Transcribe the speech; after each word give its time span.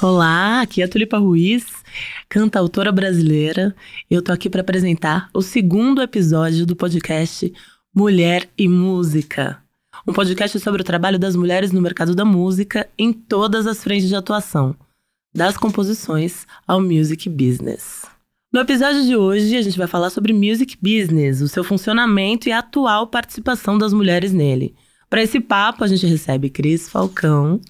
Olá, 0.00 0.60
aqui 0.60 0.80
é 0.80 0.84
a 0.84 0.88
Tulipa 0.88 1.18
Ruiz, 1.18 1.64
cantautora 2.28 2.92
brasileira. 2.92 3.74
Eu 4.08 4.22
tô 4.22 4.30
aqui 4.30 4.48
para 4.48 4.60
apresentar 4.60 5.28
o 5.34 5.42
segundo 5.42 6.00
episódio 6.00 6.64
do 6.64 6.76
podcast 6.76 7.52
Mulher 7.92 8.48
e 8.56 8.68
Música. 8.68 9.60
Um 10.06 10.12
podcast 10.12 10.60
sobre 10.60 10.82
o 10.82 10.84
trabalho 10.84 11.18
das 11.18 11.34
mulheres 11.34 11.72
no 11.72 11.82
mercado 11.82 12.14
da 12.14 12.24
música 12.24 12.88
em 12.96 13.12
todas 13.12 13.66
as 13.66 13.82
frentes 13.82 14.08
de 14.08 14.14
atuação, 14.14 14.76
das 15.34 15.56
composições 15.56 16.46
ao 16.64 16.80
music 16.80 17.28
business. 17.28 18.06
No 18.52 18.60
episódio 18.60 19.04
de 19.04 19.16
hoje, 19.16 19.56
a 19.56 19.62
gente 19.62 19.76
vai 19.76 19.88
falar 19.88 20.10
sobre 20.10 20.32
music 20.32 20.78
business, 20.80 21.40
o 21.40 21.48
seu 21.48 21.64
funcionamento 21.64 22.48
e 22.48 22.52
a 22.52 22.60
atual 22.60 23.08
participação 23.08 23.76
das 23.76 23.92
mulheres 23.92 24.32
nele. 24.32 24.76
Para 25.10 25.24
esse 25.24 25.40
papo, 25.40 25.82
a 25.82 25.88
gente 25.88 26.06
recebe 26.06 26.50
Cris 26.50 26.88
Falcão, 26.88 27.60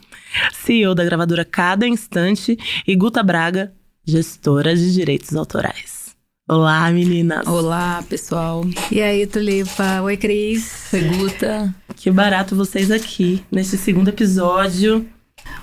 CEO 0.52 0.94
da 0.94 1.04
gravadora 1.04 1.44
Cada 1.44 1.86
Instante, 1.86 2.56
e 2.86 2.94
Guta 2.96 3.22
Braga, 3.22 3.72
gestora 4.04 4.74
de 4.74 4.92
direitos 4.92 5.34
autorais. 5.34 6.16
Olá, 6.48 6.90
meninas. 6.90 7.46
Olá, 7.46 8.02
pessoal. 8.08 8.64
E 8.90 9.02
aí, 9.02 9.26
Tulipa? 9.26 10.00
Oi, 10.02 10.16
Cris. 10.16 10.88
Oi, 10.94 11.00
Guta. 11.02 11.74
Que 11.94 12.10
barato 12.10 12.56
vocês 12.56 12.90
aqui 12.90 13.44
neste 13.52 13.76
segundo 13.76 14.08
episódio. 14.08 15.06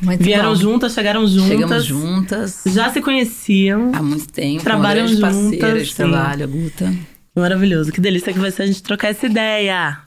Muito 0.01 0.23
Vieram 0.23 0.49
bom. 0.49 0.55
juntas, 0.55 0.93
chegaram 0.93 1.27
juntas. 1.27 1.47
Chegamos 1.47 1.85
juntas 1.85 2.63
Já 2.67 2.91
se 2.91 3.01
conheciam. 3.01 3.91
há 3.95 4.01
muito 4.03 4.27
tempo. 4.31 4.63
Trabalham 4.63 5.07
uma 5.07 5.31
juntas, 5.31 5.87
de 5.87 5.95
trabalho, 5.95 6.43
a 6.43 6.47
Guta. 6.47 6.93
Maravilhoso. 7.35 7.91
Que 7.91 7.99
delícia 7.99 8.31
que 8.31 8.39
vai 8.39 8.51
ser 8.51 8.63
a 8.63 8.67
gente 8.67 8.83
trocar 8.83 9.09
essa 9.09 9.25
ideia. 9.25 9.97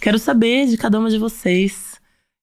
Quero 0.00 0.18
saber 0.18 0.66
de 0.66 0.76
cada 0.76 0.98
uma 0.98 1.10
de 1.10 1.18
vocês. 1.18 1.89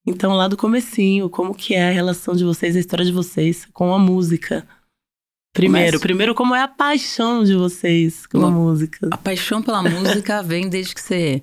Então, 0.08 0.32
lá 0.32 0.48
do 0.48 0.56
comecinho, 0.56 1.28
como 1.28 1.54
que 1.54 1.74
é 1.74 1.90
a 1.90 1.92
relação 1.92 2.34
de 2.34 2.42
vocês, 2.42 2.74
a 2.74 2.80
história 2.80 3.04
de 3.04 3.12
vocês 3.12 3.66
com 3.72 3.92
a 3.92 3.98
música? 3.98 4.66
Primeiro, 5.52 5.92
Começo. 5.92 6.02
primeiro 6.02 6.34
como 6.34 6.54
é 6.54 6.62
a 6.62 6.68
paixão 6.68 7.44
de 7.44 7.54
vocês 7.54 8.26
com 8.26 8.44
a 8.44 8.50
música? 8.50 9.08
A 9.10 9.18
paixão 9.18 9.62
pela 9.62 9.82
música 9.82 10.40
vem 10.44 10.68
desde 10.68 10.94
que 10.94 11.00
você 11.02 11.42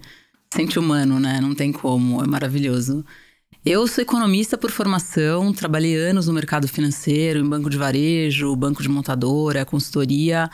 sente 0.53 0.79
humano, 0.79 1.19
né? 1.19 1.39
Não 1.39 1.53
tem 1.53 1.71
como, 1.71 2.23
é 2.23 2.27
maravilhoso. 2.27 3.05
Eu 3.63 3.87
sou 3.87 4.01
economista 4.01 4.57
por 4.57 4.71
formação, 4.71 5.53
trabalhei 5.53 5.95
anos 5.95 6.27
no 6.27 6.33
mercado 6.33 6.67
financeiro, 6.67 7.39
em 7.39 7.47
banco 7.47 7.69
de 7.69 7.77
varejo, 7.77 8.55
banco 8.55 8.81
de 8.81 8.89
montadora, 8.89 9.65
consultoria. 9.65 10.49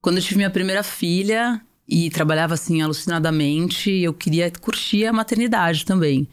Quando 0.00 0.18
eu 0.18 0.22
tive 0.22 0.36
minha 0.36 0.50
primeira 0.50 0.82
filha 0.82 1.60
e 1.88 2.10
trabalhava 2.10 2.54
assim 2.54 2.80
alucinadamente, 2.80 3.90
eu 3.90 4.14
queria 4.14 4.50
curtir 4.50 5.06
a 5.06 5.12
maternidade 5.12 5.84
também. 5.84 6.28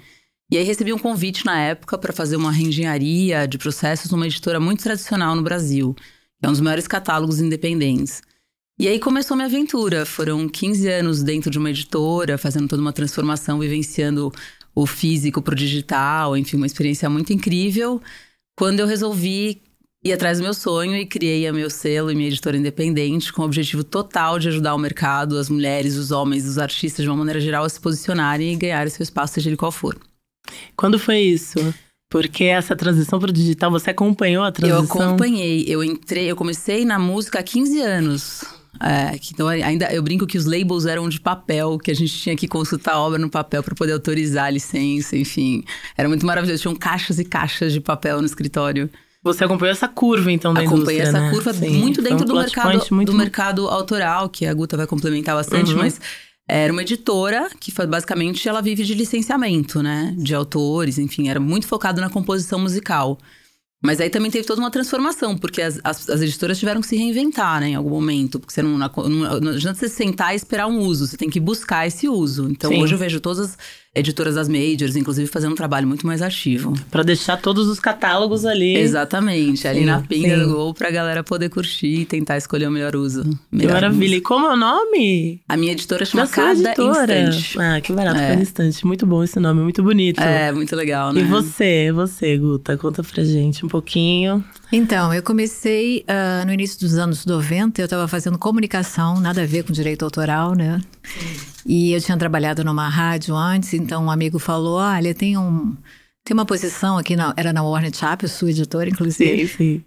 E 0.50 0.58
aí 0.58 0.64
recebi 0.64 0.94
um 0.94 0.98
convite 0.98 1.46
na 1.46 1.60
época 1.60 1.98
para 1.98 2.14
fazer 2.14 2.38
uma 2.38 2.52
reengenharia 2.52 3.46
de 3.46 3.58
processos 3.58 4.10
numa 4.10 4.26
editora 4.26 4.60
muito 4.62 4.82
tradicional 4.82 5.36
no 5.36 5.42
Brasil, 5.42 5.94
que 5.94 6.46
é 6.46 6.48
um 6.48 6.54
dos 6.54 6.62
maiores 6.62 6.88
catálogos 6.88 7.42
independentes. 7.42 8.22
E 8.80 8.88
aí 8.88 8.98
começou 8.98 9.36
minha 9.36 9.48
aventura. 9.48 10.06
Foram 10.06 10.48
15 10.48 10.88
anos 10.88 11.22
dentro 11.22 11.52
de 11.52 11.58
uma 11.58 11.70
editora, 11.70 12.38
fazendo 12.38 12.68
toda 12.68 12.82
uma 12.82 12.94
transformação, 12.94 13.60
vivenciando 13.60 14.32
o 14.74 14.86
físico 14.86 15.42
pro 15.42 15.56
digital, 15.56 16.38
enfim, 16.38 16.56
uma 16.56 16.66
experiência 16.66 17.10
muito 17.10 17.34
incrível. 17.34 18.02
Quando 18.58 18.80
eu 18.80 18.88
resolvi 18.88 19.62
ir 20.02 20.14
atrás 20.14 20.38
do 20.38 20.44
meu 20.44 20.54
sonho 20.54 20.96
e 20.96 21.06
criei 21.06 21.46
a 21.46 21.52
meu 21.52 21.70
selo 21.70 22.10
e 22.10 22.16
minha 22.16 22.30
editora 22.30 22.56
independente, 22.56 23.34
com 23.34 23.42
o 23.42 23.46
objetivo 23.46 23.84
total 23.84 24.40
de 24.40 24.48
ajudar 24.48 24.76
o 24.76 24.80
mercado, 24.80 25.38
as 25.38 25.50
mulheres, 25.50 25.98
os 25.98 26.12
homens, 26.12 26.46
os 26.46 26.58
artistas, 26.58 27.04
de 27.04 27.10
uma 27.10 27.18
maneira 27.18 27.42
geral, 27.42 27.66
a 27.66 27.70
se 27.70 27.82
posicionarem 27.82 28.54
e 28.54 28.56
ganharem 28.56 28.90
seu 28.90 29.04
espaço, 29.04 29.34
seja 29.34 29.50
ele 29.50 29.58
qual 29.58 29.72
for. 29.72 30.00
Quando 30.76 30.98
foi 31.00 31.20
isso? 31.20 31.74
Porque 32.10 32.46
essa 32.46 32.76
transição 32.76 33.20
para 33.20 33.30
o 33.30 33.34
digital, 33.34 33.70
você 33.70 33.90
acompanhou 33.90 34.44
a 34.44 34.48
Eu 34.48 34.52
transição? 34.54 35.02
acompanhei, 35.08 35.66
eu 35.68 35.84
entrei, 35.84 36.32
eu 36.32 36.36
comecei 36.36 36.86
na 36.86 36.98
música 36.98 37.40
há 37.40 37.44
15 37.44 37.82
anos. 37.82 38.44
É, 38.80 39.20
então 39.32 39.48
ainda 39.48 39.92
eu 39.92 40.04
brinco 40.04 40.28
que 40.28 40.38
os 40.38 40.46
labels 40.46 40.86
eram 40.86 41.10
de 41.10 41.20
papel, 41.20 41.78
que 41.80 41.90
a 41.90 41.96
gente 41.96 42.14
tinha 42.16 42.36
que 42.36 42.48
consultar 42.48 42.94
a 42.94 43.00
obra 43.00 43.18
no 43.18 43.30
papel 43.30 43.64
para 43.64 43.74
poder 43.74 43.94
autorizar 43.94 44.46
a 44.46 44.50
licença, 44.52 45.18
enfim. 45.18 45.64
Era 45.98 46.08
muito 46.08 46.26
maravilhoso, 46.26 46.62
tinham 46.62 46.76
caixas 46.76 47.18
e 47.20 47.26
caixas 47.26 47.74
de 47.74 47.82
papel 47.82 48.20
no 48.20 48.26
escritório. 48.26 48.90
Você 49.24 49.44
acompanhou 49.44 49.72
essa 49.72 49.88
curva, 49.88 50.32
então, 50.32 50.54
da 50.54 50.62
Acompanhei 50.62 51.02
essa 51.02 51.20
né? 51.20 51.32
curva 51.32 51.52
Sim, 51.52 51.70
muito 51.80 52.02
dentro 52.02 52.24
um 52.24 52.28
do 52.28 52.36
mercado 52.36 52.82
muito 52.92 53.12
do 53.12 53.18
mercado 53.18 53.68
autoral, 53.68 54.30
que 54.30 54.46
a 54.46 54.54
Guta 54.54 54.78
vai 54.78 54.88
complementar 54.88 55.36
bastante, 55.36 55.72
Uhum. 55.72 55.80
mas 55.80 56.00
era 56.48 56.72
uma 56.72 56.82
editora 56.82 57.50
que 57.60 57.72
basicamente 57.86 58.48
ela 58.48 58.62
vive 58.62 58.84
de 58.84 58.94
licenciamento, 58.94 59.84
né? 59.84 60.16
De 60.18 60.34
autores, 60.34 60.98
enfim, 60.98 61.28
era 61.28 61.40
muito 61.40 61.68
focado 61.68 62.00
na 62.00 62.10
composição 62.10 62.58
musical. 62.58 63.18
Mas 63.84 64.02
aí 64.02 64.10
também 64.10 64.32
teve 64.32 64.48
toda 64.48 64.60
uma 64.60 64.72
transformação, 64.72 65.38
porque 65.38 65.62
as, 65.62 65.80
as, 65.84 66.10
as 66.10 66.22
editoras 66.22 66.58
tiveram 66.58 66.82
que 66.82 66.88
se 66.88 66.96
reinventar, 66.96 67.60
né, 67.60 67.70
em 67.70 67.76
algum 67.76 67.92
momento. 67.92 68.40
Porque 68.40 68.52
você 68.54 68.64
não, 68.64 68.78
não, 68.78 69.40
não 69.40 69.52
adianta 69.52 69.76
você 69.76 69.88
sentar 69.88 70.34
e 70.34 70.36
esperar 70.36 70.68
um 70.68 70.80
uso, 70.80 71.06
você 71.06 71.16
tem 71.16 71.30
que 71.30 71.40
buscar 71.40 71.86
esse 71.86 72.10
uso. 72.10 72.50
Então 72.50 72.72
Sim. 72.72 72.82
hoje 72.82 72.96
eu 72.96 72.98
vejo 72.98 73.20
todas 73.20 73.40
as 73.40 73.58
editoras 73.98 74.36
das 74.36 74.48
majors, 74.48 74.96
inclusive, 74.96 75.28
fazendo 75.28 75.52
um 75.52 75.56
trabalho 75.56 75.88
muito 75.88 76.06
mais 76.06 76.22
ativo. 76.22 76.74
Pra 76.92 77.04
deixar 77.04 77.38
todos 77.38 77.68
os 77.68 77.80
catálogos 77.80 78.46
ali. 78.46 78.76
Exatamente, 78.78 79.68
ali 79.68 79.80
Sim, 79.80 79.86
na 79.86 80.02
pinga 80.02 80.38
sim. 80.38 80.44
do 80.46 80.54
gol 80.54 80.74
pra 80.74 80.90
galera 80.92 81.24
poder 81.24 81.50
curtir 81.50 82.02
e 82.02 82.06
tentar 82.06 82.38
escolher 82.38 82.68
o 82.68 82.72
melhor 82.72 82.96
uso. 82.96 83.24
Que 83.24 83.38
melhor 83.52 83.74
maravilha. 83.74 84.00
música. 84.00 84.18
E 84.18 84.22
como 84.22 84.46
é 84.48 84.54
o 84.54 84.58
nome? 84.58 85.42
A 85.48 85.58
minha 85.58 85.72
editora 85.72 86.06
chama 86.06 86.26
Da 86.26 86.30
Cada 86.32 86.52
editora. 86.72 87.20
Instante. 87.30 87.60
Ah, 87.60 87.82
que 87.82 87.92
barato, 87.94 88.20
É. 88.20 88.30
cada 88.30 88.42
instante. 88.42 88.86
Muito 88.86 89.06
bom 89.06 89.24
esse 89.24 89.40
nome, 89.40 89.62
muito 89.62 89.82
bonito. 89.84 90.22
É, 90.22 90.52
muito 90.52 90.76
legal, 90.76 91.12
né? 91.14 91.22
E 91.22 91.24
você, 91.24 91.92
você, 91.92 92.38
Guta, 92.38 92.78
conta 92.78 93.04
pra 93.04 93.24
gente 93.24 93.66
um 93.66 93.70
pouquinho. 93.70 94.44
Então, 94.72 95.14
eu 95.14 95.24
comecei 95.24 96.04
ah, 96.08 96.44
no 96.46 96.52
início 96.54 96.80
dos 96.80 96.96
anos 96.98 97.26
90, 97.26 97.82
eu 97.82 97.86
estava 97.86 98.08
fazendo 98.08 98.38
comunicação, 98.38 99.20
nada 99.20 99.44
a 99.44 99.46
ver 99.46 99.64
com 99.64 99.72
direito 99.72 100.04
autoral, 100.04 100.54
né? 100.56 100.82
E 101.68 101.92
eu 101.92 102.00
tinha 102.00 102.18
trabalhado 102.18 102.64
numa 102.64 102.88
rádio 102.88 103.36
antes, 103.36 103.74
então 103.74 104.06
um 104.06 104.10
amigo 104.10 104.40
falou: 104.40 104.78
olha, 104.78 105.14
tem 105.14 105.38
um. 105.38 105.76
Tem 106.24 106.34
uma 106.34 106.46
posição 106.46 106.98
aqui, 106.98 107.16
na, 107.16 107.34
era 107.38 107.52
na 107.52 107.64
Warner 107.64 107.94
Chappell, 107.94 108.30
sua 108.30 108.50
editora, 108.50 108.90
inclusive. 108.90 109.48
sim. 109.48 109.84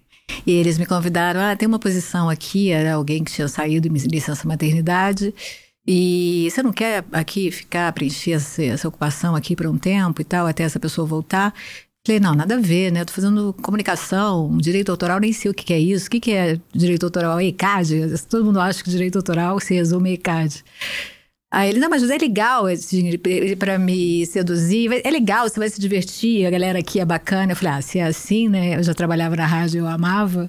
E 0.46 0.52
eles 0.52 0.78
me 0.78 0.86
convidaram, 0.86 1.40
ah, 1.40 1.56
tem 1.56 1.66
uma 1.66 1.78
posição 1.78 2.28
aqui, 2.28 2.70
era 2.70 2.94
alguém 2.94 3.24
que 3.24 3.32
tinha 3.32 3.48
saído 3.48 3.88
em 3.88 3.90
licença 3.90 4.46
maternidade. 4.46 5.34
E 5.86 6.48
você 6.50 6.62
não 6.62 6.72
quer 6.72 7.04
aqui 7.12 7.50
ficar, 7.50 7.92
preencher 7.92 8.32
essa, 8.32 8.62
essa 8.62 8.88
ocupação 8.88 9.34
aqui 9.34 9.56
por 9.56 9.66
um 9.66 9.76
tempo 9.76 10.20
e 10.20 10.24
tal, 10.24 10.46
até 10.46 10.62
essa 10.62 10.78
pessoa 10.78 11.06
voltar? 11.06 11.52
Falei, 12.06 12.20
não, 12.20 12.34
nada 12.34 12.56
a 12.56 12.60
ver, 12.60 12.90
né? 12.92 13.00
Eu 13.02 13.06
tô 13.06 13.12
fazendo 13.12 13.52
comunicação, 13.60 14.56
direito 14.58 14.90
autoral, 14.90 15.18
nem 15.18 15.32
sei 15.32 15.50
o 15.50 15.54
que, 15.54 15.64
que 15.64 15.74
é 15.74 15.78
isso. 15.80 16.06
O 16.06 16.10
que, 16.10 16.20
que 16.20 16.32
é 16.32 16.58
direito 16.72 17.04
autoral? 17.04 17.40
ECAD? 17.40 18.22
Todo 18.28 18.44
mundo 18.44 18.60
acha 18.60 18.82
que 18.82 18.88
direito 18.88 19.16
autoral 19.16 19.58
se 19.60 19.74
resume 19.74 20.10
a 20.10 20.12
ECAD. 20.14 20.64
Aí 21.52 21.70
ele, 21.70 21.80
não, 21.80 21.90
mas 21.90 22.08
é 22.08 22.16
legal 22.16 22.66
para 23.58 23.76
me 23.76 24.24
seduzir, 24.26 24.88
é 25.04 25.10
legal, 25.10 25.48
você 25.48 25.58
vai 25.58 25.68
se 25.68 25.80
divertir, 25.80 26.46
a 26.46 26.50
galera 26.50 26.78
aqui 26.78 27.00
é 27.00 27.04
bacana. 27.04 27.52
Eu 27.52 27.56
falei, 27.56 27.74
ah, 27.74 27.82
se 27.82 27.98
é 27.98 28.04
assim, 28.04 28.48
né? 28.48 28.76
Eu 28.76 28.82
já 28.84 28.94
trabalhava 28.94 29.34
na 29.34 29.46
rádio, 29.46 29.80
eu 29.80 29.88
amava. 29.88 30.48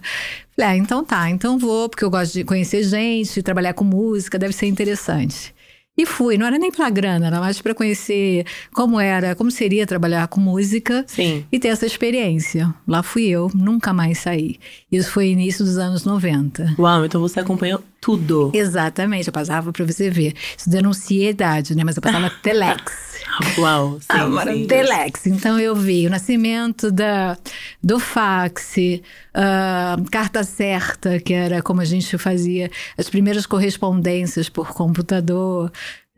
Falei, 0.55 0.71
ah, 0.71 0.77
então 0.77 1.03
tá, 1.03 1.27
então 1.29 1.57
vou, 1.57 1.89
porque 1.89 2.05
eu 2.05 2.09
gosto 2.09 2.33
de 2.33 2.43
conhecer 2.43 2.83
gente, 2.83 3.41
trabalhar 3.41 3.73
com 3.73 3.83
música, 3.83 4.37
deve 4.37 4.53
ser 4.53 4.67
interessante. 4.67 5.55
E 6.01 6.05
fui, 6.05 6.35
não 6.35 6.47
era 6.47 6.57
nem 6.57 6.71
pela 6.71 6.89
grana, 6.89 7.27
era 7.27 7.39
mais 7.39 7.61
para 7.61 7.75
conhecer 7.75 8.43
como 8.73 8.99
era, 8.99 9.35
como 9.35 9.51
seria 9.51 9.85
trabalhar 9.85 10.27
com 10.29 10.41
música 10.41 11.05
Sim. 11.05 11.45
e 11.51 11.59
ter 11.59 11.67
essa 11.67 11.85
experiência. 11.85 12.73
Lá 12.87 13.03
fui 13.03 13.27
eu, 13.27 13.51
nunca 13.53 13.93
mais 13.93 14.17
saí. 14.17 14.57
Isso 14.91 15.11
foi 15.11 15.27
início 15.27 15.63
dos 15.63 15.77
anos 15.77 16.03
90. 16.03 16.73
Uau, 16.79 17.05
então 17.05 17.21
você 17.21 17.39
acompanhou 17.39 17.83
tudo. 18.01 18.49
Exatamente, 18.51 19.27
eu 19.27 19.33
passava 19.33 19.71
para 19.71 19.85
você 19.85 20.09
ver. 20.09 20.33
Isso 20.57 20.67
denuncia 20.67 21.27
a 21.27 21.29
idade, 21.29 21.75
né? 21.75 21.83
Mas 21.83 21.97
eu 21.97 22.01
passava 22.01 22.31
telex. 22.41 23.10
Uau, 23.57 23.97
sim, 24.01 24.07
Ah, 24.09 24.43
sim. 24.45 24.65
Telex. 24.67 25.27
Então 25.27 25.59
eu 25.59 25.75
vi 25.75 26.07
o 26.07 26.09
nascimento 26.09 26.91
da, 26.91 27.37
do 27.83 27.99
fax, 27.99 28.75
a 29.33 29.97
carta 30.11 30.43
certa, 30.43 31.19
que 31.19 31.33
era 31.33 31.61
como 31.61 31.81
a 31.81 31.85
gente 31.85 32.17
fazia 32.17 32.69
as 32.97 33.09
primeiras 33.09 33.45
correspondências 33.45 34.49
por 34.49 34.69
computador. 34.73 35.71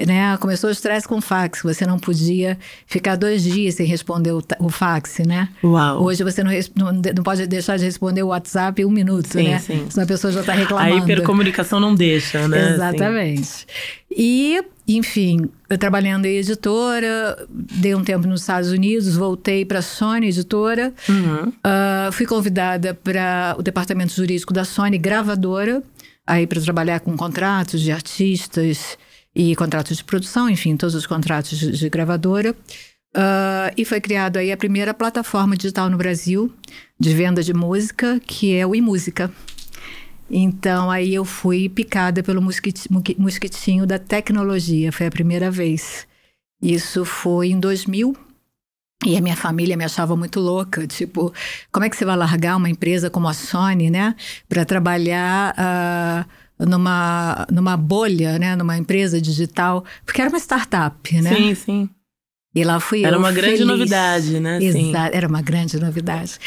Né? 0.08 0.36
Começou 0.38 0.70
o 0.70 0.74
estresse 0.74 1.08
com 1.08 1.22
fax, 1.22 1.62
você 1.62 1.86
não 1.86 2.00
podia 2.00 2.58
ficar 2.88 3.16
dois 3.16 3.44
dias 3.44 3.75
sem 3.75 3.86
responder 3.86 4.31
o, 4.31 4.44
o 4.60 4.68
fax, 4.68 5.20
né? 5.20 5.48
Uau. 5.64 6.04
Hoje 6.04 6.24
você 6.24 6.44
não, 6.44 6.52
não, 6.75 6.92
não 7.16 7.24
pode 7.24 7.46
deixar 7.46 7.78
de 7.78 7.86
responder 7.86 8.24
o 8.24 8.28
WhatsApp 8.30 8.81
em 8.81 8.86
um 8.86 8.90
minuto, 8.90 9.28
Sim, 9.34 9.44
né? 9.50 9.60
sim. 9.60 9.86
Senão 9.90 10.04
a 10.04 10.08
pessoa 10.08 10.34
já 10.34 10.40
está 10.40 10.52
A 10.52 10.56
reclamando. 10.56 10.98
hipercomunicação 10.98 11.80
não 11.80 11.94
deixa, 11.94 12.48
né? 12.48 12.74
Exatamente. 12.74 13.68
E, 14.10 14.64
enfim, 14.88 15.50
eu 15.69 15.77
trabalhando 15.77 16.25
em 16.25 16.38
editora, 16.38 17.47
dei 17.50 17.95
um 17.95 18.03
tempo 18.03 18.27
nos 18.27 18.41
Estados 18.41 18.71
Unidos, 18.71 19.15
voltei 19.15 19.63
para 19.63 19.80
a 19.80 19.81
Sony 19.81 20.27
Editora, 20.27 20.94
Uhum. 21.07 21.53
ah, 21.63 22.09
fui 22.12 22.25
convidada 22.25 22.94
para 22.94 23.56
o 23.57 23.62
departamento 23.63 24.13
jurídico 24.13 24.53
da 24.53 24.65
Sony 24.65 24.97
Gravadora, 24.97 25.81
aí 26.27 26.45
para 26.45 26.59
trabalhar 26.62 27.00
com 27.00 27.15
contratos 27.15 27.81
de 27.81 27.91
artistas 27.91 28.97
e 29.35 29.56
contratos 29.56 29.97
de 29.97 30.03
produção, 30.03 30.50
enfim, 30.50 30.75
todos 30.77 30.95
os 30.95 31.07
contratos 31.07 31.57
de, 31.57 31.71
de 31.71 31.89
gravadora. 31.89 32.56
Uh, 33.15 33.69
e 33.77 33.86
foi 33.86 34.01
criado 34.01 34.38
aí 34.38 34.51
a 34.51 34.57
primeira 34.57 34.91
plataforma 34.91 35.56
digital 35.56 35.88
no 35.88 35.97
Brasil 35.97 36.51
de 37.00 37.13
venda 37.13 37.44
de 37.44 37.53
música, 37.53 38.19
que 38.25 38.56
é 38.56 38.65
o 38.65 38.74
iMúsica. 38.74 39.31
Então 40.30 40.90
aí 40.90 41.14
eu 41.14 41.25
fui 41.25 41.70
picada 41.70 42.24
pelo 42.24 42.42
mosquitinho 42.42 43.86
da 43.86 44.00
tecnologia, 44.00 44.92
foi 44.92 45.08
a 45.08 45.12
primeira 45.12 45.52
vez. 45.52 46.08
Isso 46.62 47.04
foi 47.04 47.50
em 47.50 47.60
2000. 47.60 48.16
E 49.06 49.18
a 49.18 49.22
minha 49.22 49.36
família 49.36 49.75
me 49.75 49.84
achava 49.84 50.16
muito 50.16 50.40
louca, 50.40 50.88
tipo, 50.88 51.34
como 51.72 51.86
é 51.86 51.90
que 51.90 51.98
você 51.98 52.06
vai 52.06 52.16
largar 52.16 52.56
uma 52.56 52.70
empresa 52.70 53.10
como 53.10 53.28
a 53.28 53.34
Sony, 53.34 53.90
né, 53.90 54.16
para 54.48 54.64
trabalhar 54.64 55.54
uh, 56.60 56.66
numa, 56.66 57.46
numa 57.52 57.75
bolha, 57.75 58.40
né, 58.40 58.56
numa 58.56 58.78
empresa 58.78 59.20
digital, 59.20 59.84
porque 60.06 60.22
era 60.22 60.30
uma 60.30 60.40
startup, 60.40 61.22
né? 61.22 61.36
Sim, 61.36 61.56
sim. 61.56 61.90
E 62.56 62.64
lá 62.64 62.80
fui 62.80 63.04
era 63.04 63.16
eu. 63.16 63.20
uma 63.20 63.31
grande 63.31 63.58
feliz. 63.58 63.68
novidade, 63.68 64.40
né? 64.40 64.64
Exato, 64.64 65.16
era 65.16 65.28
uma 65.28 65.42
grande 65.42 65.80
novidade. 65.80 66.38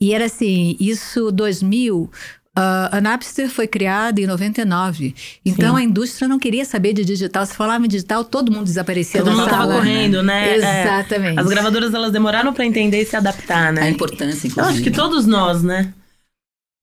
E 0.00 0.12
era 0.12 0.24
assim, 0.24 0.76
isso 0.80 1.30
2000, 1.30 2.10
Uh, 2.56 2.92
a 2.92 3.00
Napster 3.00 3.48
foi 3.48 3.66
criada 3.66 4.20
em 4.20 4.26
99. 4.26 5.14
Então 5.44 5.74
Sim. 5.74 5.80
a 5.80 5.84
indústria 5.84 6.28
não 6.28 6.38
queria 6.38 6.66
saber 6.66 6.92
de 6.92 7.02
digital. 7.02 7.46
Se 7.46 7.54
falava 7.54 7.84
em 7.84 7.88
digital, 7.88 8.24
todo 8.24 8.52
mundo 8.52 8.64
desaparecia 8.64 9.22
todo 9.22 9.32
mundo 9.32 9.44
estava 9.44 9.72
correndo, 9.72 10.22
né? 10.22 10.56
Exatamente. 10.56 11.38
É, 11.38 11.40
as 11.40 11.46
gravadoras 11.46 11.94
elas 11.94 12.12
demoraram 12.12 12.52
para 12.52 12.66
entender 12.66 13.00
e 13.00 13.06
se 13.06 13.16
adaptar, 13.16 13.72
né? 13.72 13.84
A 13.84 13.88
importância, 13.88 14.46
inclusive. 14.46 14.60
Eu 14.60 14.64
acho 14.64 14.82
que 14.82 14.90
todos 14.90 15.26
nós, 15.26 15.62
né? 15.62 15.94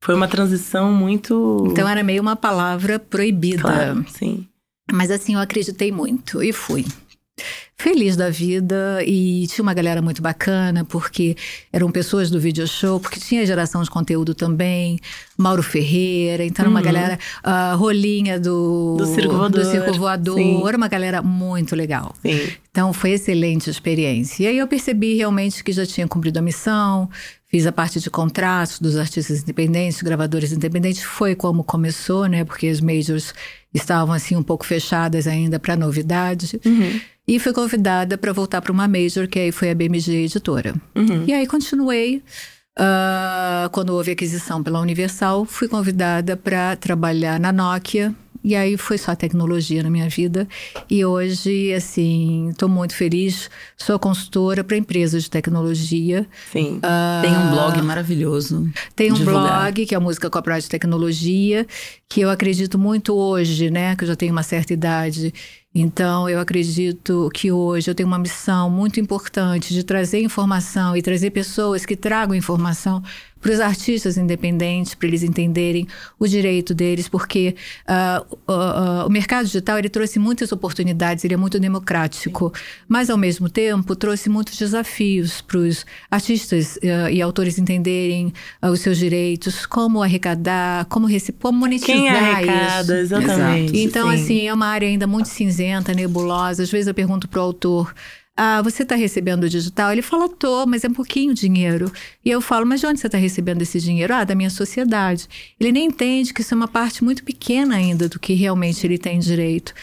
Foi 0.03 0.15
uma 0.15 0.27
transição 0.27 0.91
muito. 0.91 1.67
Então 1.69 1.87
era 1.87 2.01
meio 2.01 2.21
uma 2.21 2.35
palavra 2.35 2.97
proibida. 2.97 3.61
Claro, 3.61 4.05
sim. 4.09 4.47
Mas 4.91 5.11
assim, 5.11 5.35
eu 5.35 5.39
acreditei 5.39 5.91
muito 5.91 6.41
e 6.41 6.51
fui 6.51 6.83
feliz 7.77 8.17
da 8.17 8.29
vida 8.29 9.01
e 9.05 9.47
tinha 9.47 9.63
uma 9.63 9.73
galera 9.73 10.01
muito 10.01 10.21
bacana, 10.21 10.83
porque 10.83 11.37
eram 11.71 11.89
pessoas 11.89 12.29
do 12.29 12.39
video 12.39 12.67
show, 12.67 12.99
porque 12.99 13.19
tinha 13.19 13.45
geração 13.45 13.81
de 13.81 13.89
conteúdo 13.89 14.35
também, 14.35 14.99
Mauro 15.37 15.63
Ferreira, 15.63 16.43
então 16.43 16.63
era 16.63 16.69
uma 16.69 16.79
uhum. 16.79 16.85
galera, 16.85 17.17
uh, 17.43 17.77
Rolinha 17.77 18.37
do, 18.37 18.97
do 18.97 19.05
Circo 19.05 19.37
Voador, 19.37 19.63
do 19.63 19.69
Circo 19.69 19.93
Voador 19.93 20.67
era 20.67 20.77
uma 20.77 20.89
galera 20.89 21.21
muito 21.21 21.75
legal. 21.75 22.13
Sim. 22.21 22.49
Então 22.69 22.91
foi 22.91 23.11
excelente 23.11 23.69
a 23.69 23.71
experiência. 23.71 24.43
E 24.43 24.47
aí 24.47 24.57
eu 24.57 24.67
percebi 24.67 25.15
realmente 25.15 25.63
que 25.63 25.71
já 25.71 25.85
tinha 25.85 26.07
cumprido 26.07 26.39
a 26.39 26.41
missão, 26.41 27.09
fiz 27.47 27.65
a 27.65 27.71
parte 27.71 27.99
de 27.99 28.09
contratos 28.09 28.79
dos 28.79 28.95
artistas 28.95 29.41
independentes, 29.41 30.01
gravadores 30.01 30.51
independentes, 30.51 31.01
foi 31.01 31.33
como 31.33 31.63
começou, 31.63 32.27
né? 32.27 32.43
Porque 32.43 32.67
as 32.67 32.79
majors 32.79 33.33
estavam 33.73 34.13
assim 34.13 34.35
um 34.35 34.43
pouco 34.43 34.65
fechadas 34.65 35.27
ainda 35.27 35.59
para 35.59 35.75
novidade. 35.75 36.59
Uhum. 36.65 36.99
E 37.27 37.39
fui 37.39 37.53
convidada 37.53 38.17
para 38.17 38.33
voltar 38.33 38.61
para 38.61 38.71
uma 38.71 38.87
major, 38.87 39.27
que 39.27 39.37
aí 39.37 39.51
foi 39.51 39.69
a 39.69 39.75
BMG 39.75 40.25
Editora. 40.25 40.73
Uhum. 40.95 41.25
E 41.27 41.33
aí 41.33 41.45
continuei. 41.45 42.23
Uh, 42.79 43.69
quando 43.71 43.89
houve 43.89 44.11
aquisição 44.11 44.63
pela 44.63 44.79
Universal, 44.79 45.45
fui 45.45 45.67
convidada 45.67 46.37
para 46.37 46.77
trabalhar 46.77 47.39
na 47.39 47.51
Nokia, 47.51 48.15
e 48.43 48.55
aí 48.55 48.77
foi 48.77 48.97
só 48.97 49.15
tecnologia 49.15 49.83
na 49.83 49.89
minha 49.89 50.07
vida. 50.07 50.47
E 50.89 51.03
hoje, 51.03 51.73
assim, 51.73 52.49
estou 52.49 52.69
muito 52.69 52.95
feliz. 52.95 53.49
Sou 53.77 53.99
consultora 53.99 54.63
para 54.63 54.77
empresas 54.77 55.23
de 55.23 55.29
tecnologia. 55.29 56.25
Sim. 56.51 56.77
Uh, 56.77 57.21
tem 57.21 57.37
um 57.37 57.51
blog 57.51 57.81
maravilhoso. 57.81 58.69
Tem 58.95 59.11
um 59.11 59.15
divulgar. 59.15 59.63
blog, 59.63 59.85
que 59.85 59.93
é 59.93 59.97
a 59.97 60.01
Música 60.01 60.29
Copyright 60.29 60.69
Tecnologia, 60.69 61.67
que 62.07 62.21
eu 62.21 62.29
acredito 62.29 62.79
muito 62.79 63.13
hoje, 63.13 63.69
né? 63.69 63.95
Que 63.95 64.03
eu 64.03 64.07
já 64.07 64.15
tenho 64.15 64.31
uma 64.31 64.43
certa 64.43 64.73
idade. 64.73 65.33
Então, 65.73 66.27
eu 66.27 66.39
acredito 66.39 67.29
que 67.31 67.51
hoje 67.51 67.91
eu 67.91 67.93
tenho 67.93 68.07
uma 68.07 68.17
missão 68.17 68.71
muito 68.71 68.99
importante 68.99 69.71
de 69.71 69.83
trazer 69.83 70.19
informação 70.19 70.97
e 70.97 71.01
trazer 71.01 71.29
pessoas 71.29 71.85
que 71.85 71.95
tragam 71.95 72.33
informação 72.33 73.03
para 73.41 73.51
os 73.51 73.59
artistas 73.59 74.17
independentes, 74.17 74.93
para 74.93 75.07
eles 75.07 75.23
entenderem 75.23 75.87
o 76.19 76.27
direito 76.27 76.73
deles, 76.73 77.07
porque 77.07 77.55
uh, 77.87 78.35
uh, 78.47 79.03
uh, 79.03 79.07
o 79.07 79.09
mercado 79.09 79.45
digital 79.45 79.79
ele 79.79 79.89
trouxe 79.89 80.19
muitas 80.19 80.51
oportunidades, 80.51 81.23
ele 81.23 81.33
é 81.33 81.37
muito 81.37 81.59
democrático, 81.59 82.53
mas 82.87 83.09
ao 83.09 83.17
mesmo 83.17 83.49
tempo 83.49 83.95
trouxe 83.95 84.29
muitos 84.29 84.57
desafios 84.57 85.41
para 85.41 85.57
os 85.57 85.85
artistas 86.09 86.77
e 87.11 87.21
autores 87.21 87.57
entenderem 87.57 88.33
os 88.61 88.79
seus 88.81 88.97
direitos, 88.97 89.65
como 89.65 90.01
arrecadar, 90.03 90.85
como, 90.85 91.07
como 91.39 91.59
monetizar 91.59 91.95
Quem 91.95 92.09
arrecada, 92.09 93.01
isso. 93.01 93.15
exatamente. 93.15 93.77
Então, 93.79 94.09
sim. 94.09 94.15
assim, 94.15 94.47
é 94.47 94.53
uma 94.53 94.67
área 94.67 94.87
ainda 94.87 95.07
muito 95.07 95.29
cinzenta, 95.29 95.93
nebulosa. 95.93 96.63
Às 96.63 96.71
vezes 96.71 96.87
eu 96.87 96.93
pergunto 96.93 97.27
para 97.27 97.39
o 97.39 97.43
autor 97.43 97.93
ah, 98.41 98.61
você 98.61 98.83
está 98.83 98.95
recebendo 98.95 99.43
o 99.43 99.49
digital? 99.49 99.91
Ele 99.91 100.01
fala, 100.01 100.29
tô, 100.29 100.65
mas 100.65 100.85
é 100.85 100.87
um 100.87 100.93
pouquinho 100.93 101.33
dinheiro. 101.33 101.91
E 102.23 102.31
eu 102.31 102.39
falo, 102.39 102.65
mas 102.65 102.79
de 102.79 102.87
onde 102.87 102.97
você 102.97 103.07
está 103.07 103.17
recebendo 103.17 103.61
esse 103.61 103.81
dinheiro? 103.81 104.13
Ah, 104.13 104.23
da 104.23 104.33
minha 104.33 104.49
sociedade. 104.49 105.27
Ele 105.59 105.73
nem 105.73 105.87
entende 105.87 106.33
que 106.33 106.39
isso 106.39 106.53
é 106.53 106.57
uma 106.57 106.67
parte 106.67 107.03
muito 107.03 107.21
pequena 107.21 107.75
ainda 107.75 108.07
do 108.07 108.17
que 108.17 108.33
realmente 108.33 108.87
ele 108.87 108.97
tem 108.97 109.19
direito. 109.19 109.73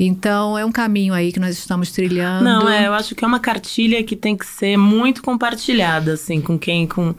Então, 0.00 0.56
é 0.56 0.64
um 0.64 0.72
caminho 0.72 1.12
aí 1.12 1.30
que 1.30 1.38
nós 1.38 1.58
estamos 1.58 1.92
trilhando. 1.92 2.44
Não, 2.44 2.66
é, 2.66 2.86
eu 2.86 2.94
acho 2.94 3.14
que 3.14 3.22
é 3.22 3.28
uma 3.28 3.40
cartilha 3.40 4.02
que 4.02 4.16
tem 4.16 4.34
que 4.34 4.46
ser 4.46 4.78
muito 4.78 5.22
compartilhada, 5.22 6.14
assim, 6.14 6.40
com 6.40 6.58
quem, 6.58 6.86
com 6.86 7.14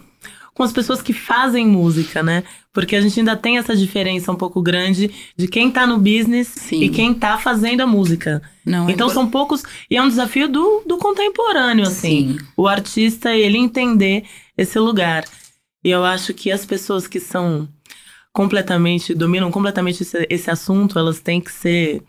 com 0.59 0.63
as 0.63 0.73
pessoas 0.73 1.01
que 1.01 1.13
fazem 1.13 1.65
música, 1.65 2.21
né? 2.21 2.43
Porque 2.73 2.93
a 2.97 2.99
gente 2.99 3.17
ainda 3.17 3.37
tem 3.37 3.57
essa 3.57 3.73
diferença 3.73 4.29
um 4.29 4.35
pouco 4.35 4.61
grande 4.61 5.09
de 5.37 5.47
quem 5.47 5.71
tá 5.71 5.87
no 5.87 5.97
business 5.97 6.49
Sim. 6.49 6.83
e 6.83 6.89
quem 6.89 7.13
tá 7.13 7.37
fazendo 7.37 7.79
a 7.79 7.87
música. 7.87 8.41
Não, 8.65 8.89
é 8.89 8.91
então 8.91 9.07
é 9.09 9.13
são 9.13 9.29
poucos. 9.29 9.63
E 9.89 9.95
é 9.95 10.01
um 10.01 10.09
desafio 10.09 10.49
do, 10.49 10.83
do 10.85 10.97
contemporâneo, 10.97 11.87
assim. 11.87 12.33
Sim. 12.33 12.45
O 12.57 12.67
artista, 12.67 13.33
ele 13.33 13.57
entender 13.57 14.25
esse 14.57 14.77
lugar. 14.77 15.23
E 15.81 15.91
eu 15.91 16.03
acho 16.03 16.33
que 16.33 16.51
as 16.51 16.65
pessoas 16.65 17.07
que 17.07 17.21
são 17.21 17.65
completamente, 18.33 19.13
dominam 19.13 19.49
completamente 19.51 20.03
esse, 20.03 20.27
esse 20.29 20.51
assunto, 20.51 20.99
elas 20.99 21.21
têm 21.21 21.39
que 21.39 21.53
ser 21.53 22.03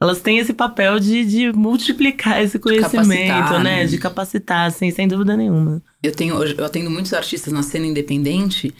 elas 0.00 0.20
têm 0.20 0.38
esse 0.38 0.52
papel 0.52 1.00
de, 1.00 1.24
de 1.24 1.52
multiplicar 1.52 2.42
esse 2.42 2.58
conhecimento, 2.58 3.52
né? 3.58 3.62
né? 3.62 3.86
De 3.86 3.96
capacitar, 3.98 4.66
assim, 4.66 4.90
sem 4.90 5.08
dúvida 5.08 5.36
nenhuma. 5.36 5.82
Eu 6.02 6.12
tenho, 6.12 6.42
eu 6.42 6.64
atendo 6.64 6.90
muitos 6.90 7.14
artistas 7.14 7.52
na 7.52 7.62
cena 7.62 7.86
independente. 7.86 8.74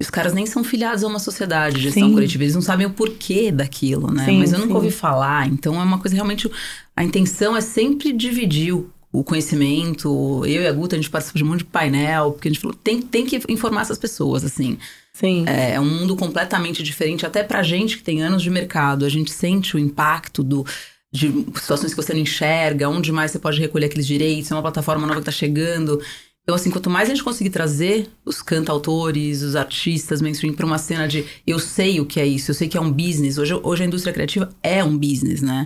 Os 0.00 0.10
caras 0.10 0.32
nem 0.32 0.46
são 0.46 0.64
filiados 0.64 1.04
a 1.04 1.06
uma 1.06 1.18
sociedade 1.18 1.76
de 1.76 1.82
gestão 1.82 2.08
Sim. 2.08 2.14
coletiva, 2.14 2.42
eles 2.42 2.54
não 2.54 2.62
sabem 2.62 2.86
o 2.86 2.90
porquê 2.90 3.52
daquilo, 3.52 4.10
né? 4.10 4.24
Sim, 4.24 4.38
Mas 4.38 4.52
eu 4.52 4.58
nunca 4.58 4.70
sim. 4.70 4.76
ouvi 4.76 4.90
falar, 4.90 5.46
então 5.46 5.80
é 5.80 5.84
uma 5.84 5.98
coisa 5.98 6.16
realmente. 6.16 6.50
A 6.96 7.04
intenção 7.04 7.56
é 7.56 7.60
sempre 7.60 8.12
dividir 8.12 8.74
o 9.12 9.22
conhecimento. 9.22 10.44
Eu 10.46 10.62
e 10.62 10.66
a 10.66 10.72
Guta, 10.72 10.96
a 10.96 10.98
gente 10.98 11.10
participa 11.10 11.38
de 11.38 11.44
um 11.44 11.48
monte 11.48 11.58
de 11.58 11.66
painel, 11.66 12.32
porque 12.32 12.48
a 12.48 12.50
gente 12.50 12.60
falou, 12.60 12.76
tem, 12.76 13.00
tem 13.00 13.24
que 13.24 13.40
informar 13.48 13.82
essas 13.82 13.98
pessoas, 13.98 14.44
assim. 14.44 14.78
Sim. 15.14 15.44
É, 15.46 15.74
é 15.74 15.80
um 15.80 15.84
mundo 15.84 16.16
completamente 16.16 16.82
diferente, 16.82 17.24
até 17.24 17.42
pra 17.42 17.62
gente 17.62 17.96
que 17.96 18.02
tem 18.02 18.20
anos 18.20 18.42
de 18.42 18.50
mercado. 18.50 19.04
A 19.04 19.08
gente 19.08 19.32
sente 19.32 19.76
o 19.76 19.78
impacto 19.78 20.42
do, 20.42 20.66
de 21.12 21.30
situações 21.54 21.94
que 21.94 22.02
você 22.02 22.12
não 22.12 22.20
enxerga, 22.20 22.88
onde 22.88 23.12
mais 23.12 23.30
você 23.30 23.38
pode 23.38 23.60
recolher 23.60 23.86
aqueles 23.86 24.06
direitos, 24.06 24.50
é 24.50 24.54
uma 24.54 24.62
plataforma 24.62 25.06
nova 25.06 25.20
que 25.20 25.26
tá 25.26 25.32
chegando. 25.32 26.02
Então, 26.42 26.56
assim, 26.56 26.70
quanto 26.70 26.90
mais 26.90 27.08
a 27.08 27.14
gente 27.14 27.24
conseguir 27.24 27.50
trazer 27.50 28.08
os 28.24 28.42
cantautores, 28.42 29.40
os 29.40 29.56
artistas 29.56 30.20
mainstream 30.20 30.52
para 30.52 30.66
uma 30.66 30.76
cena 30.78 31.08
de 31.08 31.24
eu 31.46 31.58
sei 31.58 32.00
o 32.00 32.04
que 32.06 32.20
é 32.20 32.26
isso, 32.26 32.50
eu 32.50 32.54
sei 32.54 32.68
que 32.68 32.76
é 32.76 32.80
um 32.80 32.90
business. 32.92 33.38
Hoje, 33.38 33.54
hoje 33.62 33.82
a 33.82 33.86
indústria 33.86 34.12
criativa 34.12 34.50
é 34.62 34.84
um 34.84 34.98
business, 34.98 35.40
né? 35.40 35.64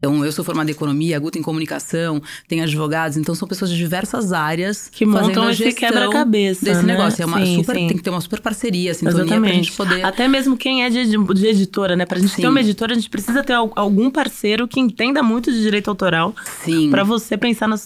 Então, 0.00 0.24
eu 0.24 0.30
sou 0.30 0.44
formada 0.44 0.70
em 0.70 0.74
economia, 0.74 1.16
a 1.16 1.18
Guta 1.18 1.40
em 1.40 1.42
comunicação, 1.42 2.22
tem 2.46 2.60
advogados, 2.60 3.16
então 3.16 3.34
são 3.34 3.48
pessoas 3.48 3.68
de 3.68 3.76
diversas 3.76 4.32
áreas 4.32 4.88
que 4.88 5.04
montam 5.04 5.50
esse 5.50 5.72
quebra-cabeça 5.72 6.64
desse 6.64 6.84
né? 6.84 6.94
negócio. 6.94 7.20
É 7.20 7.26
uma 7.26 7.44
sim, 7.44 7.56
super, 7.56 7.74
sim. 7.74 7.88
tem 7.88 7.96
que 7.96 8.02
ter 8.04 8.10
uma 8.10 8.20
super 8.20 8.40
parceria, 8.40 8.94
sintonia 8.94 9.22
Exatamente. 9.22 9.50
pra 9.50 9.56
gente 9.56 9.72
poder. 9.72 10.04
Até 10.04 10.28
mesmo 10.28 10.56
quem 10.56 10.84
é 10.84 10.88
de, 10.88 11.04
de 11.04 11.46
editora, 11.48 11.96
né? 11.96 12.06
Pra 12.06 12.16
gente 12.20 12.32
Sim. 12.32 12.42
ter 12.42 12.48
uma 12.48 12.60
editora, 12.60 12.92
a 12.92 12.94
gente 12.94 13.10
precisa 13.10 13.42
ter 13.42 13.54
algum 13.54 14.08
parceiro 14.08 14.68
que 14.68 14.78
entenda 14.78 15.20
muito 15.20 15.50
de 15.50 15.60
direito 15.60 15.88
autoral 15.90 16.32
Sim. 16.64 16.90
para 16.92 17.02
você 17.02 17.36
pensar 17.36 17.66
no, 17.66 17.76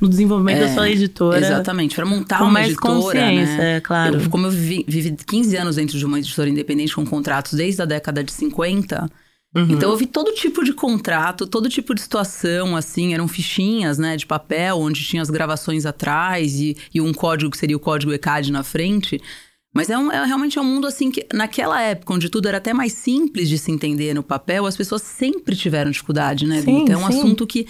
no 0.00 0.08
desenvolvimento 0.08 0.58
É, 0.58 0.66
da 0.66 0.74
sua 0.74 0.90
editora. 0.90 1.38
Exatamente, 1.38 1.94
para 1.94 2.06
montar 2.06 2.38
com 2.38 2.44
uma 2.46 2.50
mais 2.54 2.72
editora, 2.72 2.92
consciência, 2.92 3.56
né? 3.56 3.76
é 3.76 3.80
claro. 3.80 4.20
Eu, 4.20 4.30
como 4.30 4.48
eu 4.48 4.50
vivi, 4.50 4.84
vivi 4.88 5.16
15 5.24 5.56
anos 5.56 5.76
dentro 5.76 5.96
de 5.96 6.04
uma 6.04 6.18
editora 6.18 6.50
independente 6.50 6.92
com 6.92 7.06
contratos 7.06 7.52
desde 7.52 7.80
a 7.82 7.84
década 7.84 8.24
de 8.24 8.32
50, 8.32 9.08
Uhum. 9.56 9.70
Então 9.70 9.90
eu 9.90 9.96
vi 9.96 10.04
todo 10.04 10.34
tipo 10.34 10.62
de 10.62 10.74
contrato, 10.74 11.46
todo 11.46 11.70
tipo 11.70 11.94
de 11.94 12.02
situação, 12.02 12.76
assim, 12.76 13.14
eram 13.14 13.26
fichinhas, 13.26 13.96
né, 13.96 14.14
de 14.14 14.26
papel, 14.26 14.78
onde 14.78 15.02
tinha 15.02 15.22
as 15.22 15.30
gravações 15.30 15.86
atrás 15.86 16.60
e, 16.60 16.76
e 16.92 17.00
um 17.00 17.14
código 17.14 17.50
que 17.50 17.56
seria 17.56 17.76
o 17.76 17.80
código 17.80 18.12
ECAD 18.12 18.52
na 18.52 18.62
frente. 18.62 19.18
Mas 19.72 19.88
é, 19.88 19.96
um, 19.96 20.12
é 20.12 20.24
realmente 20.26 20.58
é 20.58 20.60
um 20.60 20.64
mundo 20.64 20.86
assim 20.86 21.10
que, 21.10 21.26
naquela 21.32 21.80
época, 21.80 22.12
onde 22.12 22.28
tudo 22.28 22.48
era 22.48 22.58
até 22.58 22.74
mais 22.74 22.92
simples 22.92 23.48
de 23.48 23.56
se 23.56 23.72
entender 23.72 24.14
no 24.14 24.22
papel, 24.22 24.66
as 24.66 24.76
pessoas 24.76 25.00
sempre 25.00 25.56
tiveram 25.56 25.90
dificuldade, 25.90 26.46
né? 26.46 26.60
Sim, 26.60 26.80
Guta? 26.80 26.92
é 26.92 26.96
um 26.96 27.10
sim. 27.10 27.18
assunto 27.18 27.46
que 27.46 27.66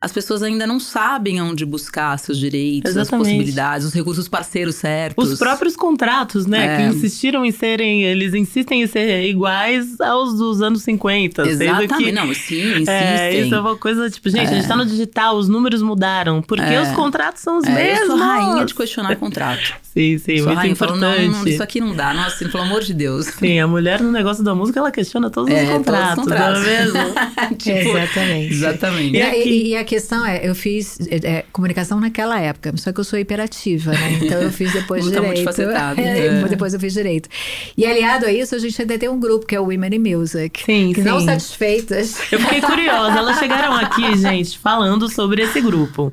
as 0.00 0.12
pessoas 0.12 0.44
ainda 0.44 0.64
não 0.64 0.78
sabem 0.78 1.42
onde 1.42 1.66
buscar 1.66 2.16
seus 2.20 2.38
direitos, 2.38 2.92
Exatamente. 2.92 3.14
as 3.14 3.18
possibilidades, 3.32 3.86
os 3.88 3.92
recursos 3.92 4.28
parceiros 4.28 4.76
certos. 4.76 5.32
Os 5.32 5.38
próprios 5.40 5.74
contratos, 5.74 6.46
né? 6.46 6.66
É. 6.66 6.76
Que 6.76 6.82
insistiram 6.96 7.44
em 7.44 7.50
serem. 7.50 8.04
Eles 8.04 8.32
insistem 8.32 8.82
em 8.82 8.86
ser 8.86 9.24
iguais 9.28 10.00
aos 10.00 10.38
dos 10.38 10.62
anos 10.62 10.82
50. 10.82 11.44
Sendo 11.44 11.62
Exatamente. 11.62 11.96
que, 12.04 12.12
Não, 12.12 12.32
sim, 12.32 12.72
insistem. 12.74 12.94
é, 12.94 13.40
isso 13.40 13.54
é 13.54 13.60
uma 13.60 13.76
coisa, 13.76 14.08
tipo, 14.08 14.30
gente, 14.30 14.48
a 14.48 14.54
gente 14.54 14.68
tá 14.68 14.76
no 14.76 14.86
digital, 14.86 15.36
os 15.36 15.48
números 15.48 15.82
mudaram. 15.82 16.42
Porque 16.42 16.62
É. 16.62 16.80
os 16.80 16.90
contratos 16.92 17.42
são 17.42 17.58
os 17.58 17.64
É, 17.64 17.70
eu 17.70 17.74
mesmos. 17.74 18.06
sou 18.06 18.16
rainha 18.18 18.64
de 18.64 18.74
questionar 18.74 19.16
contrato. 19.16 19.74
Sim, 19.98 20.18
sim, 20.18 20.42
muito 20.42 20.54
falo, 20.54 20.68
importante. 20.68 21.22
não, 21.28 21.38
não, 21.40 21.48
isso 21.48 21.62
aqui 21.62 21.80
não 21.80 21.94
dá. 21.94 22.14
Nossa, 22.14 22.48
pelo 22.48 22.62
amor 22.62 22.82
de 22.82 22.94
Deus. 22.94 23.26
Sim, 23.26 23.58
a 23.58 23.66
mulher 23.66 24.00
no 24.00 24.12
negócio 24.12 24.44
da 24.44 24.54
música, 24.54 24.78
ela 24.78 24.92
questiona 24.92 25.28
todos 25.28 25.50
É, 25.52 25.62
os 25.64 25.68
todos 25.70 25.78
os 25.80 25.84
contratos, 25.86 26.24
contratos. 26.24 26.62
não 26.62 26.68
é 26.70 26.84
mesmo? 26.84 26.98
Tipo, 27.58 27.78
Exatamente. 27.98 28.52
Exatamente. 28.54 29.14
E 29.14 29.18
E, 29.18 29.22
aqui? 29.22 29.48
e- 29.48 29.68
e 29.70 29.76
a 29.76 29.84
questão 29.84 30.24
é, 30.24 30.40
eu 30.48 30.54
fiz 30.54 30.98
é, 31.10 31.16
é, 31.38 31.44
comunicação 31.52 31.98
naquela 31.98 32.38
época, 32.40 32.72
só 32.76 32.92
que 32.92 33.00
eu 33.00 33.04
sou 33.04 33.18
hiperativa, 33.18 33.90
né? 33.92 34.18
Então 34.22 34.40
eu 34.40 34.52
fiz 34.52 34.72
depois 34.72 35.04
Luta 35.04 35.16
direito. 35.20 35.36
multifacetada, 35.44 36.00
É, 36.00 36.26
é. 36.26 36.44
Depois 36.44 36.72
eu 36.74 36.78
fiz 36.80 36.92
direito. 36.92 37.28
E 37.76 37.84
aliado 37.86 38.26
a 38.26 38.32
isso, 38.32 38.54
a 38.54 38.58
gente 38.58 38.80
ainda 38.80 38.96
tem 38.98 39.08
um 39.08 39.18
grupo 39.18 39.46
que 39.46 39.56
é 39.56 39.60
o 39.60 39.64
Women 39.64 39.94
in 39.94 40.16
Music. 40.16 40.62
Sim, 40.64 40.92
que 40.94 41.02
sim. 41.02 41.08
não 41.08 41.20
satisfeitas. 41.20 42.16
Eu 42.30 42.38
fiquei 42.40 42.60
curiosa. 42.60 43.18
Elas 43.18 43.38
chegaram 43.38 43.74
aqui, 43.74 44.14
gente, 44.16 44.56
falando 44.58 45.08
sobre 45.08 45.42
esse 45.42 45.60
grupo. 45.60 46.12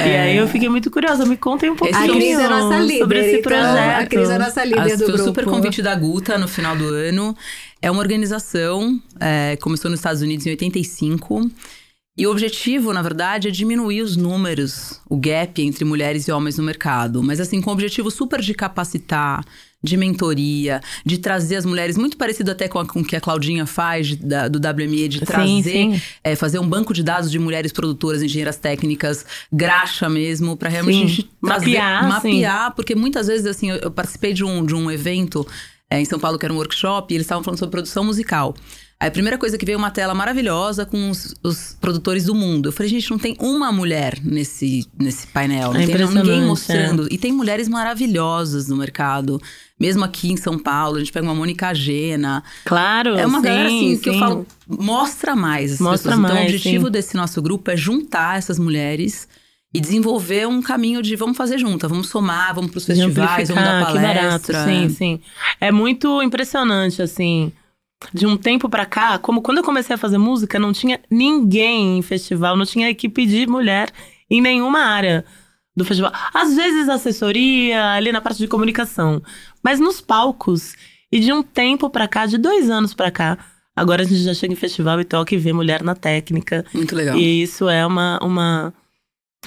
E 0.00 0.02
É. 0.02 0.20
aí 0.22 0.36
eu 0.36 0.46
fiquei 0.48 0.68
muito 0.68 0.90
curiosa. 0.90 1.24
Me 1.26 1.36
contem 1.36 1.70
um 1.70 1.76
pouquinho 1.76 1.98
A 2.12 2.14
Cris 2.16 2.38
é 2.38 2.48
nossa 2.48 2.78
líder. 2.78 2.97
Sobre 2.98 3.18
esse 3.20 3.38
então, 3.38 3.42
projeto. 3.52 4.02
A 4.02 4.06
Cris 4.06 4.30
é 4.30 4.38
nossa 4.38 4.64
líder 4.64 4.80
As- 4.80 4.92
do 4.92 4.98
foi 4.98 5.06
grupo. 5.06 5.22
o 5.22 5.24
super 5.26 5.44
convite 5.44 5.82
da 5.82 5.94
Guta 5.94 6.38
no 6.38 6.48
final 6.48 6.76
do 6.76 6.84
ano. 6.86 7.36
É 7.80 7.90
uma 7.90 8.00
organização, 8.00 9.00
é, 9.20 9.56
começou 9.60 9.90
nos 9.90 10.00
Estados 10.00 10.22
Unidos 10.22 10.46
em 10.46 10.50
85. 10.50 11.50
E 12.16 12.26
o 12.26 12.32
objetivo, 12.32 12.92
na 12.92 13.00
verdade, 13.00 13.46
é 13.46 13.50
diminuir 13.50 14.02
os 14.02 14.16
números, 14.16 15.00
o 15.08 15.16
gap 15.16 15.62
entre 15.62 15.84
mulheres 15.84 16.26
e 16.26 16.32
homens 16.32 16.58
no 16.58 16.64
mercado. 16.64 17.22
Mas 17.22 17.38
assim, 17.40 17.60
com 17.60 17.70
o 17.70 17.72
objetivo 17.72 18.10
super 18.10 18.40
de 18.40 18.54
capacitar, 18.54 19.44
de 19.82 19.96
mentoria, 19.96 20.80
de 21.06 21.18
trazer 21.18 21.56
as 21.56 21.64
mulheres, 21.64 21.96
muito 21.96 22.16
parecido 22.16 22.50
até 22.50 22.66
com, 22.66 22.80
a- 22.80 22.86
com 22.86 23.00
o 23.00 23.04
que 23.04 23.14
a 23.14 23.20
Claudinha 23.20 23.64
faz 23.64 24.08
de- 24.08 24.16
da- 24.16 24.48
do 24.48 24.58
WME, 24.58 25.08
de 25.08 25.18
Sim, 25.20 25.24
trazer, 25.24 25.62
sim. 25.62 26.02
é, 26.24 26.34
fazer 26.34 26.58
um 26.58 26.68
banco 26.68 26.92
de 26.92 27.02
dados 27.02 27.30
de 27.30 27.38
mulheres 27.38 27.70
produtoras, 27.72 28.22
engenheiras 28.22 28.56
técnicas, 28.56 29.24
graxa 29.52 30.08
mesmo, 30.08 30.56
para 30.56 30.68
realmente 30.68 30.96
Sim. 30.98 31.04
a 31.04 31.08
gente 31.08 31.30
trazer, 31.44 31.66
Mapear, 31.78 32.02
sim. 32.02 32.08
mapear, 32.08 32.74
porque 32.74 32.94
muitas 32.96 33.28
vezes, 33.28 33.46
assim, 33.46 33.70
eu, 33.70 33.76
eu 33.76 33.90
participei 33.90 34.32
de 34.32 34.42
um, 34.44 34.66
de 34.66 34.74
um 34.74 34.90
evento 34.90 35.46
é, 35.90 36.00
em 36.00 36.04
São 36.04 36.18
Paulo, 36.18 36.38
que 36.38 36.44
era 36.44 36.52
um 36.52 36.56
workshop, 36.58 37.12
e 37.12 37.16
eles 37.16 37.24
estavam 37.24 37.42
falando 37.44 37.58
sobre 37.58 37.70
produção 37.70 38.04
musical. 38.04 38.54
Aí 39.00 39.06
a 39.06 39.12
primeira 39.12 39.38
coisa 39.38 39.56
que 39.56 39.64
veio 39.64 39.78
uma 39.78 39.92
tela 39.92 40.12
maravilhosa 40.12 40.84
com 40.84 41.08
os, 41.08 41.32
os 41.44 41.76
produtores 41.80 42.24
do 42.24 42.34
mundo. 42.34 42.68
Eu 42.68 42.72
falei, 42.72 42.90
gente, 42.90 43.08
não 43.12 43.18
tem 43.18 43.36
uma 43.38 43.70
mulher 43.70 44.18
nesse, 44.24 44.88
nesse 44.98 45.24
painel, 45.28 45.72
não 45.72 45.80
É 45.80 45.86
tem 45.86 45.94
ninguém 45.94 46.08
impressionante, 46.08 46.46
mostrando. 46.46 47.08
E 47.08 47.16
tem 47.16 47.30
mulheres 47.30 47.68
maravilhosas 47.68 48.66
no 48.66 48.76
mercado. 48.76 49.40
Mesmo 49.78 50.04
aqui 50.04 50.32
em 50.32 50.36
São 50.36 50.58
Paulo, 50.58 50.96
a 50.96 50.98
gente 50.98 51.12
pega 51.12 51.24
uma 51.24 51.34
Mônica 51.34 51.72
Gena. 51.72 52.42
Claro, 52.64 53.16
É 53.16 53.24
uma 53.24 53.38
sim, 53.38 53.44
galera 53.44 53.66
assim 53.68 53.98
que 53.98 54.08
eu 54.08 54.14
sim. 54.14 54.18
falo, 54.18 54.46
mostra 54.66 55.36
mais 55.36 55.78
Mostra 55.78 56.10
pessoas. 56.10 56.18
Então, 56.18 56.34
o 56.34 56.34
mais, 56.40 56.52
objetivo 56.52 56.86
sim. 56.86 56.90
desse 56.90 57.16
nosso 57.16 57.40
grupo 57.40 57.70
é 57.70 57.76
juntar 57.76 58.36
essas 58.36 58.58
mulheres 58.58 59.28
e 59.72 59.80
desenvolver 59.80 60.48
um 60.48 60.60
caminho 60.60 61.00
de 61.02 61.14
vamos 61.14 61.36
fazer 61.36 61.58
junta, 61.58 61.86
vamos 61.86 62.08
somar, 62.08 62.52
vamos 62.52 62.72
para 62.72 62.78
os 62.78 62.84
festivais, 62.84 63.48
vamos 63.48 63.62
dar 63.62 63.80
amplificar, 63.82 63.92
que 63.92 64.00
barato. 64.00 64.52
palestra. 64.52 64.64
Sim, 64.64 64.88
sim. 64.88 65.20
É 65.60 65.70
muito 65.70 66.20
impressionante, 66.20 67.00
assim. 67.00 67.52
De 68.12 68.26
um 68.26 68.36
tempo 68.36 68.68
pra 68.68 68.86
cá, 68.86 69.18
como 69.18 69.42
quando 69.42 69.58
eu 69.58 69.64
comecei 69.64 69.94
a 69.94 69.98
fazer 69.98 70.18
música, 70.18 70.58
não 70.58 70.72
tinha 70.72 71.00
ninguém 71.10 71.98
em 71.98 72.02
festival, 72.02 72.56
não 72.56 72.64
tinha 72.64 72.88
equipe 72.88 73.26
de 73.26 73.46
mulher 73.46 73.90
em 74.30 74.40
nenhuma 74.40 74.80
área 74.80 75.24
do 75.76 75.84
festival. 75.84 76.12
Às 76.32 76.54
vezes 76.54 76.88
assessoria, 76.88 77.92
ali 77.92 78.12
na 78.12 78.20
parte 78.20 78.38
de 78.38 78.48
comunicação. 78.48 79.22
Mas 79.62 79.80
nos 79.80 80.00
palcos, 80.00 80.74
e 81.10 81.20
de 81.20 81.32
um 81.32 81.42
tempo 81.42 81.88
pra 81.90 82.06
cá, 82.06 82.26
de 82.26 82.38
dois 82.38 82.70
anos 82.70 82.94
pra 82.94 83.10
cá, 83.10 83.38
agora 83.74 84.02
a 84.02 84.04
gente 84.04 84.22
já 84.22 84.34
chega 84.34 84.52
em 84.52 84.56
festival 84.56 85.00
e 85.00 85.04
toca 85.04 85.34
e 85.34 85.38
vê 85.38 85.52
mulher 85.52 85.82
na 85.82 85.94
técnica. 85.94 86.64
Muito 86.74 86.94
legal. 86.94 87.16
E 87.16 87.42
isso 87.42 87.68
é 87.68 87.86
uma, 87.86 88.18
uma, 88.22 88.74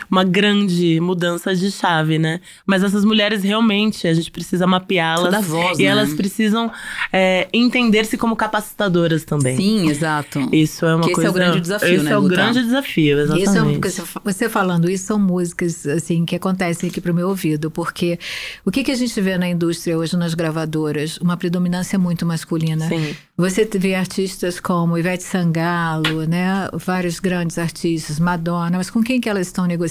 uma 0.09 0.23
grande 0.23 0.99
mudança 1.01 1.53
de 1.55 1.69
chave, 1.71 2.17
né? 2.17 2.39
Mas 2.65 2.83
essas 2.83 3.03
mulheres 3.05 3.43
realmente, 3.43 4.07
a 4.07 4.13
gente 4.13 4.31
precisa 4.31 4.65
mapeá-las. 4.65 5.45
Voz, 5.45 5.79
e 5.79 5.83
né? 5.83 5.89
elas 5.89 6.13
precisam 6.13 6.71
é, 7.11 7.47
entender-se 7.53 8.17
como 8.17 8.35
capacitadoras 8.35 9.23
também. 9.23 9.55
Sim, 9.55 9.89
exato. 9.89 10.49
Isso 10.51 10.85
é 10.85 10.95
uma 10.95 11.03
Que 11.05 11.11
esse 11.11 11.21
é 11.21 11.23
coisa. 11.23 11.29
o 11.29 11.33
grande 11.33 11.61
desafio, 11.61 11.95
esse 11.95 12.03
né, 12.03 12.11
é 12.11 12.17
o 12.17 12.21
Guta? 12.21 12.35
grande 12.35 12.63
desafio, 12.63 13.19
exatamente. 13.19 13.87
Isso 13.87 14.01
é 14.01 14.05
você- 14.23 14.49
falando 14.49 14.89
isso 14.89 15.05
são 15.05 15.19
músicas 15.19 15.85
assim 15.85 16.25
que 16.25 16.35
acontecem 16.35 16.89
aqui 16.89 16.99
para 16.99 17.11
o 17.11 17.15
meu 17.15 17.29
ouvido, 17.29 17.69
porque 17.71 18.19
o 18.65 18.71
que, 18.71 18.83
que 18.83 18.91
a 18.91 18.95
gente 18.95 19.19
vê 19.21 19.37
na 19.37 19.47
indústria 19.47 19.97
hoje 19.97 20.17
nas 20.17 20.33
gravadoras, 20.33 21.17
uma 21.17 21.37
predominância 21.37 21.97
muito 21.99 22.25
masculina. 22.25 22.87
Sim. 22.87 23.15
Você 23.37 23.65
vê 23.75 23.95
artistas 23.95 24.59
como 24.59 24.97
Ivete 24.97 25.23
Sangalo, 25.23 26.23
né, 26.25 26.69
vários 26.73 27.19
grandes 27.19 27.57
artistas, 27.57 28.19
Madonna, 28.19 28.77
mas 28.77 28.89
com 28.89 29.01
quem 29.01 29.19
que 29.21 29.29
elas 29.29 29.47
estão 29.47 29.65
negociando 29.65 29.81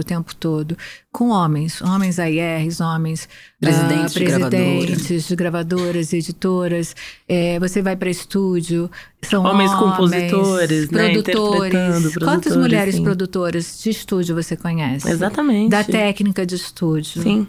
o 0.00 0.04
tempo 0.04 0.34
todo? 0.34 0.76
Com 1.12 1.30
homens, 1.30 1.82
homens 1.82 2.18
AIRs, 2.18 2.80
homens 2.80 3.28
Presidentes 3.60 4.16
ah, 4.16 4.18
de 4.20 4.24
gravadoras. 4.24 4.84
presidentes 4.84 5.28
de 5.28 5.36
gravadoras, 5.36 6.12
editoras. 6.12 6.96
É, 7.28 7.58
você 7.58 7.82
vai 7.82 7.96
para 7.96 8.08
estúdio, 8.08 8.88
são 9.22 9.44
Homens 9.44 9.72
homens, 9.72 9.96
compositores, 9.96 10.90
né, 10.90 11.10
produtores. 11.10 11.74
interpretando, 11.74 12.02
Quantas 12.02 12.12
produtores, 12.12 12.56
mulheres 12.56 12.94
sim. 12.94 13.02
produtoras 13.02 13.80
de 13.82 13.90
estúdio 13.90 14.34
você 14.34 14.56
conhece? 14.56 15.10
Exatamente. 15.10 15.70
Da 15.70 15.82
técnica 15.82 16.46
de 16.46 16.54
estúdio. 16.54 17.22
Sim. 17.22 17.48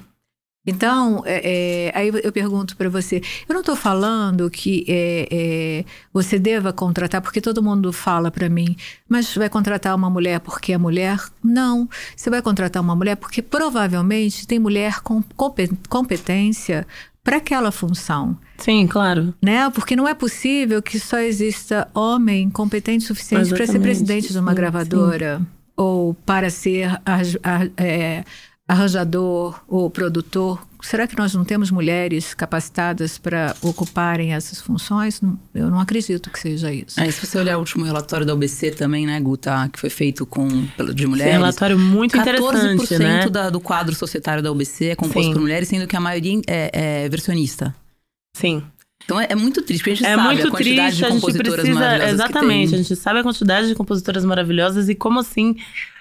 Então, 0.69 1.23
é, 1.25 1.89
é, 1.89 1.91
aí 1.97 2.11
eu 2.23 2.31
pergunto 2.31 2.75
para 2.77 2.89
você, 2.89 3.21
eu 3.47 3.53
não 3.53 3.61
estou 3.61 3.75
falando 3.75 4.49
que 4.49 4.85
é, 4.87 5.27
é, 5.31 5.85
você 6.13 6.37
deva 6.39 6.71
contratar, 6.73 7.21
porque 7.21 7.41
todo 7.41 7.61
mundo 7.63 7.91
fala 7.91 8.29
para 8.31 8.49
mim, 8.49 8.75
mas 9.07 9.33
vai 9.35 9.49
contratar 9.49 9.95
uma 9.95 10.09
mulher 10.09 10.39
porque 10.39 10.73
é 10.73 10.77
mulher? 10.77 11.19
Não, 11.43 11.87
você 12.15 12.29
vai 12.29 12.41
contratar 12.41 12.81
uma 12.81 12.95
mulher 12.95 13.15
porque 13.17 13.41
provavelmente 13.41 14.47
tem 14.47 14.59
mulher 14.59 15.01
com 15.01 15.21
compe- 15.35 15.71
competência 15.87 16.85
para 17.23 17.37
aquela 17.37 17.71
função, 17.71 18.35
Sim, 18.57 18.87
claro. 18.87 19.33
né? 19.41 19.69
Porque 19.71 19.95
não 19.95 20.07
é 20.07 20.13
possível 20.13 20.81
que 20.81 20.99
só 20.99 21.19
exista 21.19 21.87
homem 21.93 22.49
competente 22.49 23.03
o 23.05 23.07
suficiente 23.09 23.53
para 23.53 23.67
ser 23.67 23.79
presidente 23.79 24.31
de 24.31 24.39
uma 24.39 24.51
Sim, 24.51 24.55
gravadora 24.57 25.41
ou 25.75 26.13
para 26.13 26.49
ser 26.49 26.99
arj- 27.05 27.37
ar- 27.43 27.69
é, 27.77 28.23
arranjador 28.69 29.59
ou 29.67 29.89
produtor. 29.89 30.61
Será 30.81 31.05
que 31.07 31.17
nós 31.17 31.33
não 31.33 31.43
temos 31.43 31.71
mulheres 31.71 32.33
capacitadas 32.33 33.17
para 33.17 33.53
ocuparem 33.61 34.33
essas 34.33 34.61
funções? 34.61 35.19
Eu 35.53 35.69
não 35.69 35.79
acredito 35.79 36.29
que 36.29 36.39
seja 36.39 36.71
isso. 36.71 36.97
Aí, 37.01 37.11
se 37.11 37.25
você 37.25 37.37
olhar 37.37 37.57
o 37.57 37.59
último 37.59 37.83
relatório 37.83 38.25
da 38.25 38.33
OBC 38.33 38.71
também, 38.71 39.05
né, 39.05 39.19
Guta, 39.19 39.67
que 39.73 39.79
foi 39.79 39.89
feito 39.89 40.25
com, 40.25 40.47
de 40.93 41.05
mulheres. 41.07 41.33
relatório 41.33 41.77
muito 41.77 42.15
14% 42.15 42.73
interessante, 42.75 42.99
né? 42.99 43.29
da- 43.29 43.49
do 43.49 43.59
quadro 43.59 43.93
societário 43.93 44.41
da 44.41 44.51
OBC 44.51 44.85
é 44.89 44.95
composto 44.95 45.23
Sim. 45.23 45.33
por 45.33 45.41
mulheres, 45.41 45.67
sendo 45.67 45.85
que 45.85 45.95
a 45.97 45.99
maioria 45.99 46.39
é, 46.47 47.03
é 47.05 47.09
versionista. 47.09 47.75
Sim. 48.37 48.63
Então 49.03 49.19
é, 49.19 49.27
é 49.31 49.35
muito 49.35 49.61
triste, 49.63 49.81
porque 49.81 49.91
a 49.91 49.95
gente 49.95 50.05
É 50.05 50.15
sabe 50.15 50.27
muito 50.27 50.47
a 50.47 50.51
quantidade 50.51 50.79
triste, 50.87 50.97
de 50.99 51.05
a 51.05 51.09
gente 51.09 51.15
compositoras 51.21 51.53
precisa. 51.55 51.79
maravilhosas 51.79 52.13
Exatamente, 52.13 52.69
que 52.69 52.75
a 52.75 52.77
gente 52.77 52.95
sabe 52.95 53.19
a 53.19 53.23
quantidade 53.23 53.67
de 53.67 53.75
compositoras 53.75 54.23
maravilhosas 54.23 54.87
e 54.87 54.95
como 54.95 55.19
assim 55.19 55.55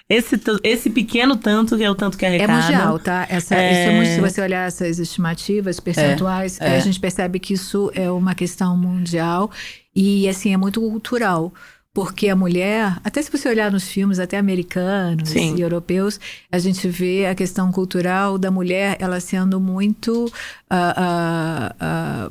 esse, 0.08 0.40
esse 0.62 0.88
pequeno 0.90 1.36
tanto 1.36 1.76
que 1.76 1.84
é 1.84 1.90
o 1.90 1.94
tanto 1.94 2.16
que 2.16 2.24
É 2.24 2.28
arrecada. 2.28 2.52
mundial, 2.62 2.98
tá? 2.98 3.26
Essa, 3.28 3.54
É. 3.54 3.84
É 3.84 3.90
muito, 3.96 4.10
se 4.10 4.20
você 4.20 4.40
olhar 4.40 4.66
essas 4.66 4.98
estimativas 4.98 5.78
percentuais, 5.80 6.58
é. 6.60 6.76
a 6.76 6.80
gente 6.80 6.98
percebe 6.98 7.38
que 7.38 7.54
isso 7.54 7.90
é 7.94 8.10
uma 8.10 8.34
questão 8.34 8.76
mundial 8.76 9.50
e, 9.94 10.28
assim, 10.28 10.52
é 10.52 10.56
muito 10.56 10.80
cultural. 10.80 11.52
Porque 11.92 12.28
a 12.28 12.36
mulher, 12.36 12.96
até 13.02 13.20
se 13.20 13.30
você 13.30 13.48
olhar 13.48 13.72
nos 13.72 13.88
filmes, 13.88 14.20
até 14.20 14.38
americanos 14.38 15.30
Sim. 15.30 15.56
e 15.56 15.60
europeus, 15.62 16.20
a 16.52 16.58
gente 16.58 16.86
vê 16.88 17.26
a 17.26 17.34
questão 17.34 17.72
cultural 17.72 18.38
da 18.38 18.50
mulher, 18.52 18.96
ela 19.00 19.18
sendo 19.18 19.58
muito 19.58 20.30
ah, 20.70 20.94
ah, 20.96 21.74
ah, 21.80 22.30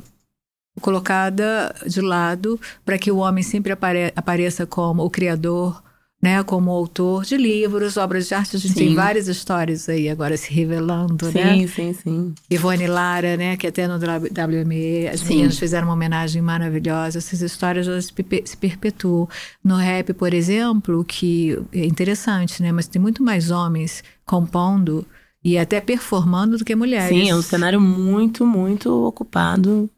colocada 0.80 1.76
de 1.86 2.00
lado 2.02 2.60
para 2.86 2.98
que 2.98 3.12
o 3.12 3.18
homem 3.18 3.44
sempre 3.44 3.72
apare- 3.74 4.14
apareça 4.16 4.66
como 4.66 5.04
o 5.04 5.10
criador, 5.10 5.84
né, 6.22 6.42
como 6.44 6.72
autor 6.72 7.24
de 7.24 7.38
livros, 7.38 7.96
obras 7.96 8.28
de 8.28 8.34
arte. 8.34 8.56
A 8.56 8.60
gente 8.60 8.74
Sim. 8.74 8.80
tem 8.80 8.96
várias 8.96 9.28
histórias 9.28 9.88
aí 9.88 10.10
agora 10.10 10.36
se 10.36 10.52
revelando, 10.52 11.32
né? 11.32 11.60
Sim, 11.60 11.68
sim, 11.68 11.94
sim. 11.94 12.36
Ivone 12.50 12.88
Lara, 12.88 13.38
né, 13.38 13.56
que 13.56 13.68
até 13.68 13.88
no 13.88 13.96
WME 13.96 15.08
as 15.08 15.20
Sim. 15.20 15.30
meninas 15.30 15.60
fizeram 15.60 15.88
uma 15.88 15.94
homenagem 15.94 16.42
maravilhosa. 16.42 17.20
Essas 17.20 17.42
histórias 17.42 17.88
elas 17.88 18.06
se 18.46 18.58
perpetuam. 18.58 19.30
No 19.64 19.76
rap, 19.76 20.14
por 20.14 20.34
exemplo, 20.34 21.06
que 21.06 21.58
é 21.72 21.86
interessante, 21.86 22.64
né, 22.64 22.72
mas 22.72 22.88
tem 22.88 23.02
muito 23.02 23.22
mais 23.22 23.52
homens 23.52 24.04
compondo 24.26 25.06
e 25.44 25.58
até 25.58 25.80
performando 25.80 26.58
do 26.58 26.66
que 26.66 26.76
mulheres. 26.76 27.10
Sim, 27.10 27.30
é 27.30 27.36
um 27.36 27.42
cenário 27.44 27.80
muito, 27.80 28.46
muito 28.46 28.92
ocupado 29.06 29.90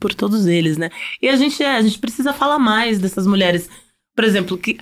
por 0.00 0.14
todos 0.14 0.46
eles, 0.46 0.76
né? 0.76 0.90
E 1.20 1.28
a 1.28 1.36
gente, 1.36 1.62
é, 1.62 1.76
a 1.76 1.82
gente 1.82 1.98
precisa 1.98 2.32
falar 2.32 2.58
mais 2.58 2.98
dessas 2.98 3.26
mulheres. 3.26 3.68
Por 4.14 4.24
exemplo, 4.24 4.56
que, 4.56 4.78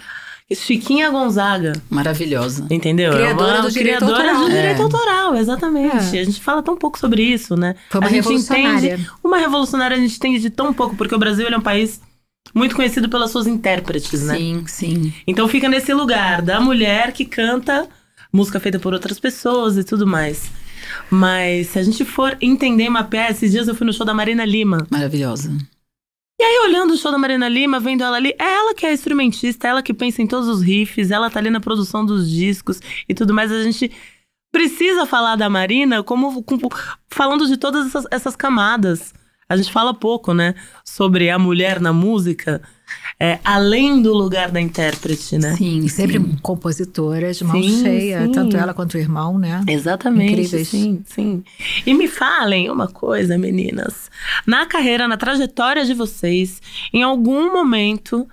Chiquinha 0.52 1.10
Gonzaga. 1.10 1.72
Maravilhosa. 1.88 2.66
Entendeu? 2.70 3.12
Criadora 3.12 3.56
é 3.56 3.60
uma 3.60 3.62
do 3.68 3.72
direito 3.72 3.98
criadora 3.98 4.30
autoral. 4.30 4.44
do 4.44 4.50
direito 4.54 4.78
É. 4.78 4.82
autoral, 4.82 5.36
exatamente. 5.36 6.16
É. 6.16 6.20
A 6.20 6.24
gente 6.24 6.40
fala 6.40 6.62
tão 6.62 6.76
pouco 6.76 6.98
sobre 6.98 7.22
isso, 7.22 7.56
né? 7.56 7.74
Foi 7.88 8.00
uma 8.00 8.06
a 8.06 8.10
gente 8.10 8.16
revolucionária. 8.24 8.94
entende. 8.94 9.10
Uma 9.22 9.38
revolucionária 9.38 9.96
a 9.96 10.00
gente 10.00 10.16
entende 10.16 10.40
de 10.40 10.50
tão 10.50 10.72
pouco, 10.74 10.96
porque 10.96 11.14
o 11.14 11.18
Brasil 11.18 11.46
ele 11.46 11.54
é 11.54 11.58
um 11.58 11.62
país 11.62 12.00
muito 12.54 12.76
conhecido 12.76 13.08
pelas 13.08 13.30
suas 13.30 13.46
intérpretes, 13.46 14.22
né? 14.24 14.36
Sim, 14.36 14.64
sim. 14.66 15.14
Então 15.26 15.48
fica 15.48 15.68
nesse 15.68 15.94
lugar 15.94 16.42
da 16.42 16.60
mulher 16.60 17.12
que 17.12 17.24
canta 17.24 17.88
música 18.32 18.60
feita 18.60 18.78
por 18.78 18.92
outras 18.92 19.18
pessoas 19.18 19.76
e 19.78 19.82
tudo 19.84 20.06
mais. 20.06 20.50
Mas 21.10 21.68
se 21.68 21.78
a 21.78 21.82
gente 21.82 22.04
for 22.04 22.36
entender 22.40 22.84
e 22.84 22.90
mapear, 22.90 23.30
esses 23.30 23.50
dias 23.50 23.66
eu 23.66 23.74
fui 23.74 23.86
no 23.86 23.92
show 23.92 24.04
da 24.04 24.12
Marina 24.12 24.44
Lima. 24.44 24.86
Maravilhosa. 24.90 25.56
E 26.44 26.46
aí, 26.46 26.58
olhando 26.68 26.92
o 26.92 26.96
show 26.98 27.10
da 27.10 27.16
Marina 27.16 27.48
Lima, 27.48 27.80
vendo 27.80 28.04
ela 28.04 28.18
ali, 28.18 28.34
é 28.38 28.44
ela 28.44 28.74
que 28.74 28.84
é 28.84 28.92
instrumentista, 28.92 29.66
é 29.66 29.70
ela 29.70 29.82
que 29.82 29.94
pensa 29.94 30.20
em 30.20 30.26
todos 30.26 30.46
os 30.46 30.60
riffs, 30.60 31.10
ela 31.10 31.30
tá 31.30 31.38
ali 31.38 31.48
na 31.48 31.58
produção 31.58 32.04
dos 32.04 32.28
discos 32.30 32.80
e 33.08 33.14
tudo 33.14 33.32
mais. 33.32 33.50
A 33.50 33.62
gente 33.62 33.90
precisa 34.52 35.06
falar 35.06 35.36
da 35.36 35.48
Marina 35.48 36.02
como, 36.02 36.42
como- 36.42 36.68
falando 37.08 37.46
de 37.46 37.56
todas 37.56 37.86
essas, 37.86 38.04
essas 38.10 38.36
camadas. 38.36 39.14
A 39.48 39.56
gente 39.56 39.72
fala 39.72 39.94
pouco, 39.94 40.34
né? 40.34 40.54
Sobre 40.84 41.30
a 41.30 41.38
mulher 41.38 41.80
na 41.80 41.94
música, 41.94 42.60
é, 43.18 43.38
além 43.44 44.02
do 44.02 44.12
lugar 44.12 44.50
da 44.50 44.60
intérprete, 44.60 45.38
né? 45.38 45.56
Sim, 45.56 45.86
sempre 45.88 46.18
sim. 46.18 46.36
compositora, 46.42 47.32
de 47.32 47.44
mão 47.44 47.62
Sim, 47.62 47.82
cheia, 47.82 48.26
sim. 48.26 48.32
tanto 48.32 48.56
ela 48.56 48.74
quanto 48.74 48.94
o 48.94 48.98
irmão, 48.98 49.38
né? 49.38 49.62
Exatamente, 49.68 50.32
Incríveis. 50.32 50.68
sim, 50.68 51.02
sim. 51.06 51.44
E 51.86 51.94
me 51.94 52.08
falem 52.08 52.70
uma 52.70 52.88
coisa, 52.88 53.38
meninas. 53.38 54.10
Na 54.46 54.66
carreira, 54.66 55.06
na 55.06 55.16
trajetória 55.16 55.84
de 55.84 55.94
vocês, 55.94 56.60
em 56.92 57.02
algum 57.02 57.52
momento, 57.52 58.26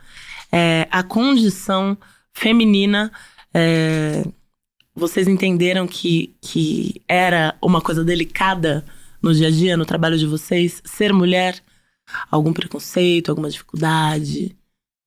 é, 0.51 0.88
a 0.91 1.03
condição 1.03 1.98
feminina, 2.34 3.12
é, 3.53 4.24
vocês 4.96 5.27
entenderam 5.27 5.88
que, 5.88 6.36
que 6.41 7.01
era 7.08 7.56
uma 7.62 7.82
coisa 7.82 8.03
delicada 8.03 8.84
no 9.22 9.34
dia 9.34 9.48
a 9.48 9.51
dia, 9.51 9.77
no 9.77 9.86
trabalho 9.86 10.18
de 10.18 10.25
vocês? 10.25 10.82
Ser 10.84 11.13
mulher? 11.13 11.62
Algum 12.30 12.53
preconceito, 12.53 13.30
alguma 13.30 13.50
dificuldade? 13.50 14.56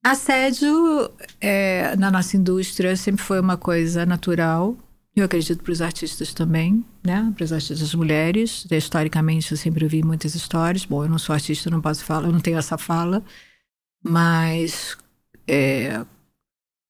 Assédio 0.03 1.11
é, 1.41 1.95
na 1.95 2.11
nossa 2.11 2.37
indústria 2.37 2.95
sempre 2.95 3.23
foi 3.23 3.39
uma 3.39 3.57
coisa 3.57 4.05
natural. 4.05 4.77
Eu 5.15 5.25
acredito 5.25 5.63
para 5.63 5.71
os 5.71 5.81
artistas 5.81 6.33
também, 6.33 6.85
né? 7.03 7.31
Para 7.35 7.43
os 7.45 7.53
artistas 7.53 7.95
mulheres. 7.95 8.67
Historicamente, 8.69 9.51
eu 9.51 9.57
sempre 9.57 9.83
ouvi 9.83 10.03
muitas 10.03 10.35
histórias. 10.35 10.85
Bom, 10.85 11.03
eu 11.03 11.09
não 11.09 11.17
sou 11.17 11.33
artista, 11.33 11.69
não 11.69 11.81
posso 11.81 12.03
falar, 12.03 12.27
eu 12.27 12.33
não 12.33 12.41
tenho 12.41 12.57
essa 12.57 12.77
fala. 12.77 13.23
Mas 14.03 14.97
é, 15.47 16.05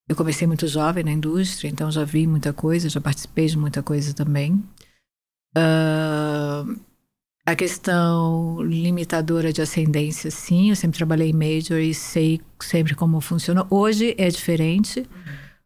eu 0.10 0.16
comecei 0.16 0.48
muito 0.48 0.68
jovem 0.68 1.04
na 1.04 1.12
indústria, 1.12 1.70
então 1.70 1.90
já 1.92 2.04
vi 2.04 2.28
muita 2.28 2.54
coisa, 2.54 2.90
já 2.90 3.02
participei 3.02 3.48
de 3.48 3.58
muita 3.58 3.82
coisa 3.82 4.14
também. 4.14 4.64
Ah, 5.56 6.66
a 7.46 7.56
questão 7.56 8.62
limitadora 8.64 9.54
de 9.54 9.62
ascendência, 9.62 10.32
sim, 10.32 10.70
eu 10.70 10.76
sempre 10.76 10.98
trabalhei 10.98 11.30
em 11.30 11.34
major 11.34 11.80
e 11.80 11.94
sei 11.94 12.42
sempre 12.60 12.96
como 12.96 13.22
funciona. 13.22 13.66
Hoje 13.70 14.16
é 14.18 14.28
diferente. 14.30 15.08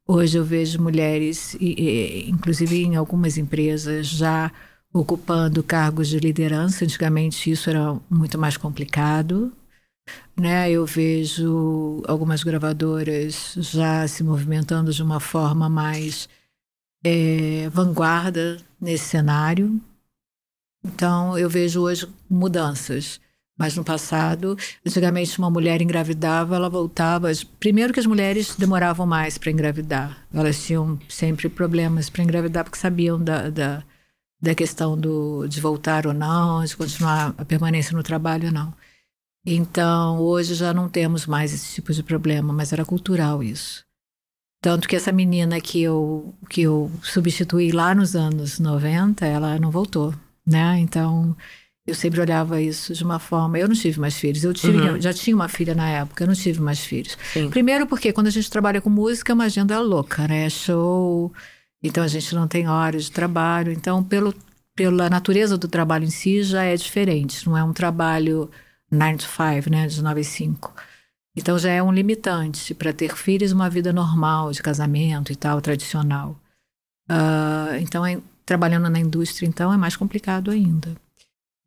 Hoje 0.08 0.38
eu 0.38 0.44
vejo 0.44 0.82
mulheres, 0.82 1.56
e- 1.60 2.26
inclusive 2.30 2.84
em 2.84 2.96
algumas 2.96 3.38
empresas, 3.38 4.08
já 4.08 4.52
ocupando 4.94 5.64
cargos 5.64 6.08
de 6.10 6.20
liderança. 6.20 6.84
Antigamente 6.84 7.50
isso 7.52 7.70
era 7.70 7.96
muito 8.10 8.38
mais 8.38 8.58
complicado. 8.58 9.54
Né? 10.38 10.72
Eu 10.72 10.86
vejo 10.86 12.02
algumas 12.08 12.44
gravadoras 12.44 13.54
já 13.58 14.08
se 14.08 14.24
movimentando 14.24 14.92
de 14.94 15.04
uma 15.04 15.20
forma 15.20 15.70
mais 15.70 16.28
eh, 17.06 17.70
vanguarda 17.72 18.58
nesse 18.82 19.06
cenário. 19.06 19.80
Então, 20.84 21.38
eu 21.38 21.50
vejo 21.50 21.82
hoje 21.82 22.08
mudanças. 22.30 23.20
Mas 23.60 23.76
no 23.76 23.84
passado, 23.84 24.58
antigamente, 24.88 25.38
uma 25.38 25.50
mulher 25.50 25.82
engravidava, 25.82 26.56
ela 26.56 26.70
voltava. 26.70 27.30
Primeiro, 27.60 27.92
que 27.92 28.00
as 28.00 28.06
mulheres 28.06 28.56
demoravam 28.56 29.06
mais 29.06 29.38
para 29.38 29.52
engravidar. 29.52 30.26
Elas 30.34 30.64
tinham 30.64 30.98
sempre 31.10 31.50
problemas 31.50 32.10
para 32.10 32.24
engravidar, 32.24 32.64
porque 32.64 32.78
sabiam 32.80 33.22
da, 33.22 33.50
da, 33.50 33.84
da 34.42 34.56
questão 34.56 34.98
do, 34.98 35.46
de 35.46 35.60
voltar 35.60 36.08
ou 36.08 36.14
não, 36.14 36.64
de 36.64 36.78
continuar 36.78 37.36
a 37.38 37.44
permanência 37.44 37.94
no 37.94 38.02
trabalho 38.02 38.48
ou 38.48 38.54
não. 38.54 38.74
Então, 39.46 40.20
hoje 40.20 40.54
já 40.54 40.74
não 40.74 40.88
temos 40.88 41.26
mais 41.26 41.54
esse 41.54 41.74
tipo 41.76 41.92
de 41.92 42.02
problema, 42.02 42.54
mas 42.54 42.72
era 42.72 42.86
cultural 42.86 43.44
isso. 43.44 43.84
Tanto 44.62 44.88
que 44.88 44.96
essa 44.96 45.12
menina 45.12 45.60
que 45.60 45.82
eu, 45.82 46.34
que 46.50 46.62
eu 46.62 46.90
substituí 47.02 47.72
lá 47.72 47.94
nos 47.94 48.16
anos 48.16 48.60
90, 48.60 49.26
ela 49.26 49.60
não 49.60 49.72
voltou, 49.72 50.14
né? 50.50 50.78
Então, 50.80 51.36
eu 51.88 51.96
sempre 51.96 52.20
olhava 52.22 52.62
isso 52.62 52.94
de 52.94 53.04
uma 53.04 53.20
forma. 53.20 53.58
Eu 53.60 53.68
não 53.68 53.76
tive 53.76 54.00
mais 54.00 54.16
filhos. 54.16 54.44
Eu 54.44 54.54
tive, 54.54 54.78
Uhum. 54.78 55.02
já 55.02 55.14
tinha 55.14 55.36
uma 55.36 55.48
filha 55.48 55.74
na 55.76 55.90
época, 55.90 56.24
eu 56.24 56.28
não 56.28 56.36
tive 56.36 56.62
mais 56.62 56.80
filhos. 56.80 57.18
Sim. 57.34 57.50
Primeiro 57.50 57.88
porque 57.88 58.12
quando 58.14 58.28
a 58.28 58.32
gente 58.32 58.50
trabalha 58.50 58.82
com 58.82 58.90
música, 58.90 59.32
é 59.32 59.36
uma 59.36 59.46
agenda 59.46 59.80
louca, 59.80 60.28
né? 60.28 60.46
É 60.46 60.50
Show, 60.50 61.32
então 61.82 62.04
a 62.04 62.08
gente 62.08 62.34
não 62.36 62.48
tem 62.48 62.68
horas 62.68 63.06
de 63.06 63.12
trabalho. 63.12 63.72
Então, 63.72 64.04
pelo, 64.04 64.34
pela 64.76 65.10
natureza 65.10 65.58
do 65.58 65.68
trabalho 65.68 66.06
em 66.06 66.10
si, 66.12 66.44
já 66.44 66.64
é 66.64 66.76
diferente. 66.76 67.46
Não 67.48 67.58
é 67.58 67.64
um 67.64 67.74
trabalho 67.74 68.50
9 68.92 69.18
to 69.18 69.26
5, 69.28 69.70
né? 69.70 69.88
De 69.88 70.02
9 70.02 70.22
às 70.22 70.28
5. 70.28 70.74
Então 71.36 71.58
já 71.58 71.70
é 71.72 71.82
um 71.82 71.92
limitante 71.92 72.74
para 72.74 72.92
ter 72.92 73.16
filhos, 73.16 73.52
uma 73.52 73.70
vida 73.70 73.94
normal, 73.94 74.52
de 74.52 74.62
casamento 74.62 75.32
e 75.32 75.36
tal, 75.36 75.62
tradicional. 75.62 76.38
Ah, 77.08 77.78
então, 77.80 78.06
é- 78.06 78.20
trabalhando 78.50 78.90
na 78.90 79.00
indústria, 79.00 79.48
então, 79.48 79.72
é 79.72 79.78
mais 79.78 79.96
complicado 79.96 80.50
ainda. 80.50 80.96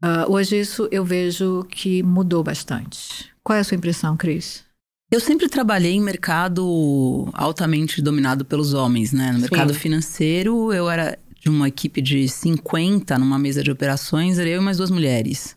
Ah, 0.03 0.27
hoje 0.29 0.59
isso 0.59 0.89
eu 0.91 1.05
vejo 1.05 1.65
que 1.71 2.03
mudou 2.03 2.43
bastante. 2.43 3.31
Qual 3.45 3.57
é 3.57 3.61
a 3.61 3.65
sua 3.65 3.77
impressão, 3.77 4.17
Cris? 4.17 4.65
Eu 5.09 5.21
sempre 5.21 5.49
trabalhei 5.49 5.93
em 5.93 6.01
mercado 6.01 7.29
altamente 7.35 8.03
dominado 8.03 8.45
pelos 8.45 8.75
homens, 8.75 9.13
né? 9.13 9.31
No 9.31 9.39
mercado 9.39 9.73
Sim. 9.73 9.79
financeiro, 9.79 10.73
eu 10.73 10.91
era 10.91 11.17
de 11.41 11.49
uma 11.49 11.69
equipe 11.69 12.03
de 12.03 12.29
50 12.29 13.17
numa 13.17 13.39
mesa 13.39 13.63
de 13.63 13.71
operações, 13.71 14.41
era 14.41 14.49
eu 14.49 14.61
e 14.61 14.65
mais 14.65 14.79
duas 14.79 14.91
mulheres. 14.91 15.57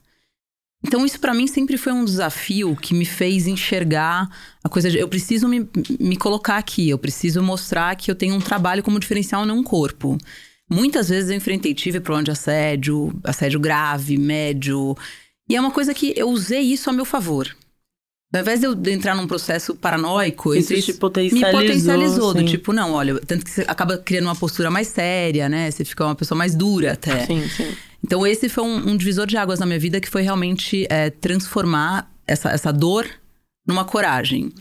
Então, 0.85 1.03
isso 1.03 1.19
para 1.19 1.33
mim 1.33 1.47
sempre 1.47 1.75
foi 1.75 1.91
um 1.91 2.05
desafio 2.05 2.75
que 2.75 2.93
me 2.93 3.05
fez 3.05 3.47
enxergar 3.47 4.29
a 4.63 4.69
coisa 4.69 4.91
de 4.91 4.99
eu 4.99 5.07
preciso 5.07 5.47
me, 5.47 5.67
me 5.99 6.17
colocar 6.17 6.57
aqui, 6.57 6.89
eu 6.89 6.99
preciso 6.99 7.41
mostrar 7.41 7.95
que 7.95 8.11
eu 8.11 8.15
tenho 8.15 8.35
um 8.35 8.41
trabalho 8.41 8.83
como 8.83 8.99
diferencial, 8.99 9.43
não 9.43 9.57
um 9.57 9.63
corpo. 9.63 10.19
Muitas 10.69 11.09
vezes 11.09 11.29
eu 11.29 11.35
enfrentei, 11.35 11.73
tive 11.73 11.99
problema 11.99 12.23
de 12.23 12.31
assédio, 12.31 13.13
assédio 13.23 13.59
grave, 13.59 14.17
médio. 14.17 14.97
E 15.47 15.55
é 15.55 15.59
uma 15.59 15.71
coisa 15.71 15.93
que 15.93 16.13
eu 16.17 16.29
usei 16.29 16.61
isso 16.61 16.89
a 16.89 16.93
meu 16.93 17.05
favor. 17.05 17.55
Ao 18.33 18.41
invés 18.41 18.59
de 18.59 18.65
eu 18.65 18.73
entrar 18.87 19.15
num 19.15 19.27
processo 19.27 19.75
paranoico, 19.75 20.53
Isso 20.53 20.73
te 20.73 20.91
me 20.91 20.97
potencializou. 20.97 21.51
potencializou. 21.61 22.33
Do 22.33 22.39
sim. 22.41 22.45
tipo, 22.45 22.73
não, 22.73 22.91
olha, 22.91 23.17
tanto 23.21 23.45
que 23.45 23.51
você 23.51 23.61
acaba 23.61 23.97
criando 23.97 24.25
uma 24.25 24.35
postura 24.35 24.69
mais 24.69 24.87
séria, 24.87 25.47
né? 25.47 25.71
Você 25.71 25.85
fica 25.85 26.03
uma 26.03 26.15
pessoa 26.15 26.37
mais 26.37 26.53
dura 26.53 26.93
até. 26.93 27.25
Sim, 27.27 27.47
sim. 27.47 27.73
Então, 28.03 28.27
esse 28.27 28.49
foi 28.49 28.63
um, 28.63 28.89
um 28.89 28.97
divisor 28.97 29.25
de 29.25 29.37
águas 29.37 29.59
na 29.59 29.65
minha 29.65 29.79
vida 29.79 30.01
que 30.01 30.09
foi 30.09 30.21
realmente 30.21 30.85
é, 30.89 31.09
transformar 31.09 32.11
essa, 32.27 32.49
essa 32.49 32.73
dor 32.73 33.07
numa 33.65 33.85
coragem. 33.85 34.51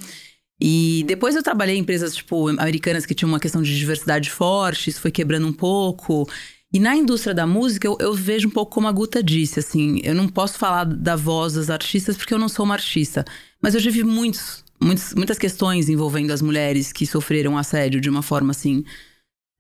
E 0.67 1.05
depois 1.07 1.37
eu 1.37 1.43
trabalhei 1.43 1.77
em 1.77 1.81
empresas, 1.81 2.17
tipo, 2.17 2.49
americanas 2.49 3.05
que 3.05 3.15
tinham 3.15 3.29
uma 3.29 3.39
questão 3.39 3.61
de 3.61 3.77
diversidade 3.79 4.31
forte, 4.31 4.89
isso 4.89 4.99
foi 4.99 5.11
quebrando 5.11 5.47
um 5.47 5.53
pouco. 5.53 6.27
E 6.73 6.81
na 6.81 6.97
indústria 6.97 7.35
da 7.35 7.47
música, 7.47 7.87
eu, 7.87 7.99
eu 8.01 8.15
vejo 8.15 8.49
um 8.49 8.51
pouco 8.51 8.73
como 8.73 8.89
a 8.89 8.93
Guta 8.93 9.23
disse, 9.23 9.61
assim, 9.61 10.01
eu 10.03 10.15
não 10.15 10.27
posso 10.27 10.57
falar 10.57 10.85
da 10.85 11.17
voz 11.17 11.53
das 11.53 11.69
artistas 11.69 12.17
porque 12.17 12.33
eu 12.33 12.39
não 12.39 12.49
sou 12.49 12.65
uma 12.65 12.77
artista. 12.77 13.27
Mas 13.61 13.75
eu 13.75 13.81
já 13.81 13.91
vi 13.91 14.03
muitos, 14.03 14.65
muitos, 14.83 15.13
muitas 15.13 15.37
questões 15.37 15.91
envolvendo 15.91 16.31
as 16.31 16.41
mulheres 16.41 16.93
que 16.93 17.07
sofreram 17.07 17.59
assédio 17.59 18.01
de 18.01 18.09
uma 18.09 18.23
forma, 18.23 18.53
assim, 18.53 18.87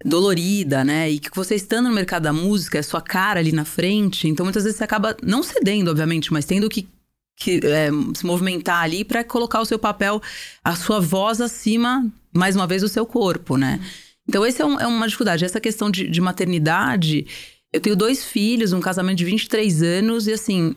dolorida, 0.02 0.82
né? 0.84 1.10
E 1.10 1.18
que 1.18 1.28
você 1.36 1.54
estando 1.54 1.90
no 1.90 1.94
mercado 1.94 2.22
da 2.22 2.32
música, 2.32 2.78
é 2.78 2.82
sua 2.82 3.02
cara 3.02 3.40
ali 3.40 3.52
na 3.52 3.66
frente, 3.66 4.26
então 4.26 4.46
muitas 4.46 4.64
vezes 4.64 4.78
você 4.78 4.84
acaba 4.84 5.14
não 5.22 5.42
cedendo, 5.42 5.90
obviamente, 5.90 6.32
mas 6.32 6.46
tendo 6.46 6.66
que, 6.70 6.88
que 7.37 7.61
é, 7.64 7.88
se 8.14 8.25
movimentar 8.25 8.83
ali 8.83 9.05
para 9.05 9.25
colocar 9.25 9.61
o 9.61 9.64
seu 9.64 9.79
papel, 9.79 10.23
a 10.62 10.77
sua 10.77 11.01
voz 11.01 11.40
acima, 11.40 12.07
mais 12.35 12.55
uma 12.57 12.66
vez, 12.66 12.83
do 12.83 12.88
seu 12.88 13.05
corpo, 13.05 13.57
né? 13.57 13.81
Então, 14.29 14.44
essa 14.44 14.62
é, 14.62 14.66
um- 14.66 14.81
é 14.81 14.87
uma 14.87 15.07
dificuldade. 15.07 15.44
Essa 15.44 15.61
questão 15.61 15.90
de, 15.90 16.09
de 16.09 16.20
maternidade, 16.20 17.27
eu 17.73 17.81
tenho 17.81 17.97
dois 17.97 18.25
filhos, 18.25 18.73
um 18.73 18.81
casamento 18.81 19.18
de 19.18 19.25
23 19.25 19.83
anos, 19.83 20.27
e 20.27 20.33
assim, 20.33 20.75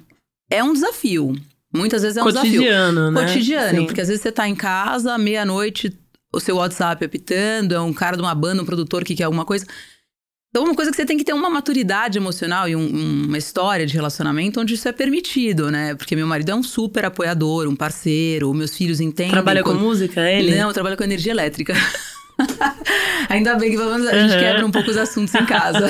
é 0.50 0.64
um 0.64 0.74
desafio. 0.74 1.36
Muitas 1.74 2.02
vezes 2.02 2.18
é 2.18 2.24
um 2.24 2.28
desafio 2.28 2.52
Cotidiano, 2.54 3.12
né? 3.12 3.22
cotidiano. 3.26 3.80
Sim. 3.80 3.86
Porque 3.86 4.02
às 4.02 4.08
vezes 4.08 4.22
você 4.24 4.32
tá 4.32 4.48
em 4.48 4.56
casa, 4.56 5.18
meia-noite, 5.18 5.94
o 6.34 6.40
seu 6.40 6.56
WhatsApp 6.58 7.06
apitando, 7.06 7.74
é 7.74 7.80
um 7.80 7.94
cara 7.94 8.16
de 8.18 8.22
uma 8.24 8.34
banda, 8.36 8.62
um 8.62 8.66
produtor 8.66 9.04
que 9.04 9.16
quer 9.16 9.24
alguma 9.26 9.46
coisa. 9.46 9.66
Então, 10.58 10.66
uma 10.66 10.74
coisa 10.76 10.90
que 10.90 10.98
você 10.98 11.06
tem 11.06 11.18
que 11.20 11.24
ter 11.24 11.34
uma 11.34 11.52
maturidade 11.52 12.18
emocional 12.18 12.68
e 12.68 12.76
um- 12.76 13.26
uma 13.28 13.38
história 13.38 13.86
de 13.86 13.94
relacionamento 13.94 14.60
onde 14.60 14.74
isso 14.74 14.88
é 14.88 14.92
permitido, 14.92 15.70
né? 15.70 15.94
Porque 15.94 16.16
meu 16.16 16.26
marido 16.26 16.50
é 16.50 16.56
um 16.56 16.64
super 16.64 17.06
apoiador, 17.06 17.68
um 17.68 17.76
parceiro, 17.76 18.52
meus 18.56 18.76
filhos 18.76 19.00
entendem. 19.00 19.32
Trabalha 19.34 19.62
com 19.64 19.76
música, 19.76 20.20
ele? 20.28 20.56
Não, 20.56 20.70
eu 20.70 20.74
trabalho 20.74 20.98
com 20.98 21.04
energia 21.04 21.32
elétrica. 21.32 21.76
Ainda 23.30 23.56
bem 23.56 23.70
que 23.72 23.78
menos 23.78 24.08
a 24.08 24.12
gente 24.20 24.34
Uhum. 24.34 24.40
quebra 24.40 24.66
um 24.66 24.72
pouco 24.72 24.90
os 24.90 24.98
assuntos 24.98 25.34
em 25.36 25.46
casa. 25.46 25.88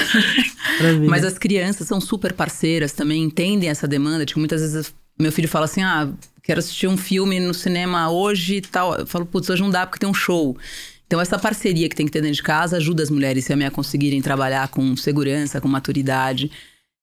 Mas 1.08 1.24
as 1.24 1.38
crianças 1.38 1.88
são 1.88 2.02
super 2.02 2.34
parceiras 2.34 2.92
também, 2.92 3.24
entendem 3.24 3.70
essa 3.70 3.88
demanda. 3.88 4.26
Tipo, 4.26 4.40
muitas 4.40 4.60
vezes 4.60 4.94
meu 5.18 5.32
filho 5.32 5.48
fala 5.48 5.64
assim: 5.66 5.82
ah, 5.82 6.10
quero 6.44 6.60
assistir 6.60 6.88
um 6.88 6.98
filme 6.98 7.40
no 7.40 7.54
cinema 7.54 8.10
hoje 8.12 8.56
e 8.58 8.62
tal. 8.62 8.96
Eu 8.96 9.08
falo, 9.08 9.26
putz, 9.26 9.50
hoje 9.50 9.62
não 9.62 9.70
dá 9.70 9.86
porque 9.86 10.00
tem 10.00 10.10
um 10.10 10.14
show. 10.14 10.58
Então, 11.08 11.22
essa 11.22 11.39
parceria 11.39 11.88
que 11.88 11.96
tem 11.96 12.06
que 12.06 12.12
ter 12.12 12.22
dentro 12.22 12.36
de 12.36 12.43
casa 12.43 12.78
ajuda 12.78 13.02
as 13.02 13.10
mulheres 13.10 13.46
também 13.46 13.65
a 13.65 13.72
conseguirem 13.72 14.22
trabalhar 14.22 14.67
com 14.67 14.96
segurança, 14.96 15.62
com 15.62 15.67
maturidade. 15.67 16.52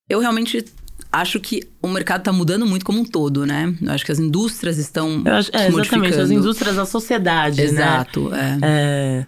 Eu 0.09 0.21
realmente 0.21 0.63
acho 1.11 1.41
que 1.41 1.67
o 1.81 1.89
mercado 1.89 2.21
está 2.21 2.33
mudando 2.33 2.67
muito 2.67 2.85
como 2.85 3.01
um 3.01 3.05
todo, 3.05 3.47
né? 3.47 3.75
Eu 3.81 3.93
acho 3.93 4.05
que 4.05 4.13
as 4.13 4.19
indústrias 4.19 4.77
estão 4.77 5.23
Eu 5.25 5.35
acho, 5.35 5.51
é, 5.55 5.69
exatamente, 5.69 6.21
as 6.21 6.31
indústrias, 6.31 6.79
a 6.79 6.85
sociedade, 6.85 7.57
né? 7.57 7.65
Exato, 7.65 8.35
é. 8.35 8.59
É, 8.63 9.27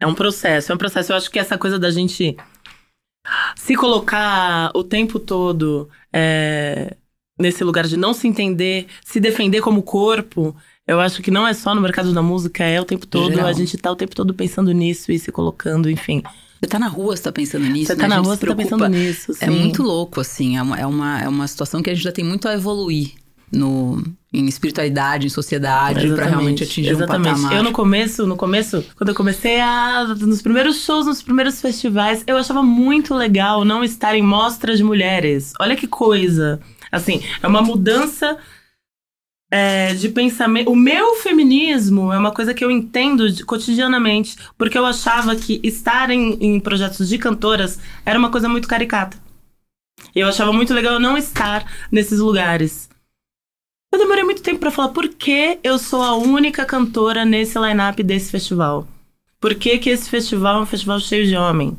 é 0.00 0.06
um 0.06 0.14
processo, 0.14 0.72
é 0.72 0.74
um 0.74 0.78
processo. 0.78 1.12
Eu 1.12 1.16
acho 1.16 1.30
que 1.30 1.38
essa 1.38 1.56
coisa 1.56 1.78
da 1.78 1.90
gente 1.90 2.36
se 3.56 3.74
colocar 3.74 4.70
o 4.74 4.84
tempo 4.84 5.18
todo 5.18 5.88
é, 6.12 6.96
nesse 7.38 7.64
lugar 7.64 7.86
de 7.86 7.96
não 7.96 8.12
se 8.12 8.26
entender, 8.26 8.86
se 9.04 9.20
defender 9.20 9.60
como 9.60 9.82
corpo, 9.82 10.54
eu 10.88 10.98
acho 10.98 11.20
que 11.20 11.30
não 11.30 11.46
é 11.46 11.52
só 11.52 11.74
no 11.74 11.82
mercado 11.82 12.14
da 12.14 12.22
música, 12.22 12.64
é 12.64 12.80
o 12.80 12.84
tempo 12.84 13.06
todo. 13.06 13.30
Geral. 13.30 13.46
A 13.46 13.52
gente 13.52 13.76
tá 13.76 13.92
o 13.92 13.96
tempo 13.96 14.16
todo 14.16 14.32
pensando 14.32 14.72
nisso 14.72 15.12
e 15.12 15.18
se 15.18 15.30
colocando, 15.30 15.90
enfim. 15.90 16.22
Você 16.58 16.66
tá 16.66 16.78
na 16.78 16.88
rua, 16.88 17.14
você 17.14 17.22
tá 17.22 17.30
pensando 17.30 17.66
nisso, 17.66 17.88
Você 17.88 17.94
né? 17.94 18.00
tá 18.00 18.08
na 18.08 18.16
rua, 18.16 18.34
você 18.34 18.46
tá 18.46 18.56
pensando 18.56 18.88
nisso. 18.88 19.32
É 19.32 19.46
sim. 19.46 19.50
muito 19.50 19.82
louco, 19.82 20.18
assim. 20.18 20.56
É 20.56 20.62
uma, 20.62 20.80
é, 20.80 20.86
uma, 20.86 21.22
é 21.22 21.28
uma 21.28 21.46
situação 21.46 21.82
que 21.82 21.90
a 21.90 21.94
gente 21.94 22.02
já 22.02 22.10
tem 22.10 22.24
muito 22.24 22.48
a 22.48 22.54
evoluir 22.54 23.12
no, 23.52 24.02
em 24.32 24.46
espiritualidade, 24.46 25.26
em 25.26 25.30
sociedade, 25.30 26.06
Exatamente, 26.06 26.30
realmente 26.30 26.64
atingir 26.64 26.90
exatamente. 26.90 27.28
um 27.28 27.34
patamar. 27.34 27.56
Eu 27.56 27.62
no 27.62 27.72
começo, 27.72 28.26
no 28.26 28.36
começo, 28.36 28.82
quando 28.96 29.10
eu 29.10 29.14
comecei 29.14 29.60
a. 29.60 30.04
Nos 30.18 30.40
primeiros 30.40 30.84
shows, 30.84 31.04
nos 31.04 31.22
primeiros 31.22 31.60
festivais, 31.60 32.24
eu 32.26 32.38
achava 32.38 32.62
muito 32.62 33.14
legal 33.14 33.62
não 33.62 33.84
estar 33.84 34.16
em 34.16 34.22
mostras 34.22 34.78
de 34.78 34.84
mulheres. 34.84 35.52
Olha 35.60 35.76
que 35.76 35.86
coisa. 35.86 36.58
Assim, 36.90 37.22
é 37.42 37.46
uma 37.46 37.60
mudança 37.60 38.38
é, 39.50 39.94
de 39.94 40.08
pensamento. 40.10 40.70
O 40.70 40.76
meu 40.76 41.14
feminismo 41.16 42.12
é 42.12 42.18
uma 42.18 42.32
coisa 42.32 42.52
que 42.54 42.64
eu 42.64 42.70
entendo 42.70 43.30
de- 43.30 43.44
cotidianamente, 43.44 44.36
porque 44.56 44.76
eu 44.76 44.84
achava 44.86 45.34
que 45.36 45.60
estar 45.62 46.10
em, 46.10 46.34
em 46.40 46.60
projetos 46.60 47.08
de 47.08 47.18
cantoras 47.18 47.78
era 48.04 48.18
uma 48.18 48.30
coisa 48.30 48.48
muito 48.48 48.68
caricata. 48.68 49.16
Eu 50.14 50.28
achava 50.28 50.52
muito 50.52 50.72
legal 50.74 50.98
não 51.00 51.16
estar 51.16 51.64
nesses 51.90 52.18
lugares. 52.20 52.88
Eu 53.92 53.98
demorei 53.98 54.22
muito 54.22 54.42
tempo 54.42 54.60
pra 54.60 54.70
falar 54.70 54.88
por 54.90 55.08
que 55.08 55.58
eu 55.62 55.78
sou 55.78 56.02
a 56.02 56.14
única 56.14 56.64
cantora 56.64 57.24
nesse 57.24 57.58
line-up 57.58 58.02
desse 58.02 58.30
festival. 58.30 58.86
Por 59.40 59.54
que, 59.54 59.78
que 59.78 59.88
esse 59.90 60.10
festival 60.10 60.58
é 60.58 60.62
um 60.62 60.66
festival 60.66 61.00
cheio 61.00 61.26
de 61.26 61.36
homem? 61.36 61.76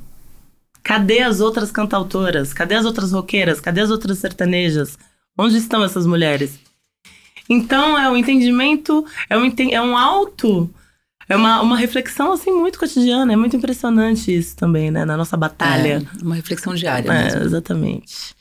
Cadê 0.81 1.19
as 1.21 1.39
outras 1.39 1.71
cantautoras? 1.71 2.51
Cadê 2.53 2.75
as 2.75 2.85
outras 2.85 3.11
roqueiras? 3.11 3.61
Cadê 3.61 3.81
as 3.81 3.91
outras 3.91 4.17
sertanejas? 4.17 4.97
Onde 5.37 5.57
estão 5.57 5.83
essas 5.83 6.05
mulheres? 6.07 6.57
Então 7.49 7.97
é 7.97 8.09
um 8.09 8.15
entendimento, 8.15 9.03
é 9.29 9.37
um, 9.37 9.51
é 9.71 9.81
um 9.81 9.97
alto, 9.97 10.69
é 11.27 11.35
uma, 11.35 11.61
uma 11.61 11.77
reflexão 11.77 12.31
assim 12.31 12.51
muito 12.51 12.77
cotidiana. 12.79 13.33
É 13.33 13.35
muito 13.35 13.55
impressionante 13.55 14.35
isso 14.35 14.55
também, 14.55 14.91
né? 14.91 15.03
Na 15.05 15.17
nossa 15.17 15.35
batalha. 15.35 16.05
É, 16.21 16.23
uma 16.23 16.35
reflexão 16.35 16.75
diária 16.75 17.11
É, 17.11 17.23
mesmo. 17.25 17.41
exatamente. 17.43 18.35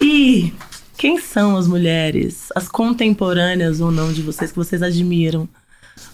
E 0.00 0.52
quem 0.96 1.20
são 1.20 1.56
as 1.56 1.66
mulheres, 1.68 2.48
as 2.54 2.68
contemporâneas 2.68 3.80
ou 3.80 3.90
não 3.90 4.12
de 4.12 4.22
vocês, 4.22 4.50
que 4.50 4.56
vocês 4.56 4.82
admiram 4.82 5.48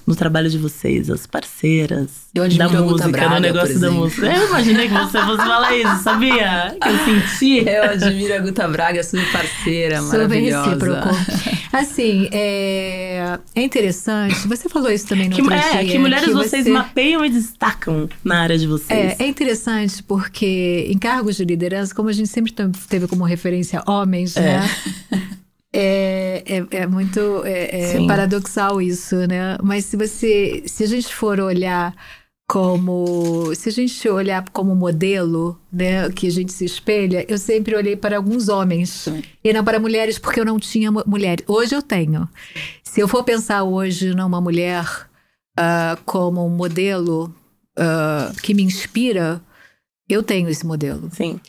no 0.06 0.14
trabalho 0.14 0.50
de 0.50 0.58
vocês, 0.58 1.08
as 1.08 1.26
parceiras 1.26 2.10
Eu 2.34 2.42
admiro 2.42 2.70
da 2.72 2.78
a 2.78 2.82
Guta 2.82 2.92
música, 2.92 3.08
Braga, 3.08 3.34
no 3.36 3.40
negócio 3.40 3.80
da 3.80 3.90
música? 3.90 4.26
Eu 4.26 4.48
imaginei 4.48 4.88
que 4.88 4.94
você 4.94 5.18
fosse 5.22 5.36
falar 5.38 5.76
isso, 5.76 6.02
sabia? 6.02 6.76
Que 6.80 6.88
eu 6.88 6.98
senti. 7.04 7.58
Eu 7.68 7.82
admiro 7.84 8.34
a 8.34 8.38
Guta 8.38 8.68
Braga, 8.68 9.02
super 9.02 9.30
parceira, 9.32 10.00
Super 10.02 10.18
maravilhosa. 10.18 10.68
recíproco. 10.70 11.08
Assim, 11.72 12.28
é, 12.32 13.38
é 13.54 13.62
interessante. 13.62 14.46
Você 14.46 14.68
falou 14.68 14.90
isso 14.90 15.06
também 15.08 15.28
no 15.28 15.34
Que, 15.34 15.42
outro 15.42 15.56
é, 15.56 15.82
dia. 15.82 15.92
que 15.92 15.98
mulheres 15.98 16.26
que 16.26 16.32
vocês 16.32 16.64
você- 16.64 16.70
mapeiam 16.70 17.24
e 17.24 17.30
destacam 17.30 18.08
na 18.22 18.40
área 18.42 18.56
de 18.58 18.66
vocês. 18.66 19.16
É, 19.18 19.24
é 19.24 19.26
interessante 19.26 20.02
porque 20.02 20.86
em 20.88 20.98
cargos 20.98 21.36
de 21.36 21.44
liderança, 21.44 21.94
como 21.94 22.08
a 22.08 22.12
gente 22.12 22.28
sempre 22.28 22.52
teve 22.88 23.06
como 23.08 23.24
referência 23.24 23.82
homens, 23.86 24.34
né? 24.36 24.68
É, 25.76 26.44
é, 26.46 26.76
é 26.82 26.86
muito 26.86 27.42
é, 27.44 27.94
é 27.96 28.06
paradoxal 28.06 28.80
isso, 28.80 29.16
né? 29.26 29.58
Mas 29.60 29.84
se 29.86 29.96
você, 29.96 30.62
se 30.66 30.84
a 30.84 30.86
gente 30.86 31.12
for 31.12 31.40
olhar 31.40 31.92
como, 32.46 33.54
se 33.54 33.70
a 33.70 33.72
gente 33.72 34.08
olhar 34.08 34.48
como 34.50 34.74
modelo, 34.76 35.58
né, 35.72 36.08
que 36.10 36.26
a 36.26 36.30
gente 36.30 36.52
se 36.52 36.64
espelha, 36.64 37.24
eu 37.28 37.38
sempre 37.38 37.74
olhei 37.74 37.96
para 37.96 38.16
alguns 38.18 38.48
homens 38.48 38.90
Sim. 38.90 39.22
e 39.42 39.52
não 39.52 39.64
para 39.64 39.80
mulheres 39.80 40.18
porque 40.18 40.40
eu 40.40 40.44
não 40.44 40.60
tinha 40.60 40.92
mu- 40.92 41.02
mulheres. 41.06 41.44
Hoje 41.48 41.74
eu 41.74 41.82
tenho. 41.82 42.28
Se 42.82 43.00
eu 43.00 43.08
for 43.08 43.24
pensar 43.24 43.64
hoje 43.64 44.14
numa 44.14 44.40
mulher 44.40 44.86
ah, 45.58 45.98
como 46.04 46.46
um 46.46 46.50
modelo 46.50 47.34
ah, 47.76 48.30
que 48.42 48.54
me 48.54 48.62
inspira, 48.62 49.40
eu 50.08 50.22
tenho 50.22 50.48
esse 50.48 50.66
modelo. 50.66 51.08
Sim. 51.12 51.40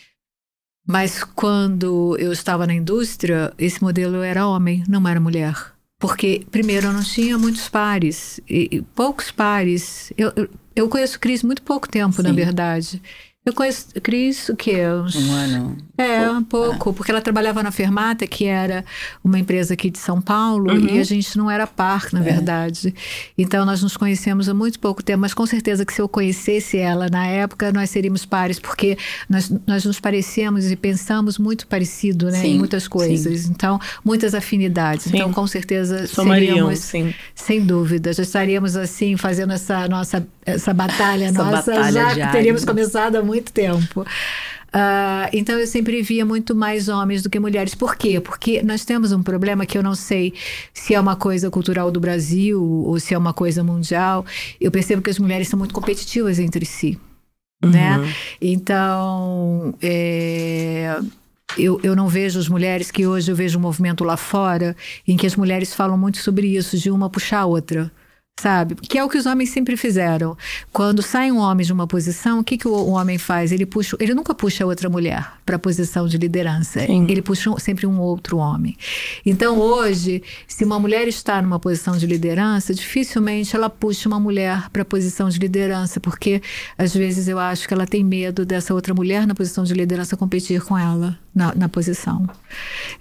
Mas 0.86 1.24
quando 1.24 2.16
eu 2.20 2.32
estava 2.32 2.68
na 2.68 2.74
indústria, 2.74 3.52
esse 3.58 3.82
modelo 3.82 4.22
era 4.22 4.48
homem, 4.48 4.84
não 4.88 5.08
era 5.08 5.20
mulher. 5.20 5.56
Porque, 5.98 6.46
primeiro, 6.52 6.88
eu 6.88 6.94
não 6.94 7.04
tinha 7.04 7.38
muitos 7.38 7.68
pares, 7.68 8.40
e, 8.48 8.68
e 8.72 8.82
poucos 8.82 9.32
pares. 9.32 10.14
Eu, 10.18 10.32
eu, 10.36 10.50
eu 10.76 10.90
conheço 10.90 11.20
Cris 11.20 11.42
muito 11.42 11.64
pouco 11.64 11.90
tempo, 11.90 12.22
na 12.22 12.30
Sim. 12.30 12.36
verdade. 12.36 13.02
Eu 13.46 13.54
conheço 13.54 13.86
Cris, 14.02 14.50
o 14.50 14.56
quê? 14.56 14.78
Uns 14.88 15.16
Um 15.16 15.32
ano. 15.32 15.78
é, 16.00 16.28
um 16.32 16.44
pouco, 16.44 16.92
porque 16.92 17.12
ela 17.12 17.22
trabalhava 17.22 17.62
na 17.62 17.70
Fermata, 17.70 18.26
que 18.26 18.46
era 18.46 18.84
uma 19.24 19.38
empresa 19.38 19.76
aqui 19.76 19.92
de 19.92 20.00
São 20.00 20.20
Paulo, 20.20 20.74
Uhum. 20.74 20.88
e 20.88 21.00
a 21.00 21.04
gente 21.04 21.38
não 21.38 21.50
era 21.52 21.68
par, 21.68 22.08
na 22.12 22.22
verdade. 22.22 22.94
Então 23.38 23.64
nós 23.64 23.84
nos 23.84 23.96
conhecemos 23.96 24.50
há 24.50 24.54
muito 24.56 24.80
pouco 24.80 25.04
tempo, 25.04 25.20
mas 25.22 25.32
com 25.34 25.46
certeza 25.46 25.86
que 25.86 25.94
se 25.94 26.02
eu 26.02 26.10
conhecesse 26.10 26.76
ela 26.78 27.08
na 27.08 27.28
época, 27.28 27.72
nós 27.72 27.92
seríamos 27.92 28.26
pares, 28.26 28.60
porque 28.60 28.98
nós, 29.30 29.52
nós 29.68 29.86
nos 29.86 30.00
parecemos 30.00 30.72
e 30.72 30.76
pensamos 30.76 31.38
muito 31.38 31.68
parecido, 31.68 32.32
né, 32.32 32.40
em 32.40 32.54
Sim, 32.54 32.58
muitas 32.58 32.88
coisas. 32.88 33.46
Então, 33.46 33.80
muitas 34.04 34.34
afinidades. 34.34 35.04
Sim. 35.06 35.18
Então, 35.18 35.32
com 35.32 35.46
certeza 35.46 36.08
Somariam, 36.08 36.48
seríamos, 36.56 36.80
sim. 36.80 37.14
sem 37.36 37.64
dúvida, 37.64 38.12
já 38.12 38.24
estaríamos 38.24 38.76
assim, 38.76 39.16
fazendo 39.18 39.54
essa 39.54 39.88
nossa 39.88 40.26
essa 40.48 40.72
batalha 40.76 41.26
Essa 41.26 41.44
nossa, 41.44 41.72
batalha 41.74 41.92
já 41.92 42.14
diária. 42.14 42.32
teríamos 42.32 42.64
começado 42.64 43.16
há 43.16 43.22
muito 43.24 43.35
tempo. 43.42 44.06
Ah, 44.78 45.30
então 45.32 45.58
eu 45.58 45.66
sempre 45.66 46.02
via 46.02 46.26
muito 46.26 46.54
mais 46.54 46.90
homens 46.90 47.24
do 47.24 47.30
que 47.30 47.40
mulheres. 47.40 47.74
Por 47.74 47.96
quê? 47.96 48.20
Porque 48.20 48.62
nós 48.62 48.84
temos 48.84 49.14
um 49.14 49.24
problema 49.24 49.66
que 49.66 49.78
eu 49.78 49.84
não 49.84 49.96
sei 49.96 50.34
se 50.74 50.94
é 50.94 51.00
uma 51.00 51.16
coisa 51.16 51.50
cultural 51.50 51.90
do 51.90 52.00
Brasil 52.00 52.62
ou 52.62 53.00
se 53.00 53.14
é 53.14 53.18
uma 53.18 53.34
coisa 53.34 53.64
mundial. 53.64 54.26
Eu 54.60 54.70
percebo 54.70 55.02
que 55.02 55.10
as 55.10 55.18
mulheres 55.18 55.48
são 55.48 55.58
muito 55.58 55.74
competitivas 55.74 56.40
entre 56.40 56.66
si. 56.66 57.00
Né? 57.64 57.98
Uhum. 57.98 58.14
Então, 58.42 59.76
é, 59.82 61.00
eu, 61.58 61.80
eu 61.82 61.96
não 61.96 62.10
vejo 62.10 62.38
as 62.38 62.50
mulheres 62.50 62.92
que 62.92 63.08
hoje 63.08 63.32
eu 63.32 63.36
vejo 63.36 63.58
um 63.58 63.62
movimento 63.62 64.04
lá 64.04 64.18
fora 64.18 64.76
em 65.08 65.16
que 65.16 65.26
as 65.26 65.38
mulheres 65.38 65.74
falam 65.74 65.98
muito 65.98 66.18
sobre 66.18 66.48
isso, 66.48 66.78
de 66.78 66.92
uma 66.92 67.10
puxar 67.10 67.40
a 67.40 67.46
outra. 67.46 67.90
Sabe? 68.38 68.76
Que 68.76 68.98
é 68.98 69.04
o 69.04 69.08
que 69.08 69.18
os 69.18 69.26
homens 69.26 69.50
sempre 69.50 69.78
fizeram. 69.78 70.38
Quando 70.74 71.02
sai 71.02 71.32
um 71.32 71.38
homem 71.38 71.66
de 71.66 71.72
uma 71.72 71.88
posição, 71.88 72.40
o 72.40 72.44
que, 72.44 72.58
que 72.58 72.68
o, 72.68 72.90
homem 72.90 73.18
faz? 73.18 73.54
Ele, 73.54 73.66
puxa, 73.66 73.96
ele 73.98 74.14
nunca 74.14 74.36
puxa 74.36 74.66
outra 74.66 74.90
mulher 74.90 75.32
para 75.46 75.56
a 75.56 75.60
posição 75.60 76.06
de 76.06 76.18
liderança. 76.18 76.86
Sim. 76.86 77.08
Ele 77.10 77.22
puxa 77.22 77.58
sempre 77.60 77.88
um 77.88 77.98
outro 77.98 78.38
homem. 78.38 78.76
Então, 79.26 79.58
hoje, 79.58 80.22
se 80.48 80.66
uma 80.66 80.78
mulher 80.78 81.08
está 81.08 81.42
numa 81.42 81.60
posição 81.60 81.98
de 81.98 82.06
liderança, 82.06 82.74
dificilmente 82.74 83.56
ela 83.56 83.70
puxa 83.70 84.10
uma 84.10 84.20
mulher 84.20 84.70
para 84.70 84.82
a 84.82 84.86
posição 84.86 85.30
de 85.30 85.40
liderança, 85.40 86.02
porque 86.02 86.42
às 86.78 86.94
vezes 86.94 87.30
eu 87.30 87.40
acho 87.40 87.66
que 87.66 87.74
ela 87.74 87.88
tem 87.88 88.04
medo 88.04 88.46
dessa 88.46 88.74
outra 88.74 88.94
mulher 88.94 89.26
na 89.26 89.34
posição 89.34 89.64
de 89.64 89.74
liderança 89.74 90.18
competir 90.18 90.62
com 90.62 90.78
ela 90.78 91.18
na, 91.36 91.54
na 91.54 91.68
posição. 91.68 92.26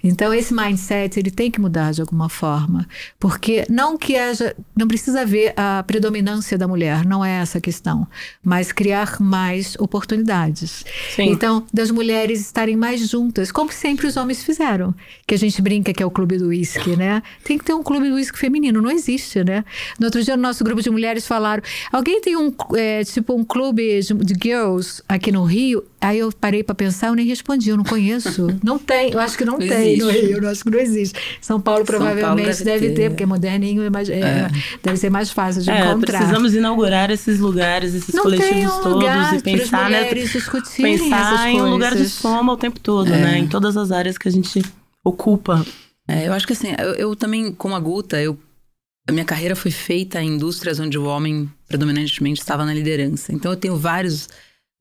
Então, 0.03 0.33
esse 0.33 0.53
mindset 0.53 1.17
ele 1.17 1.31
tem 1.31 1.49
que 1.49 1.61
mudar 1.61 1.93
de 1.93 2.01
alguma 2.01 2.27
forma, 2.27 2.85
porque 3.17 3.65
não 3.69 3.97
que 3.97 4.17
haja, 4.17 4.53
não 4.75 4.87
precisa 4.87 5.21
haver 5.21 5.53
a 5.55 5.81
predominância 5.83 6.57
da 6.57 6.67
mulher, 6.67 7.05
não 7.05 7.23
é 7.23 7.39
essa 7.39 7.59
a 7.59 7.61
questão, 7.61 8.05
mas 8.43 8.73
criar 8.73 9.21
mais 9.21 9.75
oportunidades. 9.79 10.83
Sim. 11.15 11.29
Então, 11.29 11.65
das 11.73 11.89
mulheres 11.89 12.41
estarem 12.41 12.75
mais 12.75 13.07
juntas, 13.07 13.51
como 13.51 13.71
sempre 13.71 14.05
os 14.05 14.17
homens 14.17 14.43
fizeram, 14.43 14.93
que 15.25 15.33
a 15.33 15.37
gente 15.37 15.61
brinca 15.61 15.93
que 15.93 16.03
é 16.03 16.05
o 16.05 16.11
clube 16.11 16.37
do 16.37 16.47
uísque, 16.47 16.95
né? 16.97 17.23
Tem 17.43 17.57
que 17.57 17.63
ter 17.63 17.73
um 17.73 17.83
clube 17.83 18.09
do 18.09 18.15
uísque 18.15 18.37
feminino, 18.37 18.81
não 18.81 18.91
existe, 18.91 19.43
né? 19.43 19.63
No 19.97 20.07
outro 20.07 20.21
dia, 20.21 20.35
no 20.35 20.43
nosso 20.43 20.63
grupo 20.63 20.81
de 20.81 20.89
mulheres 20.89 21.25
falaram: 21.25 21.63
alguém 21.91 22.19
tem 22.19 22.35
um, 22.35 22.53
é, 22.75 23.03
tipo, 23.05 23.33
um 23.33 23.45
clube 23.45 24.01
de, 24.01 24.13
de 24.13 24.33
girls 24.41 25.01
aqui 25.07 25.31
no 25.31 25.45
Rio? 25.45 25.85
Aí 26.01 26.19
eu 26.19 26.31
parei 26.31 26.63
para 26.63 26.75
pensar, 26.75 27.07
eu 27.07 27.15
nem 27.15 27.25
respondi, 27.25 27.69
eu 27.69 27.77
não 27.77 27.83
conheço. 27.83 28.24
Isso. 28.29 28.47
Não 28.63 28.77
tem, 28.79 29.11
eu 29.11 29.19
acho 29.19 29.37
que 29.37 29.45
não, 29.45 29.53
Não 29.53 29.59
tem 29.59 29.97
no 29.97 30.09
existe. 30.09 30.25
Rio, 30.27 30.43
eu 30.43 30.49
acho 30.49 30.63
que 30.63 30.69
não 30.69 30.79
existe. 30.79 31.19
São 31.41 31.59
Paulo 31.61 31.85
São 31.85 31.97
Paulo 31.97 32.13
provavelmente 32.13 32.63
deve 32.63 32.63
deve, 32.63 32.87
ter. 32.89 32.93
ter, 32.95 33.09
porque 33.09 33.23
é 33.23 33.25
moderninho, 33.25 33.83
é 33.83 33.89
mais- 33.89 34.09
é, 34.09 34.47
deve 34.83 34.97
ser 34.97 35.09
mais 35.09 35.31
fácil 35.31 35.61
de 35.61 35.69
É, 35.71 35.79
encontrar. 35.89 36.17
precisamos 36.19 36.53
inaugurar 36.53 37.09
esses 37.11 37.39
lugares, 37.39 37.93
esses 37.93 38.13
não 38.13 38.23
coletivos 38.23 38.73
um 38.77 38.81
todos 38.83 39.31
e 39.33 39.41
pensar, 39.41 39.89
né? 39.89 40.05
Pensar 40.05 41.49
em 41.49 41.61
um 41.61 41.69
lugar 41.69 41.95
de 41.95 42.07
soma 42.09 42.53
o 42.53 42.57
tempo 42.57 42.79
todo, 42.79 43.07
É. 43.13 43.17
né? 43.17 43.37
Em 43.39 43.47
todas 43.47 43.77
as 43.77 43.91
áreas 43.91 44.17
que 44.17 44.27
a 44.27 44.31
gente 44.31 44.61
ocupa. 45.03 45.65
É, 46.07 46.27
eu 46.27 46.33
acho 46.33 46.45
que 46.45 46.53
assim, 46.53 46.69
eu, 46.77 46.93
eu 46.95 47.15
também, 47.15 47.51
como 47.51 47.75
a 47.75 47.79
Guta, 47.79 48.21
eu, 48.21 48.37
a 49.07 49.11
minha 49.11 49.25
carreira 49.25 49.55
foi 49.55 49.71
feita 49.71 50.21
em 50.21 50.35
indústrias 50.35 50.79
onde 50.79 50.97
o 50.97 51.05
homem 51.05 51.49
predominantemente 51.67 52.39
estava 52.41 52.65
na 52.65 52.73
liderança. 52.73 53.33
Então 53.33 53.51
eu 53.51 53.57
tenho 53.57 53.75
vários, 53.75 54.29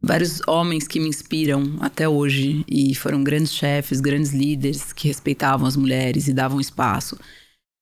vários 0.04 0.40
homens 0.46 0.86
que 0.86 1.00
me 1.00 1.08
inspiram 1.08 1.76
até 1.80 2.08
hoje 2.08 2.64
e 2.68 2.94
foram 2.94 3.22
grandes 3.24 3.52
chefes, 3.52 4.00
grandes 4.00 4.32
líderes 4.32 4.92
que 4.92 5.08
respeitavam 5.08 5.66
as 5.66 5.76
mulheres 5.76 6.28
e 6.28 6.32
davam 6.32 6.60
espaço. 6.60 7.18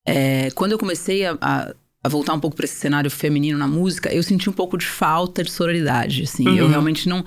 É, 0.07 0.51
quando 0.53 0.73
eu 0.73 0.79
comecei 0.79 1.25
a, 1.27 1.37
a- 1.41 1.75
a 2.05 2.09
voltar 2.09 2.35
um 2.35 2.41
pouco 2.41 2.57
para 2.57 2.65
esse 2.65 2.75
cenário 2.75 3.09
feminino 3.09 3.57
na 3.57 3.69
música, 3.69 4.13
eu 4.13 4.23
senti 4.25 4.51
um 4.51 4.53
pouco 4.53 4.77
de 4.77 4.85
falta 4.85 5.45
de 5.45 5.53
sororidade, 5.53 6.25
assim. 6.25 6.45
Eu 6.59 6.65
Uhum. 6.65 6.71
realmente 6.71 7.09
não... 7.09 7.25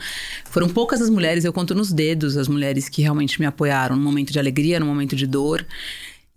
Foram 0.49 0.67
poucas 0.67 1.01
as 1.01 1.09
mulheres, 1.09 1.45
eu 1.45 1.53
conto 1.53 1.73
nos 1.73 1.93
dedos 1.93 2.35
as 2.35 2.49
mulheres 2.49 2.89
que 2.89 3.01
realmente 3.01 3.39
me 3.39 3.45
apoiaram 3.45 3.95
no 3.95 4.01
momento 4.01 4.33
de 4.33 4.39
alegria, 4.39 4.77
no 4.79 4.85
momento 4.85 5.15
de 5.15 5.25
dor. 5.25 5.65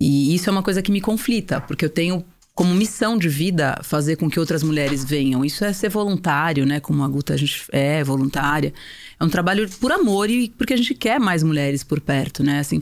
E 0.01 0.33
isso 0.37 0.49
é 0.49 0.53
uma 0.53 0.63
coisa 0.63 0.81
que 0.81 0.93
me 0.93 1.01
conflita, 1.01 1.61
porque 1.61 1.85
eu 1.85 1.91
tenho 1.91 2.25
como 2.59 2.75
missão 2.75 3.17
de 3.17 3.29
vida 3.29 3.79
fazer 3.85 4.17
com 4.17 4.29
que 4.29 4.41
outras 4.41 4.65
mulheres 4.65 5.05
venham. 5.05 5.45
Isso 5.45 5.65
é 5.65 5.73
ser 5.73 5.89
voluntário, 5.91 6.67
né? 6.67 6.81
Como 6.81 7.05
a 7.05 7.09
Guta 7.09 7.35
a 7.35 7.37
gente 7.37 7.63
é 7.71 8.03
voluntária. 8.03 8.75
É 9.21 9.23
um 9.25 9.29
trabalho 9.29 9.71
por 9.81 9.93
amor 9.93 10.29
e 10.29 10.49
porque 10.59 10.75
a 10.75 10.77
gente 10.77 10.93
quer 10.93 11.21
mais 11.21 11.45
mulheres 11.45 11.85
por 11.85 12.01
perto, 12.01 12.43
né? 12.43 12.59
Assim, 12.59 12.81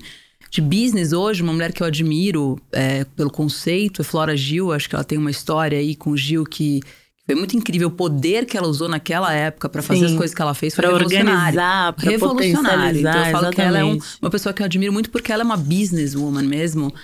de 0.51 0.62
business 0.62 1.12
hoje, 1.12 1.43
uma 1.43 1.53
mulher 1.53 1.75
que 1.75 1.83
eu 1.83 1.87
admiro 1.87 2.59
é, 2.73 3.05
pelo 3.05 3.29
conceito 3.31 4.01
é 4.01 4.05
Flora 4.07 4.35
Gil. 4.35 4.73
Acho 4.73 4.89
que 4.89 4.95
ela 4.95 5.05
tem 5.05 5.19
uma 5.19 5.31
história 5.31 5.79
aí 5.79 5.95
com 5.95 6.12
o 6.12 6.17
Gil 6.17 6.45
que 6.45 6.81
foi 7.27 7.35
muito 7.35 7.55
incrível. 7.55 7.89
O 7.89 7.91
poder 7.91 8.47
que 8.47 8.57
ela 8.57 8.69
usou 8.69 8.89
naquela 8.89 9.31
época 9.35 9.69
para 9.69 9.83
fazer 9.83 10.07
Sim. 10.07 10.12
as 10.15 10.17
coisas 10.17 10.35
que 10.35 10.41
ela 10.41 10.55
fez 10.55 10.75
foi 10.75 10.85
Pra 10.87 10.93
revolucionário. 10.95 11.35
organizar, 11.39 11.93
pra 11.93 12.11
revolucionário. 12.11 12.99
Então 13.01 13.25
eu 13.27 13.31
falo 13.31 13.51
que 13.53 13.61
ela 13.61 13.79
é 13.79 13.85
um- 13.85 13.89
exatamente. 13.97 14.19
uma 14.23 14.31
pessoa 14.31 14.55
que 14.55 14.62
eu 14.62 14.65
admiro 14.65 14.91
muito 14.95 15.11
porque 15.11 15.31
ela 15.31 15.43
é 15.43 15.45
uma 15.45 15.57
businesswoman 15.59 16.45
mesmo. 16.45 16.95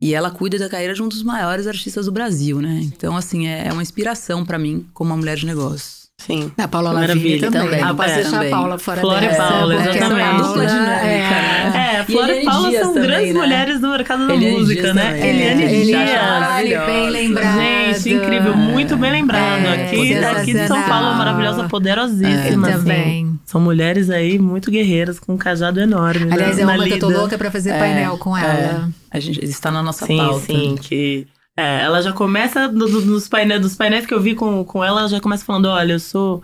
E 0.00 0.14
ela 0.14 0.30
cuida 0.30 0.58
da 0.58 0.68
carreira 0.68 0.94
de 0.94 1.02
um 1.02 1.08
dos 1.08 1.22
maiores 1.22 1.66
artistas 1.66 2.06
do 2.06 2.12
Brasil, 2.12 2.60
né? 2.60 2.80
Então, 2.82 3.16
assim, 3.16 3.46
é 3.46 3.66
é 3.68 3.72
uma 3.72 3.82
inspiração 3.82 4.44
pra 4.44 4.58
mim 4.58 4.86
como 4.92 5.10
uma 5.10 5.16
mulher 5.16 5.36
de 5.36 5.46
negócios. 5.46 6.05
Sim. 6.18 6.50
A 6.58 6.66
Paula. 6.66 6.92
Lavigne 6.92 7.38
também. 7.38 7.60
Também, 7.62 7.80
Não 7.84 7.94
posso 7.94 8.08
é, 8.10 8.14
deixar 8.14 8.30
também. 8.30 8.48
a 8.48 8.56
Paula 8.56 8.78
fora 8.78 9.00
Flora 9.00 9.24
e 9.24 9.28
dessa. 9.28 9.42
Paula, 9.48 9.74
porque 9.76 9.98
exatamente. 9.98 10.22
a 10.22 10.30
Paula, 10.30 10.46
Dupla 10.48 10.66
dinâmica, 10.66 11.04
é, 11.06 11.70
né? 11.70 11.72
É, 11.76 12.00
E 12.00 12.04
Flora 12.12 12.26
e 12.26 12.30
Eliane 12.30 12.44
Paula 12.46 12.68
Dias 12.70 12.82
são 12.82 12.94
também, 12.94 13.08
grandes 13.10 13.34
né? 13.34 13.40
mulheres 13.40 13.80
do 13.80 13.88
mercado 13.88 14.26
da 14.26 14.34
Eliane 14.34 14.56
música, 14.58 14.82
Dias 14.82 14.94
né? 14.94 15.04
também. 15.12 15.28
Eliane 15.28 15.62
É, 15.62 16.64
Dias. 16.64 16.86
Bem 16.86 17.10
lembrado. 17.10 17.58
Gente, 17.58 18.10
incrível, 18.14 18.56
muito 18.56 18.96
bem 18.96 19.12
lembrado. 19.12 19.66
É, 19.66 19.84
aqui, 19.84 20.14
aqui 20.14 20.52
de 20.54 20.66
São 20.66 20.82
Paulo, 20.82 21.14
maravilhosa, 21.16 21.68
poderosíssima. 21.68 22.68
assim. 22.68 22.78
também. 22.78 23.40
São 23.44 23.60
mulheres 23.60 24.10
aí 24.10 24.38
muito 24.38 24.70
guerreiras, 24.70 25.20
com 25.20 25.34
um 25.34 25.36
cajado 25.38 25.78
enorme. 25.80 26.32
Aliás, 26.32 26.56
na, 26.56 26.62
é 26.62 26.76
uma 26.76 26.84
que 26.84 26.94
eu 26.94 26.98
tô 26.98 27.08
louca 27.10 27.36
pra 27.38 27.50
fazer 27.50 27.78
painel 27.78 28.16
com 28.18 28.36
ela. 28.36 28.88
A 29.10 29.20
gente 29.20 29.44
está 29.44 29.70
na 29.70 29.82
nossa 29.82 30.06
Sim, 30.06 30.16
pauta. 30.16 30.40
sim, 30.46 30.76
que. 30.80 31.26
É, 31.56 31.80
ela 31.82 32.02
já 32.02 32.12
começa 32.12 32.68
no- 32.68 32.88
no- 32.88 33.00
nos 33.00 33.28
painéis, 33.28 33.60
dos 33.62 33.74
painéis 33.76 34.04
que 34.06 34.12
eu 34.14 34.20
vi 34.20 34.34
com, 34.34 34.62
com 34.64 34.84
ela, 34.84 35.00
ela 35.00 35.08
já 35.08 35.20
começa 35.20 35.44
falando: 35.44 35.66
olha, 35.66 35.94
eu 35.94 36.00
sou 36.00 36.42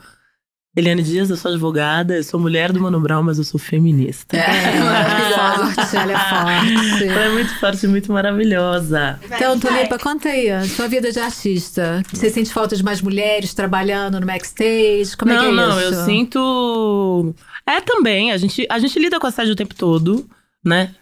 Eliane 0.75 1.03
Dias, 1.03 1.29
eu 1.29 1.37
sou 1.37 1.51
advogada, 1.51 2.15
eu 2.17 2.25
sou 2.25 2.41
mulher 2.41 2.73
do 2.73 2.81
Mano 2.81 2.99
Brown, 2.99 3.23
mas 3.23 3.37
eu 3.37 3.45
sou 3.45 3.61
feminista. 3.61 4.35
É, 4.39 4.77
Ela 4.79 4.99
é 5.05 5.35
forte, 5.75 5.97
ela 5.97 6.13
é 6.13 6.17
forte. 6.17 7.05
Ela 7.09 7.25
é 7.27 7.29
muito 7.29 7.61
forte, 7.61 7.87
muito 7.87 8.11
maravilhosa. 8.11 9.21
Então, 9.23 9.61
Tulipa, 9.61 9.99
conta 9.99 10.31
aí, 10.31 10.51
a 10.51 10.65
sua 10.65 10.89
vida 10.89 11.13
de 11.13 11.21
artista. 11.21 12.03
Você 12.11 12.31
sente 12.31 12.51
falta 12.51 12.75
de 12.75 12.83
mais 12.83 13.03
mulheres 13.03 13.53
trabalhando 13.53 14.19
no 14.19 14.25
backstage? 14.27 15.15
Como 15.15 15.31
não, 15.31 15.39
é 15.43 15.45
que 15.45 15.51
é 15.51 15.55
não, 15.55 15.79
isso? 15.79 15.93
eu 15.95 16.05
sinto. 16.07 17.35
É 17.67 17.79
também, 17.83 18.33
a 18.33 18.39
gente, 18.39 18.67
a 18.71 18.79
gente 18.79 18.99
lida 18.99 19.21
com 19.21 19.27
assédio 19.27 19.53
o 19.53 19.57
tempo 19.57 19.75
todo, 19.75 20.27
né? 20.65 20.95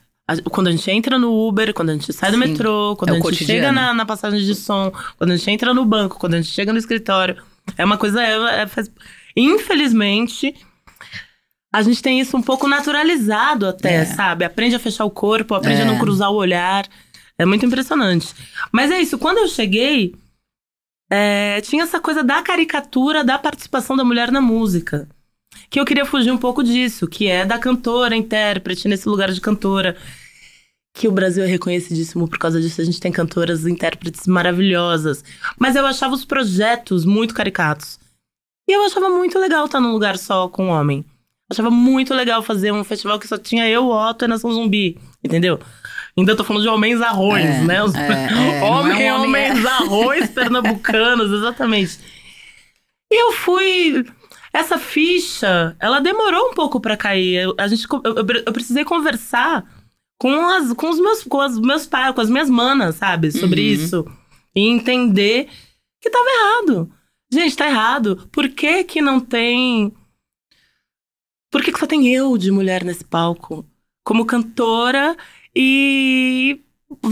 Quando 0.51 0.69
a 0.69 0.71
gente 0.71 0.90
entra 0.90 1.19
no 1.19 1.33
Uber, 1.49 1.73
quando 1.75 1.90
a 1.90 1.93
gente 1.95 2.12
sai 2.12 2.31
do 2.31 2.35
Sim, 2.40 2.47
metrô, 2.49 2.95
quando 2.97 3.11
é 3.11 3.12
a 3.12 3.14
gente 3.16 3.23
cotidiano. 3.25 3.53
chega 3.53 3.73
na, 3.73 3.93
na 3.95 4.07
passagem 4.07 4.40
de 4.40 4.55
som, 4.55 4.93
quando 5.16 5.31
a 5.33 5.37
gente 5.37 5.51
entra 5.51 5.73
no 5.75 5.85
banco, 5.85 6.19
quando 6.19 6.35
a 6.35 6.40
gente 6.40 6.51
chega 6.53 6.73
no 6.73 6.79
escritório. 6.79 7.43
É 7.77 7.85
uma 7.85 7.97
coisa. 7.99 8.23
É, 8.23 8.62
é- 8.62 8.66
faz- 8.66 8.90
Infelizmente, 9.37 10.55
a 11.73 11.83
gente 11.83 12.03
tem 12.03 12.21
isso 12.21 12.37
um 12.37 12.43
pouco 12.43 12.66
naturalizado 12.69 13.66
até, 13.66 13.97
É. 13.97 14.05
sabe? 14.05 14.45
Aprende 14.45 14.75
a 14.75 14.79
fechar 14.81 15.05
o 15.05 15.11
corpo, 15.11 15.55
aprende 15.55 15.83
a 15.83 15.85
É. 15.85 15.87
não 15.87 15.99
cruzar 15.99 16.31
o 16.31 16.37
olhar. 16.37 16.87
É 17.38 17.45
muito 17.47 17.64
impressionante. 17.64 18.29
Mas 18.73 18.90
é 18.90 19.01
isso, 19.01 19.16
quando 19.19 19.38
eu 19.38 19.49
cheguei, 19.49 20.14
é, 21.11 21.61
tinha 21.62 21.85
essa 21.85 21.99
coisa 22.01 22.23
da 22.23 22.43
caricatura 22.43 23.25
da 23.25 23.38
participação 23.38 23.97
da 23.97 24.05
mulher 24.05 24.31
na 24.31 24.40
música. 24.40 25.09
Que 25.68 25.78
eu 25.78 25.84
queria 25.84 26.04
fugir 26.04 26.30
um 26.30 26.38
pouco 26.38 26.62
disso, 26.62 27.06
que 27.06 27.28
é 27.28 27.44
da 27.44 27.58
cantora, 27.58 28.16
intérprete, 28.16 28.88
nesse 28.88 29.08
lugar 29.08 29.30
de 29.32 29.40
cantora. 29.40 29.96
Que 30.92 31.06
o 31.06 31.12
Brasil 31.12 31.44
é 31.44 31.46
reconhecidíssimo 31.46 32.26
por 32.28 32.38
causa 32.38 32.60
disso. 32.60 32.80
A 32.80 32.84
gente 32.84 33.00
tem 33.00 33.12
cantoras 33.12 33.64
e 33.64 33.70
intérpretes 33.70 34.26
maravilhosas. 34.26 35.24
Mas 35.58 35.76
eu 35.76 35.86
achava 35.86 36.14
os 36.14 36.24
projetos 36.24 37.04
muito 37.04 37.32
caricatos. 37.34 37.98
E 38.68 38.72
eu 38.72 38.84
achava 38.84 39.08
muito 39.08 39.38
legal 39.38 39.66
estar 39.66 39.80
num 39.80 39.92
lugar 39.92 40.18
só 40.18 40.48
com 40.48 40.68
homem. 40.68 41.04
Achava 41.50 41.70
muito 41.70 42.14
legal 42.14 42.42
fazer 42.42 42.72
um 42.72 42.84
festival 42.84 43.18
que 43.18 43.26
só 43.26 43.36
tinha 43.36 43.68
eu, 43.68 43.88
Otto 43.88 44.24
e 44.24 44.28
Nação 44.28 44.52
Zumbi. 44.52 44.98
Entendeu? 45.22 45.58
Ainda 46.16 46.36
tô 46.36 46.44
falando 46.44 46.62
de 46.62 46.68
homens 46.68 47.00
arrões, 47.00 47.44
É, 47.44 47.60
né? 47.64 47.82
Os... 47.82 47.94
é, 47.94 48.06
é, 48.06 48.30
não 48.30 48.42
é 48.42 48.60
um 48.60 48.64
homem, 48.66 48.92
homem, 48.92 49.12
homens 49.12 49.66
arrões 49.66 50.30
pernambucanos, 50.34 51.32
exatamente. 51.32 51.98
E 53.12 53.20
eu 53.20 53.32
fui. 53.32 54.04
Essa 54.52 54.78
ficha, 54.78 55.76
ela 55.78 56.00
demorou 56.00 56.50
um 56.50 56.54
pouco 56.54 56.80
pra 56.80 56.96
cair. 56.96 57.36
Eu, 57.44 57.54
a 57.58 57.68
gente, 57.68 57.86
eu, 57.90 58.02
eu- 58.16 58.42
eu 58.46 58.52
precisei 58.52 58.84
conversar 58.84 59.64
com, 60.18 60.34
as, 60.48 60.72
com 60.72 60.90
os 60.90 60.98
meus, 60.98 61.22
com 61.24 61.38
os 61.38 61.58
meus 61.60 61.86
pais, 61.86 62.14
com 62.14 62.20
as 62.20 62.28
minhas 62.30 62.50
manas, 62.50 62.96
sabe? 62.96 63.30
Sobre 63.30 63.60
Uhum. 63.60 63.66
isso. 63.74 64.06
E 64.54 64.66
entender 64.68 65.48
que 66.00 66.10
tava 66.10 66.24
errado. 66.28 66.90
Gente, 67.32 67.56
tá 67.56 67.68
errado. 67.68 68.28
Por 68.32 68.48
que 68.48 68.82
que 68.84 69.00
não 69.00 69.20
tem... 69.20 69.92
Por 71.50 71.62
que 71.62 71.72
que 71.72 71.78
só 71.78 71.86
tem 71.86 72.08
eu 72.12 72.36
de 72.36 72.50
mulher 72.50 72.84
nesse 72.84 73.04
palco? 73.04 73.64
Como 74.04 74.24
cantora 74.26 75.16
e 75.54 76.60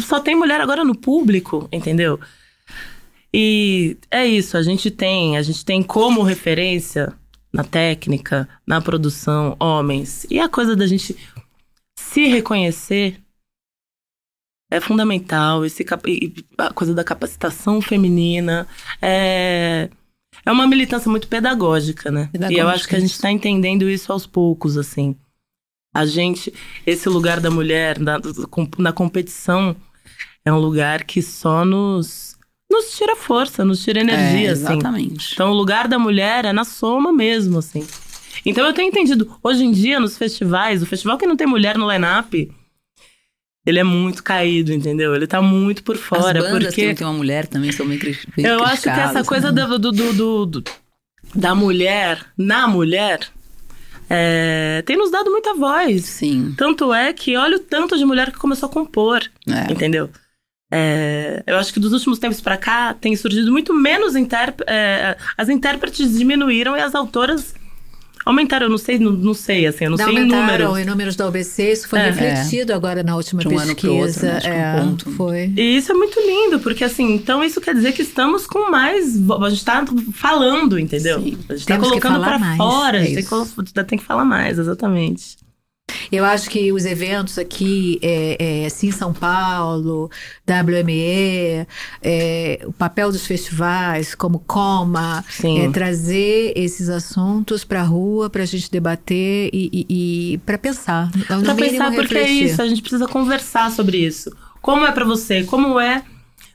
só 0.01 0.18
tem 0.20 0.35
mulher 0.35 0.61
agora 0.61 0.85
no 0.85 0.94
público, 0.96 1.68
entendeu? 1.72 2.18
E 3.33 3.96
é 4.11 4.27
isso, 4.27 4.57
a 4.57 4.62
gente 4.62 4.90
tem, 4.90 5.37
a 5.37 5.42
gente 5.42 5.64
tem 5.64 5.83
como 5.83 6.22
referência 6.22 7.12
na 7.53 7.65
técnica, 7.65 8.49
na 8.67 8.81
produção, 8.81 9.57
homens. 9.59 10.27
E 10.31 10.39
a 10.39 10.49
coisa 10.49 10.77
da 10.77 10.87
gente 10.87 11.17
se 11.99 12.27
reconhecer 12.27 13.21
é 14.71 14.81
fundamental. 14.81 15.65
Esse, 15.65 15.85
a 16.57 16.73
coisa 16.73 16.95
da 16.95 17.05
capacitação 17.05 17.81
feminina 17.81 18.67
é, 19.01 19.89
é 20.45 20.53
uma 20.53 20.67
militância 20.67 21.11
muito 21.11 21.29
pedagógica, 21.29 22.11
né? 22.11 22.31
E 22.33 22.37
eu 22.37 22.41
Pedagógica, 22.41 22.75
acho 22.75 22.89
que 22.89 22.97
a 22.97 23.01
gente 23.01 23.13
está 23.13 23.31
entendendo 23.31 23.89
isso 23.89 24.13
aos 24.13 24.27
poucos, 24.27 24.77
assim. 24.77 25.17
A 25.95 26.05
gente, 26.05 26.53
esse 26.87 27.09
lugar 27.09 27.41
da 27.41 27.51
mulher 27.51 27.99
na, 27.99 28.19
na 28.79 28.93
competição 28.93 29.75
é 30.45 30.53
um 30.53 30.59
lugar 30.59 31.05
que 31.05 31.23
só 31.23 31.65
nos, 31.65 32.38
nos 32.71 32.97
tira 32.97 33.17
força, 33.17 33.65
nos 33.65 33.83
tira 33.83 34.01
energia, 34.01 34.49
É, 34.49 34.53
assim. 34.53 34.63
exatamente. 34.63 35.33
Então, 35.35 35.51
o 35.51 35.55
lugar 35.55 35.89
da 35.89 35.99
mulher 35.99 36.45
é 36.45 36.53
na 36.53 36.65
soma 36.65 37.13
mesmo, 37.13 37.59
assim. 37.59 37.87
Então, 38.45 38.67
eu 38.67 38.73
tenho 38.73 38.89
entendido, 38.89 39.37
hoje 39.43 39.65
em 39.65 39.73
dia, 39.73 39.99
nos 39.99 40.17
festivais, 40.19 40.83
o 40.83 40.87
festival 40.87 41.17
que 41.19 41.27
não 41.27 41.37
tem 41.37 41.47
mulher 41.47 41.77
no 41.79 41.91
line-up, 41.91 42.51
ele 43.67 43.79
é 43.79 43.85
muito 43.85 44.23
caído, 44.23 44.73
entendeu? 44.73 45.15
Ele 45.15 45.27
tá 45.27 45.43
muito 45.43 45.83
por 45.83 45.97
fora, 45.97 46.39
As 46.41 46.51
bandas 46.51 46.75
porque... 46.75 46.95
tem 46.95 47.07
uma 47.07 47.13
mulher 47.13 47.47
também 47.47 47.73
são 47.73 47.87
bem 47.87 47.99
Eu 48.37 48.63
acho 48.65 48.83
que 48.83 48.89
essa 48.89 49.25
coisa 49.25 49.51
né? 49.53 49.67
do, 49.67 49.79
do, 49.79 49.93
do- 49.93 50.13
do- 50.13 50.47
do- 50.47 50.65
da 51.35 51.55
mulher 51.55 52.25
na 52.37 52.67
mulher 52.67 53.21
é, 54.09 54.83
tem 54.87 54.97
nos 54.97 55.11
dado 55.11 55.31
muita 55.31 55.53
voz. 55.55 56.05
Sim, 56.05 56.55
Tanto 56.57 56.95
é 56.95 57.13
que 57.13 57.37
olha 57.37 57.57
o 57.57 57.61
tanto 57.61 57.99
de 57.99 58.05
mulher 58.07 58.31
que 58.33 58.39
começou 58.39 58.69
a 58.69 58.73
compor, 58.73 59.21
é. 59.47 59.71
entendeu? 59.71 60.09
É, 60.71 61.43
eu 61.47 61.57
acho 61.57 61.73
que 61.73 61.81
dos 61.81 61.93
últimos 61.93 62.19
tempos 62.19 62.41
pra 62.41 62.57
cá 62.57 62.95
tem 62.95 63.17
surgido 63.17 63.51
muito 63.51 63.73
menos 63.73 64.15
intérpretes. 64.15 64.75
as 65.37 65.49
intérpretes 65.49 66.17
diminuíram 66.19 66.77
e 66.77 66.81
as 66.81 66.95
autoras 66.95 67.55
aumentaram. 68.25 68.67
Eu 68.67 68.71
não 68.71 68.77
sei, 68.79 68.99
não, 68.99 69.13
não 69.13 69.33
sei, 69.33 69.67
assim, 69.67 69.85
eu 69.85 69.91
não 69.91 69.97
sei 69.97 70.07
em 70.07 70.19
Aumentaram 70.19 70.67
números. 70.67 70.79
em 70.79 70.85
números 70.85 71.17
da 71.17 71.27
OBC, 71.27 71.73
isso 71.73 71.89
foi 71.89 71.99
É. 72.01 72.11
refletido 72.11 72.75
agora 72.75 73.03
na 73.03 73.17
última 73.17 73.41
De 73.41 73.49
um 73.49 73.59
ano 73.59 73.75
pesquisa. 73.75 73.95
outro, 73.95 74.27
né? 74.27 74.41
Que 74.41 74.49
um 74.49 74.53
é, 74.53 74.81
ponto. 74.81 75.11
Foi. 75.13 75.53
E 75.57 75.77
isso 75.79 75.91
é 75.91 75.95
muito 75.95 76.21
lindo, 76.21 76.61
porque 76.61 76.85
assim, 76.85 77.15
então 77.15 77.43
isso 77.43 77.61
quer 77.63 77.75
dizer 77.75 77.93
que 77.93 78.03
estamos 78.03 78.47
com 78.47 78.71
mais. 78.71 79.17
A 79.43 79.49
gente 79.51 79.65
tá 79.65 79.85
falando, 80.13 80.79
entendeu? 80.79 81.23
Sim. 81.23 81.39
A 81.49 81.55
gente 81.55 81.67
tá 81.67 81.79
que 81.79 81.83
colocando 81.83 82.21
mais, 82.21 82.57
fora, 82.59 82.99
a 82.99 83.01
é 83.01 83.05
gente 83.07 83.15
tem 83.27 83.65
que, 83.65 83.85
tem 83.85 83.99
que 83.99 84.05
falar 84.05 84.27
mais, 84.27 84.59
exatamente. 84.59 85.39
Eu 86.11 86.24
acho 86.24 86.48
que 86.51 86.72
os 86.72 86.85
eventos 86.85 87.38
aqui, 87.38 87.98
é, 88.03 88.64
é, 88.64 88.68
Sim 88.68 88.90
São 88.90 89.12
Paulo, 89.12 90.11
WME, 90.46 91.66
é, 92.03 92.61
o 92.64 92.72
papel 92.72 93.11
dos 93.12 93.27
festivais, 93.27 94.14
como 94.14 94.38
Coma, 94.40 95.24
é, 95.44 95.68
trazer 95.70 96.53
esses 96.57 96.88
assuntos 96.88 97.64
para 97.64 97.81
a 97.81 97.85
rua 97.85 98.31
para 98.31 98.42
a 98.42 98.46
gente 98.46 98.70
debater 98.70 99.51
e, 99.53 99.70
e, 99.72 100.33
e 100.35 100.38
para 100.38 100.59
pensar. 100.59 101.11
Para 101.27 101.55
pensar, 101.55 101.92
porque 101.92 102.16
é 102.16 102.29
isso, 102.29 102.61
a 102.62 102.66
gente 102.66 102.81
precisa 102.81 103.07
conversar 103.07 103.70
sobre 103.70 103.98
isso. 103.98 104.35
Como 104.61 104.87
é 104.87 104.92
para 104.92 105.05
você? 105.05 105.44
Como 105.44 105.79
é 105.79 106.03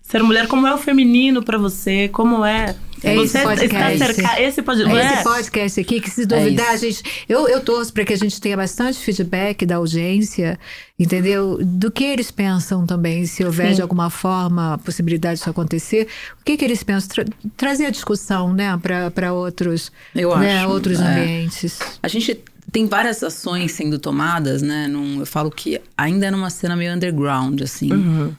ser 0.01 0.21
mulher? 0.21 0.47
Como 0.47 0.67
é 0.67 0.73
o 0.73 0.77
feminino 0.77 1.41
para 1.41 1.57
você? 1.57 2.07
Como 2.09 2.45
é 2.45 2.75
é 3.03 3.15
esse 3.15 3.41
podcast. 3.41 4.03
Esse, 4.41 4.61
podcast. 4.61 4.97
é 4.97 5.13
esse 5.13 5.23
podcast 5.23 5.79
aqui, 5.79 5.99
que 5.99 6.09
se 6.09 6.25
duvidar, 6.25 6.67
é 6.67 6.69
a 6.69 6.77
gente. 6.77 7.03
Eu, 7.27 7.47
eu 7.47 7.61
torço 7.61 7.93
para 7.93 8.05
que 8.05 8.13
a 8.13 8.17
gente 8.17 8.39
tenha 8.39 8.55
bastante 8.55 8.99
feedback 8.99 9.65
da 9.65 9.75
audiência, 9.75 10.59
entendeu? 10.97 11.59
Do 11.61 11.91
que 11.91 12.03
eles 12.03 12.31
pensam 12.31 12.85
também, 12.85 13.25
se 13.25 13.43
houver 13.43 13.69
Sim. 13.69 13.75
de 13.75 13.81
alguma 13.81 14.09
forma 14.09 14.73
a 14.75 14.77
possibilidade 14.77 15.39
disso 15.39 15.49
acontecer. 15.49 16.07
O 16.39 16.43
que, 16.43 16.57
que 16.57 16.65
eles 16.65 16.83
pensam? 16.83 17.09
Tra 17.09 17.25
trazer 17.57 17.85
a 17.85 17.89
discussão, 17.89 18.53
né, 18.53 18.79
para 19.13 19.33
outros, 19.33 19.91
eu 20.15 20.35
né, 20.37 20.59
acho, 20.59 20.69
outros 20.69 20.99
é. 20.99 21.03
ambientes. 21.03 21.79
A 22.01 22.07
gente 22.07 22.39
tem 22.71 22.87
várias 22.87 23.21
ações 23.23 23.71
sendo 23.71 23.99
tomadas, 23.99 24.61
né? 24.61 24.87
Num, 24.87 25.19
eu 25.19 25.25
falo 25.25 25.51
que 25.51 25.79
ainda 25.97 26.27
é 26.27 26.31
numa 26.31 26.49
cena 26.49 26.75
meio 26.75 26.93
underground, 26.93 27.61
assim. 27.61 27.91
Uhum. 27.91 28.33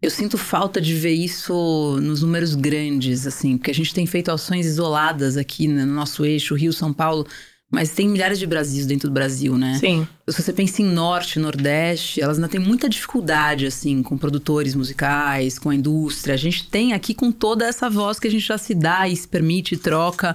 Eu 0.00 0.10
sinto 0.10 0.38
falta 0.38 0.80
de 0.80 0.94
ver 0.94 1.12
isso 1.12 1.98
nos 2.00 2.22
números 2.22 2.54
grandes, 2.54 3.26
assim, 3.26 3.58
porque 3.58 3.72
a 3.72 3.74
gente 3.74 3.92
tem 3.92 4.06
feito 4.06 4.30
ações 4.30 4.64
isoladas 4.64 5.36
aqui 5.36 5.66
né, 5.66 5.84
no 5.84 5.92
nosso 5.92 6.24
eixo, 6.24 6.54
Rio, 6.54 6.72
São 6.72 6.92
Paulo, 6.92 7.26
mas 7.70 7.90
tem 7.90 8.08
milhares 8.08 8.38
de 8.38 8.46
Brasis 8.46 8.86
dentro 8.86 9.08
do 9.08 9.12
Brasil, 9.12 9.58
né? 9.58 9.76
Sim. 9.78 10.06
Se 10.28 10.40
você 10.40 10.52
pensa 10.52 10.80
em 10.80 10.86
Norte, 10.86 11.40
Nordeste, 11.40 12.20
elas 12.20 12.38
ainda 12.38 12.48
têm 12.48 12.60
muita 12.60 12.88
dificuldade, 12.88 13.66
assim, 13.66 14.02
com 14.02 14.16
produtores 14.16 14.74
musicais, 14.74 15.58
com 15.58 15.68
a 15.68 15.74
indústria. 15.74 16.34
A 16.34 16.38
gente 16.38 16.66
tem 16.68 16.92
aqui 16.92 17.12
com 17.12 17.32
toda 17.32 17.66
essa 17.66 17.90
voz 17.90 18.20
que 18.20 18.28
a 18.28 18.30
gente 18.30 18.46
já 18.46 18.56
se 18.56 18.74
dá 18.74 19.08
e 19.08 19.16
se 19.16 19.26
permite, 19.26 19.76
troca. 19.76 20.34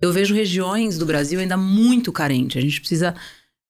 Eu 0.00 0.12
vejo 0.12 0.34
regiões 0.34 0.98
do 0.98 1.06
Brasil 1.06 1.38
ainda 1.38 1.56
muito 1.56 2.10
carentes. 2.10 2.56
A 2.56 2.60
gente 2.60 2.80
precisa 2.80 3.14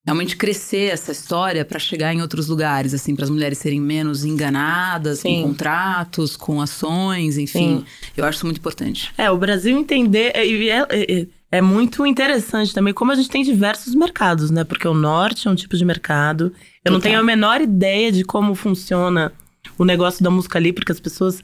realmente 0.05 0.37
crescer 0.37 0.93
essa 0.93 1.13
história 1.13 1.65
para 1.65 1.79
chegar 1.79 2.13
em 2.13 2.21
outros 2.21 2.49
lugares, 2.49 2.93
assim, 2.93 3.15
para 3.15 3.25
as 3.25 3.31
mulheres 3.31 3.59
serem 3.59 3.81
menos 3.81 4.25
enganadas 4.25 5.21
Sim. 5.21 5.43
com 5.43 5.49
contratos, 5.49 6.37
com 6.37 6.61
ações, 6.61 7.39
enfim. 7.39 7.79
Sim. 7.79 8.11
Eu 8.17 8.25
acho 8.25 8.39
isso 8.39 8.47
muito 8.47 8.59
importante. 8.59 9.13
É, 9.17 9.31
o 9.31 9.39
Brasil 9.39 9.79
entender. 9.79 10.33
É, 10.35 10.45
é, 10.45 11.21
é, 11.21 11.27
é, 11.53 11.61
muito 11.61 12.05
interessante 12.05 12.75
também 12.75 12.93
como 12.93 13.13
a 13.13 13.15
gente 13.15 13.29
tem 13.29 13.45
diversos 13.45 13.95
mercados, 13.95 14.51
né? 14.51 14.65
Porque 14.65 14.89
o 14.89 14.95
norte 14.95 15.47
é 15.47 15.51
um 15.51 15.55
tipo 15.55 15.77
de 15.77 15.85
mercado. 15.85 16.47
Eu 16.85 16.93
Total. 16.93 16.93
não 16.93 17.01
tenho 17.01 17.21
a 17.21 17.23
menor 17.23 17.61
ideia 17.61 18.11
de 18.11 18.25
como 18.25 18.55
funciona 18.55 19.33
o 19.79 19.85
negócio 19.85 20.25
da 20.25 20.31
música 20.31 20.59
ali, 20.59 20.73
porque 20.73 20.91
as 20.91 20.99
pessoas 20.99 21.41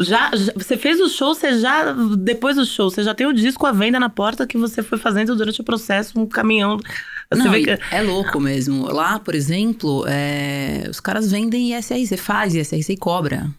já, 0.00 0.30
já, 0.34 0.52
você 0.54 0.76
fez 0.76 1.00
o 1.00 1.08
show, 1.08 1.34
você 1.34 1.58
já 1.58 1.92
depois 2.16 2.56
do 2.56 2.64
show, 2.64 2.90
você 2.90 3.02
já 3.02 3.14
tem 3.14 3.26
o 3.26 3.32
disco 3.32 3.66
à 3.66 3.72
venda 3.72 3.98
na 3.98 4.08
porta 4.08 4.46
que 4.46 4.56
você 4.56 4.82
foi 4.82 4.96
fazendo 4.96 5.34
durante 5.34 5.60
o 5.60 5.64
processo, 5.64 6.18
um 6.18 6.26
caminhão 6.26 6.78
você 7.32 7.42
Não, 7.42 7.52
que... 7.52 7.78
É 7.90 8.02
louco 8.02 8.40
mesmo. 8.40 8.86
Lá, 8.86 9.18
por 9.18 9.34
exemplo, 9.34 10.04
é... 10.08 10.86
os 10.90 11.00
caras 11.00 11.30
vendem 11.30 11.76
ISRC, 11.76 12.06
você 12.06 12.16
faz 12.16 12.54
ISRC 12.54 12.92
e 12.92 12.96
cobra. 12.96 13.50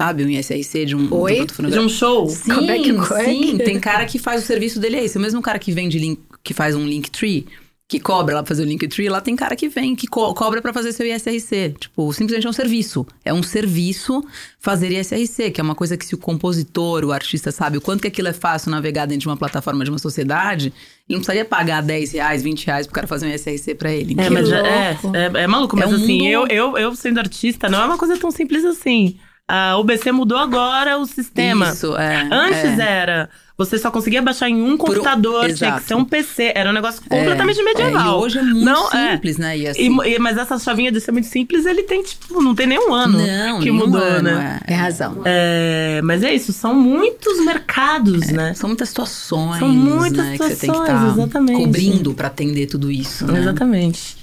Sabe, 0.00 0.24
um 0.24 0.30
ISRC 0.30 0.86
de 0.86 0.94
um, 0.94 1.12
Oi? 1.12 1.44
de 1.44 1.78
um 1.78 1.88
show? 1.88 2.28
Sim, 2.28 2.54
Como 2.54 2.70
é 2.70 2.78
que, 2.78 2.90
é 2.90 3.24
sim. 3.24 3.58
Tem 3.58 3.80
cara 3.80 4.06
que 4.06 4.18
faz 4.18 4.44
o 4.44 4.46
serviço 4.46 4.78
dele 4.78 4.96
é 4.96 5.04
esse. 5.04 5.18
O 5.18 5.20
mesmo 5.20 5.42
cara 5.42 5.58
que 5.58 5.72
vende 5.72 5.98
link, 5.98 6.20
que 6.42 6.54
faz 6.54 6.76
um 6.76 6.86
link 6.86 7.10
tree 7.10 7.46
que 7.88 7.98
cobra 7.98 8.34
lá 8.34 8.42
pra 8.42 8.48
fazer 8.48 8.62
o 8.62 8.66
Linktree, 8.66 9.08
lá 9.08 9.18
tem 9.18 9.34
cara 9.34 9.56
que 9.56 9.66
vem, 9.66 9.96
que 9.96 10.06
co 10.06 10.34
cobra 10.34 10.60
para 10.60 10.74
fazer 10.74 10.92
seu 10.92 11.06
ISRC. 11.06 11.74
Tipo, 11.80 12.12
simplesmente 12.12 12.46
é 12.46 12.50
um 12.50 12.52
serviço. 12.52 13.06
É 13.24 13.32
um 13.32 13.42
serviço 13.42 14.22
fazer 14.60 14.92
ISRC, 14.92 15.50
que 15.50 15.58
é 15.58 15.64
uma 15.64 15.74
coisa 15.74 15.96
que 15.96 16.04
se 16.04 16.14
o 16.14 16.18
compositor, 16.18 17.02
o 17.02 17.12
artista 17.12 17.50
sabe 17.50 17.78
o 17.78 17.80
quanto 17.80 18.02
que 18.02 18.08
aquilo 18.08 18.28
é 18.28 18.34
fácil 18.34 18.70
navegar 18.70 19.06
dentro 19.06 19.22
de 19.22 19.28
uma 19.28 19.38
plataforma 19.38 19.84
de 19.84 19.90
uma 19.90 19.98
sociedade, 19.98 20.66
ele 20.66 21.16
não 21.16 21.20
precisaria 21.20 21.46
pagar 21.46 21.80
10 21.80 22.12
reais, 22.12 22.42
20 22.42 22.66
reais 22.66 22.86
pro 22.86 22.94
cara 22.94 23.06
fazer 23.06 23.26
um 23.26 23.30
ISRC 23.30 23.74
pra 23.74 23.90
ele. 23.90 24.14
É, 24.20 24.28
mas 24.28 24.52
é, 24.52 24.98
é, 25.14 25.42
é, 25.44 25.46
maluco, 25.46 25.74
mas 25.74 25.90
é 25.90 25.94
um 25.94 25.96
assim, 25.96 26.18
mundo... 26.18 26.28
eu, 26.28 26.46
eu, 26.48 26.76
eu 26.76 26.94
sendo 26.94 27.18
artista, 27.18 27.70
não 27.70 27.80
é 27.80 27.86
uma 27.86 27.96
coisa 27.96 28.18
tão 28.18 28.30
simples 28.30 28.66
assim. 28.66 29.18
A 29.48 29.78
UBC 29.78 30.12
mudou 30.12 30.36
agora 30.36 30.98
o 30.98 31.06
sistema. 31.06 31.70
Isso, 31.70 31.96
é. 31.96 32.28
Antes 32.30 32.78
é. 32.78 32.82
era 32.82 33.30
você 33.58 33.76
só 33.76 33.90
conseguia 33.90 34.22
baixar 34.22 34.48
em 34.48 34.62
um 34.62 34.76
computador, 34.76 35.50
um, 35.50 35.52
tinha 35.52 35.72
que 35.72 35.82
ser 35.82 35.96
um 35.96 36.04
PC. 36.04 36.52
Era 36.54 36.70
um 36.70 36.72
negócio 36.72 37.02
é, 37.10 37.18
completamente 37.18 37.58
é, 37.58 37.64
medieval. 37.64 38.06
É, 38.06 38.20
e 38.20 38.24
hoje 38.24 38.38
é 38.38 38.42
muito 38.42 38.64
não, 38.64 38.88
é. 38.92 39.10
simples, 39.12 39.36
é. 39.36 39.42
né? 39.42 39.58
E 39.58 39.66
assim... 39.66 39.98
E, 40.06 40.18
mas 40.20 40.38
essa 40.38 40.56
chavinha 40.60 40.92
de 40.92 41.00
ser 41.00 41.10
muito 41.10 41.26
simples, 41.26 41.66
ele 41.66 41.82
tem, 41.82 42.00
tipo, 42.04 42.40
não 42.40 42.54
tem 42.54 42.68
nenhum 42.68 42.94
ano 42.94 43.18
não, 43.18 43.58
que 43.58 43.72
mudou, 43.72 44.00
ano, 44.00 44.30
né? 44.30 44.60
É, 44.64 44.74
razão. 44.74 45.22
É, 45.24 46.00
mas 46.04 46.22
é 46.22 46.32
isso, 46.32 46.52
são 46.52 46.72
muitos 46.72 47.44
mercados, 47.44 48.28
né? 48.28 48.54
São 48.54 48.68
muitas 48.68 48.90
situações, 48.90 49.58
são 49.58 49.68
muitas 49.68 50.24
né? 50.24 50.32
Situações, 50.32 50.38
que 50.38 50.54
você 50.54 50.66
tem 50.66 50.70
que 50.70 51.26
estar 51.26 51.40
tá 51.40 51.52
cobrindo 51.52 52.14
para 52.14 52.28
atender 52.28 52.66
tudo 52.66 52.92
isso, 52.92 53.26
né? 53.26 53.40
Exatamente. 53.40 54.17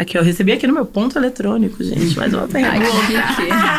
Aqui, 0.00 0.16
eu 0.16 0.22
recebi 0.22 0.50
aqui 0.52 0.66
no 0.66 0.72
meu 0.72 0.86
ponto 0.86 1.18
eletrônico, 1.18 1.84
gente. 1.84 2.16
Mais 2.16 2.32
uma 2.32 2.48
pergunta. 2.48 2.74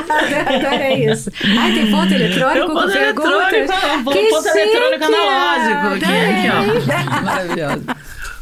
Ai, 0.07 0.53
Adorei 0.55 1.11
isso. 1.11 1.31
Ai, 1.59 1.73
tem 1.73 1.89
ponto 1.89 2.13
eletrônico 2.13 2.67
tem 2.67 2.75
ponto 2.75 2.95
eletrônico, 2.95 4.03
ponto, 4.03 4.15
que 4.15 4.29
ponto 4.29 4.47
eletrônico 4.47 5.03
analógico. 5.03 5.87
Aqui, 5.95 6.05
aqui, 6.05 6.47
ó. 6.51 7.23
Maravilhoso. 7.23 7.85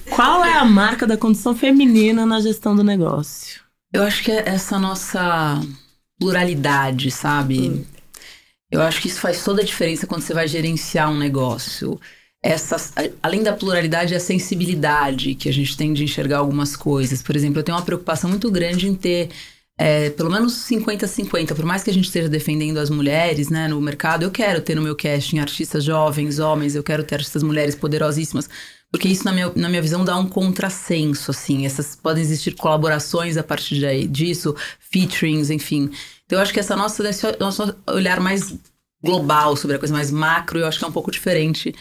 Qual 0.10 0.44
é 0.44 0.54
a 0.56 0.66
marca 0.66 1.08
da 1.08 1.16
condição 1.16 1.56
feminina 1.56 2.26
na 2.26 2.42
gestão 2.42 2.76
do 2.76 2.84
negócio? 2.84 3.62
Eu 3.94 4.04
acho 4.04 4.24
que 4.24 4.32
é 4.34 4.44
essa 4.46 4.78
nossa 4.78 5.62
pluralidade, 6.20 7.10
sabe? 7.10 7.70
Hum. 7.70 7.86
Eu 8.70 8.82
acho 8.82 9.00
que 9.02 9.08
isso 9.08 9.22
faz 9.22 9.42
toda 9.42 9.62
a 9.62 9.66
diferença 9.66 10.06
quando 10.06 10.24
você 10.24 10.34
vai 10.34 10.50
gerenciar 10.50 11.10
um 11.10 11.18
negócio 11.18 11.98
essa, 12.42 12.78
além 13.22 13.44
da 13.44 13.54
pluralidade, 13.54 14.16
a 14.16 14.20
sensibilidade 14.20 15.36
que 15.36 15.50
a 15.50 15.54
gente 15.54 15.76
tem 15.76 15.92
de 15.92 16.04
enxergar 16.04 16.38
algumas 16.38 16.76
coisas. 16.76 17.22
Por 17.22 17.36
exemplo, 17.36 17.60
eu 17.60 17.64
tenho 17.64 17.78
uma 17.78 17.84
preocupação 17.84 18.30
muito 18.30 18.50
grande 18.50 18.88
em 18.88 18.96
ter 18.96 19.30
é, 19.78 20.10
pelo 20.10 20.30
menos 20.30 20.54
50-50. 20.70 21.56
Por 21.56 21.66
mais 21.66 21.84
que 21.84 21.90
a 21.90 21.94
gente 21.94 22.06
esteja 22.06 22.30
defendendo 22.30 22.78
as 22.78 22.90
mulheres 22.90 23.50
né, 23.50 23.68
no 23.68 23.80
mercado, 23.82 24.24
eu 24.24 24.32
quero 24.32 24.62
ter 24.62 24.76
no 24.76 24.82
meu 24.82 24.96
casting 24.96 25.40
artistas 25.40 25.84
jovens, 25.84 26.40
homens, 26.40 26.76
eu 26.76 26.84
quero 26.84 27.04
ter 27.04 27.16
artistas 27.16 27.44
mulheres 27.44 27.76
poderosíssimas. 27.76 28.50
Porque 28.92 29.08
isso, 29.08 29.24
na 29.24 29.32
minha, 29.32 29.52
na 29.56 29.70
minha 29.70 29.82
visão, 29.82 30.04
dá 30.04 30.18
um 30.18 30.28
contrassenso, 30.28 31.32
assim. 31.32 31.66
Essas, 31.66 31.96
podem 31.96 32.24
existir 32.24 32.56
colaborações 32.56 33.38
a 33.38 33.44
partir 33.44 33.80
de, 33.80 34.08
disso, 34.08 34.56
featurings, 34.80 35.50
enfim. 35.50 35.92
Então, 36.26 36.40
eu 36.40 36.42
acho 36.42 36.54
que 36.54 36.60
essa 36.60 36.76
nossa, 36.76 37.08
esse 37.08 37.26
nosso 37.40 37.76
olhar 37.88 38.20
mais 38.20 38.54
global 39.02 39.56
sobre 39.56 39.76
a 39.76 39.80
coisa 39.80 39.94
mais 39.94 40.12
macro, 40.12 40.60
eu 40.60 40.68
acho 40.68 40.80
que 40.80 40.86
é 40.86 40.88
um 40.88 40.92
pouco 40.92 41.12
diferente 41.12 41.74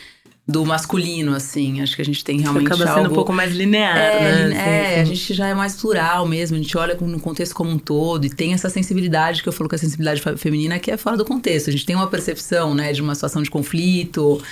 do 0.48 0.64
masculino, 0.64 1.34
assim. 1.34 1.82
Acho 1.82 1.94
que 1.94 2.00
a 2.00 2.04
gente 2.04 2.24
tem 2.24 2.40
realmente 2.40 2.66
Acaba 2.66 2.86
sendo 2.86 2.98
algo... 2.98 3.10
um 3.10 3.14
pouco 3.14 3.32
mais 3.34 3.54
linear, 3.54 3.98
é, 3.98 4.48
né? 4.48 4.54
É, 4.54 4.94
sim, 4.94 5.00
a 5.02 5.04
gente 5.04 5.34
já 5.34 5.46
é 5.48 5.54
mais 5.54 5.76
plural 5.76 6.26
mesmo. 6.26 6.56
A 6.56 6.60
gente 6.60 6.76
olha 6.78 6.94
no 6.94 7.20
contexto 7.20 7.54
como 7.54 7.70
um 7.70 7.78
todo 7.78 8.24
e 8.24 8.30
tem 8.30 8.54
essa 8.54 8.70
sensibilidade 8.70 9.42
que 9.42 9.48
eu 9.48 9.52
falo 9.52 9.68
que 9.68 9.74
a 9.74 9.78
sensibilidade 9.78 10.22
feminina 10.38 10.78
que 10.78 10.90
é 10.90 10.96
fora 10.96 11.18
do 11.18 11.24
contexto. 11.24 11.68
A 11.68 11.72
gente 11.72 11.84
tem 11.84 11.94
uma 11.94 12.06
percepção, 12.06 12.74
né, 12.74 12.92
de 12.92 13.02
uma 13.02 13.14
situação 13.14 13.42
de 13.42 13.50
conflito 13.50 14.42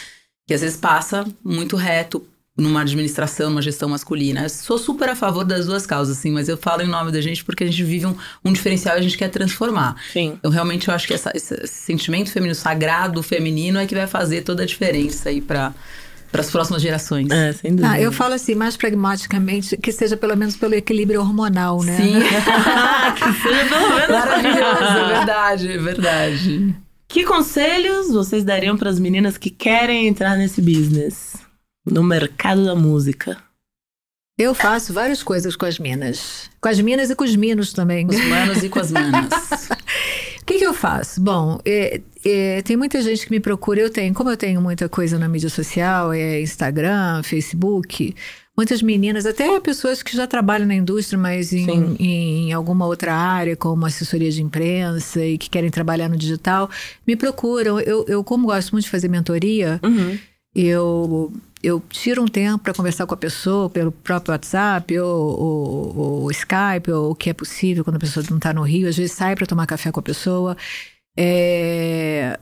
que 0.46 0.54
às 0.54 0.60
vezes 0.60 0.76
passa 0.76 1.26
muito 1.42 1.76
reto 1.76 2.22
numa 2.56 2.80
administração, 2.80 3.50
numa 3.50 3.60
gestão 3.60 3.88
masculina. 3.88 4.44
Eu 4.44 4.48
sou 4.48 4.78
super 4.78 5.10
a 5.10 5.16
favor 5.16 5.44
das 5.44 5.66
duas 5.66 5.84
causas, 5.86 6.16
assim, 6.16 6.30
mas 6.30 6.48
eu 6.48 6.56
falo 6.56 6.82
em 6.82 6.88
nome 6.88 7.12
da 7.12 7.20
gente 7.20 7.44
porque 7.44 7.64
a 7.64 7.66
gente 7.66 7.82
vive 7.84 8.06
um, 8.06 8.16
um 8.44 8.52
diferencial 8.52 8.96
e 8.96 9.00
a 9.00 9.02
gente 9.02 9.18
quer 9.18 9.28
transformar. 9.28 9.96
Sim. 10.12 10.34
Então, 10.38 10.50
realmente, 10.50 10.88
eu 10.88 10.94
acho 10.94 11.06
que 11.06 11.14
essa, 11.14 11.30
esse 11.34 11.66
sentimento 11.66 12.30
feminino, 12.30 12.54
sagrado 12.54 13.22
feminino, 13.22 13.78
é 13.78 13.86
que 13.86 13.94
vai 13.94 14.06
fazer 14.06 14.42
toda 14.42 14.62
a 14.62 14.66
diferença 14.66 15.28
aí 15.28 15.40
para 15.40 15.74
para 16.30 16.40
as 16.40 16.50
próximas 16.50 16.82
gerações. 16.82 17.30
É, 17.30 17.52
sem 17.52 17.70
dúvida. 17.70 17.94
Ah, 17.94 18.00
eu 18.00 18.12
falo 18.12 18.34
assim, 18.34 18.54
mais 18.54 18.76
pragmaticamente, 18.76 19.76
que 19.76 19.92
seja 19.92 20.16
pelo 20.16 20.36
menos 20.36 20.56
pelo 20.56 20.74
equilíbrio 20.74 21.20
hormonal, 21.20 21.82
né? 21.82 21.96
Sim. 21.96 22.14
que 23.16 23.42
seja 23.42 23.64
pelo 23.68 23.94
menos. 23.94 24.08
Maravilhoso, 24.08 24.82
é 24.82 25.18
verdade, 25.18 25.72
é 25.72 25.78
verdade. 25.78 26.76
Que 27.08 27.24
conselhos 27.24 28.12
vocês 28.12 28.44
dariam 28.44 28.76
para 28.76 28.90
as 28.90 28.98
meninas 28.98 29.38
que 29.38 29.48
querem 29.48 30.08
entrar 30.08 30.36
nesse 30.36 30.60
business? 30.60 31.35
No 31.86 32.02
mercado 32.02 32.64
da 32.64 32.74
música? 32.74 33.36
Eu 34.38 34.54
faço 34.54 34.92
várias 34.92 35.22
coisas 35.22 35.56
com 35.56 35.64
as 35.64 35.78
minas. 35.78 36.50
Com 36.60 36.68
as 36.68 36.78
minas 36.78 37.08
e 37.08 37.16
com 37.16 37.24
os 37.24 37.34
minos 37.34 37.72
também. 37.72 38.06
Com 38.06 38.14
os 38.14 38.24
manos 38.26 38.62
e 38.62 38.68
com 38.68 38.80
as 38.80 38.90
manas. 38.90 39.30
O 40.42 40.46
que, 40.46 40.58
que, 40.58 40.64
eu 40.64 40.72
faço? 40.72 41.20
Bom, 41.20 41.58
é, 41.64 42.00
é, 42.24 42.62
tem 42.62 42.76
muita 42.76 43.02
gente 43.02 43.26
que 43.26 43.32
me 43.32 43.40
procura. 43.40 43.80
Eu 43.80 43.90
tenho, 43.90 44.14
como 44.14 44.30
eu 44.30 44.36
tenho 44.36 44.62
muita 44.62 44.88
coisa 44.88 45.18
na 45.18 45.28
mídia 45.28 45.48
social, 45.48 46.12
é 46.12 46.40
Instagram, 46.40 47.20
Facebook, 47.24 48.14
muitas 48.56 48.80
meninas, 48.80 49.26
até 49.26 49.58
pessoas 49.58 50.04
que 50.04 50.16
já 50.16 50.24
trabalham 50.24 50.64
na 50.64 50.76
indústria, 50.76 51.18
mas 51.18 51.52
em, 51.52 51.96
em, 51.98 52.52
alguma 52.52 52.86
outra 52.86 53.12
área, 53.12 53.56
como 53.56 53.86
assessoria 53.86 54.30
de 54.30 54.40
imprensa 54.40 55.20
e 55.20 55.36
que 55.36 55.50
querem 55.50 55.68
trabalhar 55.68 56.08
no 56.08 56.16
digital, 56.16 56.70
me 57.04 57.16
procuram. 57.16 57.80
Eu, 57.80 58.04
eu 58.06 58.22
como 58.22 58.46
gosto 58.46 58.70
muito 58.70 58.84
de 58.84 58.90
fazer 58.90 59.08
mentoria, 59.08 59.80
uhum. 59.82 60.16
eu 60.54 61.32
eu 61.62 61.82
tiro 61.88 62.22
um 62.22 62.26
tempo 62.26 62.58
para 62.58 62.74
conversar 62.74 63.06
com 63.06 63.14
a 63.14 63.16
pessoa 63.16 63.68
pelo 63.68 63.90
próprio 63.90 64.32
WhatsApp 64.32 64.98
ou, 64.98 65.40
ou, 65.40 65.98
ou 66.22 66.30
Skype 66.30 66.90
ou 66.90 67.10
o 67.12 67.14
que 67.14 67.30
é 67.30 67.34
possível 67.34 67.84
quando 67.84 67.96
a 67.96 68.00
pessoa 68.00 68.24
não 68.30 68.36
está 68.36 68.52
no 68.52 68.62
Rio. 68.62 68.88
Às 68.88 68.96
vezes 68.96 69.12
sai 69.12 69.34
para 69.34 69.46
tomar 69.46 69.66
café 69.66 69.90
com 69.90 70.00
a 70.00 70.02
pessoa. 70.02 70.56
É, 71.16 72.38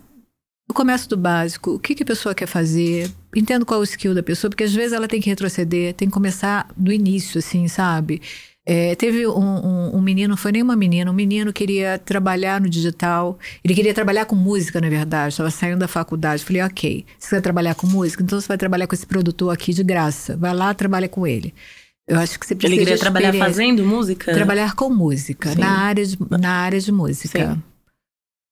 eu 0.69 0.75
começo 0.75 1.09
do 1.09 1.17
básico, 1.17 1.73
o 1.75 1.79
que, 1.79 1.95
que 1.95 2.03
a 2.03 2.07
pessoa 2.07 2.35
quer 2.35 2.47
fazer, 2.47 3.11
entendo 3.37 3.67
qual 3.67 3.81
é 3.81 3.83
o 3.83 3.85
skill 3.85 4.15
da 4.15 4.23
pessoa, 4.23 4.51
porque 4.51 4.65
às 4.65 4.73
vezes 4.73 4.93
ela 4.93 5.07
tem 5.07 5.21
que 5.21 5.29
retroceder, 5.29 5.95
tem 5.95 6.09
que 6.09 6.15
começar 6.15 6.69
do 6.77 6.91
início, 6.91 7.39
assim, 7.39 7.69
sabe? 7.69 8.21
É, 8.67 8.95
teve 8.95 9.27
um, 9.27 9.41
um, 9.41 9.97
um, 9.97 10.01
menino, 10.01 10.39
foi 10.39 10.51
nem 10.51 10.63
uma 10.63 10.75
menina, 10.75 11.11
um 11.11 11.15
menino 11.15 11.53
queria 11.53 11.99
trabalhar 11.99 12.59
no 12.59 12.69
digital, 12.69 13.39
ele 13.63 13.75
queria 13.75 13.93
trabalhar 13.93 14.25
com 14.25 14.35
música, 14.35 14.81
na 14.81 14.89
verdade, 14.89 15.35
estava 15.35 15.51
saindo 15.51 15.79
da 15.79 15.89
faculdade. 15.89 16.43
Falei, 16.43 16.63
ok, 16.63 17.05
você 17.19 17.31
vai 17.31 17.43
trabalhar 17.43 17.75
com 17.75 17.87
música? 17.87 18.23
Então 18.23 18.41
você 18.41 18.49
vai 18.49 18.57
trabalhar 18.57 18.87
com 18.87 18.95
esse 18.95 19.07
produtor 19.07 19.53
aqui 19.53 19.75
de 19.75 19.85
graça, 19.85 20.35
vai 20.37 20.55
lá, 20.55 20.73
trabalha 20.73 21.09
com 21.09 21.27
ele. 21.27 21.53
Eu 22.09 22.19
acho 22.19 22.39
que 22.39 22.47
você 22.47 22.55
precisa. 22.55 22.75
Ele 22.75 22.85
queria 22.85 22.99
trabalhar 22.99 23.35
fazendo 23.35 23.85
música? 23.85 24.33
Trabalhar 24.33 24.75
com 24.75 24.89
música, 24.89 25.55
na 25.55 25.81
área, 25.81 26.05
de, 26.05 26.17
na 26.31 26.51
área 26.51 26.81
de 26.81 26.93
música. 26.93 27.55
Sim. 27.55 27.63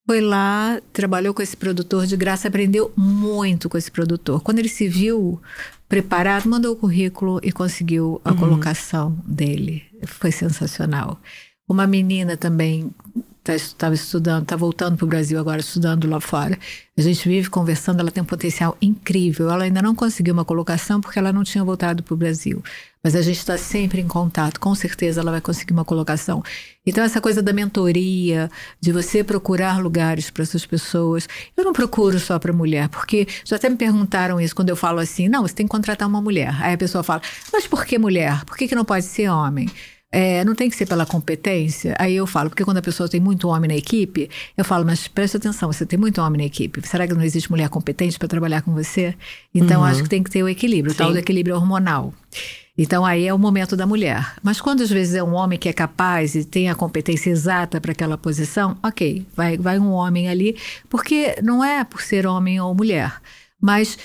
Foi 0.06 0.20
lá, 0.20 0.80
trabalhou 0.92 1.32
com 1.32 1.42
esse 1.42 1.56
produtor 1.56 2.06
de 2.06 2.16
graça, 2.16 2.48
aprendeu 2.48 2.92
muito 2.96 3.68
com 3.68 3.78
esse 3.78 3.90
produtor. 3.90 4.42
Quando 4.42 4.58
ele 4.58 4.68
se 4.68 4.88
viu 4.88 5.40
preparado, 5.92 6.48
mandou 6.48 6.72
o 6.72 6.76
currículo 6.76 7.38
e 7.42 7.52
conseguiu 7.52 8.18
a 8.24 8.30
uhum. 8.30 8.36
colocação 8.38 9.14
dele. 9.26 9.82
Foi 10.06 10.32
sensacional. 10.32 11.20
Uma 11.68 11.86
menina 11.86 12.34
também 12.34 12.90
estava 13.44 13.76
tá, 13.76 13.92
estudando, 13.92 14.42
está 14.44 14.54
voltando 14.54 14.96
para 14.96 15.04
o 15.04 15.08
Brasil 15.08 15.38
agora, 15.38 15.60
estudando 15.60 16.08
lá 16.08 16.20
fora. 16.20 16.56
A 16.96 17.00
gente 17.00 17.28
vive 17.28 17.50
conversando, 17.50 17.98
ela 17.98 18.10
tem 18.10 18.22
um 18.22 18.26
potencial 18.26 18.76
incrível. 18.80 19.50
Ela 19.50 19.64
ainda 19.64 19.82
não 19.82 19.94
conseguiu 19.94 20.32
uma 20.32 20.44
colocação 20.44 21.00
porque 21.00 21.18
ela 21.18 21.32
não 21.32 21.42
tinha 21.42 21.64
voltado 21.64 22.02
para 22.04 22.14
o 22.14 22.16
Brasil. 22.16 22.62
Mas 23.02 23.16
a 23.16 23.22
gente 23.22 23.38
está 23.38 23.58
sempre 23.58 24.00
em 24.00 24.06
contato, 24.06 24.60
com 24.60 24.72
certeza 24.76 25.20
ela 25.20 25.32
vai 25.32 25.40
conseguir 25.40 25.72
uma 25.72 25.84
colocação. 25.84 26.40
Então, 26.86 27.02
essa 27.02 27.20
coisa 27.20 27.42
da 27.42 27.52
mentoria, 27.52 28.48
de 28.80 28.92
você 28.92 29.24
procurar 29.24 29.82
lugares 29.82 30.30
para 30.30 30.44
essas 30.44 30.64
pessoas. 30.64 31.28
Eu 31.56 31.64
não 31.64 31.72
procuro 31.72 32.20
só 32.20 32.38
para 32.38 32.52
mulher, 32.52 32.88
porque 32.90 33.26
já 33.44 33.56
até 33.56 33.68
me 33.68 33.76
perguntaram 33.76 34.40
isso 34.40 34.54
quando 34.54 34.68
eu 34.68 34.76
falo 34.76 35.00
assim: 35.00 35.28
não, 35.28 35.42
você 35.42 35.54
tem 35.54 35.66
que 35.66 35.72
contratar 35.72 36.06
uma 36.06 36.22
mulher. 36.22 36.54
Aí 36.62 36.74
a 36.74 36.78
pessoa 36.78 37.02
fala: 37.02 37.22
mas 37.52 37.66
por 37.66 37.84
que 37.84 37.98
mulher? 37.98 38.44
Por 38.44 38.56
que, 38.56 38.68
que 38.68 38.74
não 38.76 38.84
pode 38.84 39.04
ser 39.04 39.28
homem? 39.28 39.68
É, 40.14 40.44
não 40.44 40.54
tem 40.54 40.68
que 40.68 40.76
ser 40.76 40.84
pela 40.84 41.06
competência. 41.06 41.96
Aí 41.98 42.14
eu 42.14 42.26
falo, 42.26 42.50
porque 42.50 42.64
quando 42.64 42.76
a 42.76 42.82
pessoa 42.82 43.08
tem 43.08 43.18
muito 43.18 43.48
homem 43.48 43.66
na 43.66 43.74
equipe, 43.74 44.28
eu 44.54 44.62
falo, 44.62 44.84
mas 44.84 45.08
preste 45.08 45.38
atenção, 45.38 45.72
você 45.72 45.86
tem 45.86 45.98
muito 45.98 46.20
homem 46.20 46.38
na 46.42 46.44
equipe. 46.44 46.86
Será 46.86 47.08
que 47.08 47.14
não 47.14 47.22
existe 47.22 47.50
mulher 47.50 47.70
competente 47.70 48.18
para 48.18 48.28
trabalhar 48.28 48.60
com 48.60 48.74
você? 48.74 49.14
Então 49.54 49.80
uhum. 49.80 49.86
acho 49.86 50.02
que 50.02 50.10
tem 50.10 50.22
que 50.22 50.30
ter 50.30 50.42
o 50.42 50.48
equilíbrio, 50.48 50.92
o 50.92 50.96
tal 50.96 51.12
do 51.12 51.18
equilíbrio 51.18 51.56
hormonal. 51.56 52.12
Então 52.76 53.06
aí 53.06 53.26
é 53.26 53.32
o 53.32 53.38
momento 53.38 53.74
da 53.74 53.86
mulher. 53.86 54.34
Mas 54.42 54.60
quando 54.60 54.82
às 54.82 54.90
vezes 54.90 55.14
é 55.14 55.22
um 55.22 55.32
homem 55.32 55.58
que 55.58 55.68
é 55.68 55.72
capaz 55.72 56.34
e 56.34 56.44
tem 56.44 56.68
a 56.68 56.74
competência 56.74 57.30
exata 57.30 57.80
para 57.80 57.92
aquela 57.92 58.18
posição, 58.18 58.76
ok, 58.82 59.26
vai, 59.34 59.56
vai 59.56 59.78
um 59.78 59.92
homem 59.92 60.28
ali, 60.28 60.56
porque 60.90 61.36
não 61.42 61.64
é 61.64 61.84
por 61.84 62.02
ser 62.02 62.26
homem 62.26 62.60
ou 62.60 62.74
mulher, 62.74 63.14
mas 63.58 63.96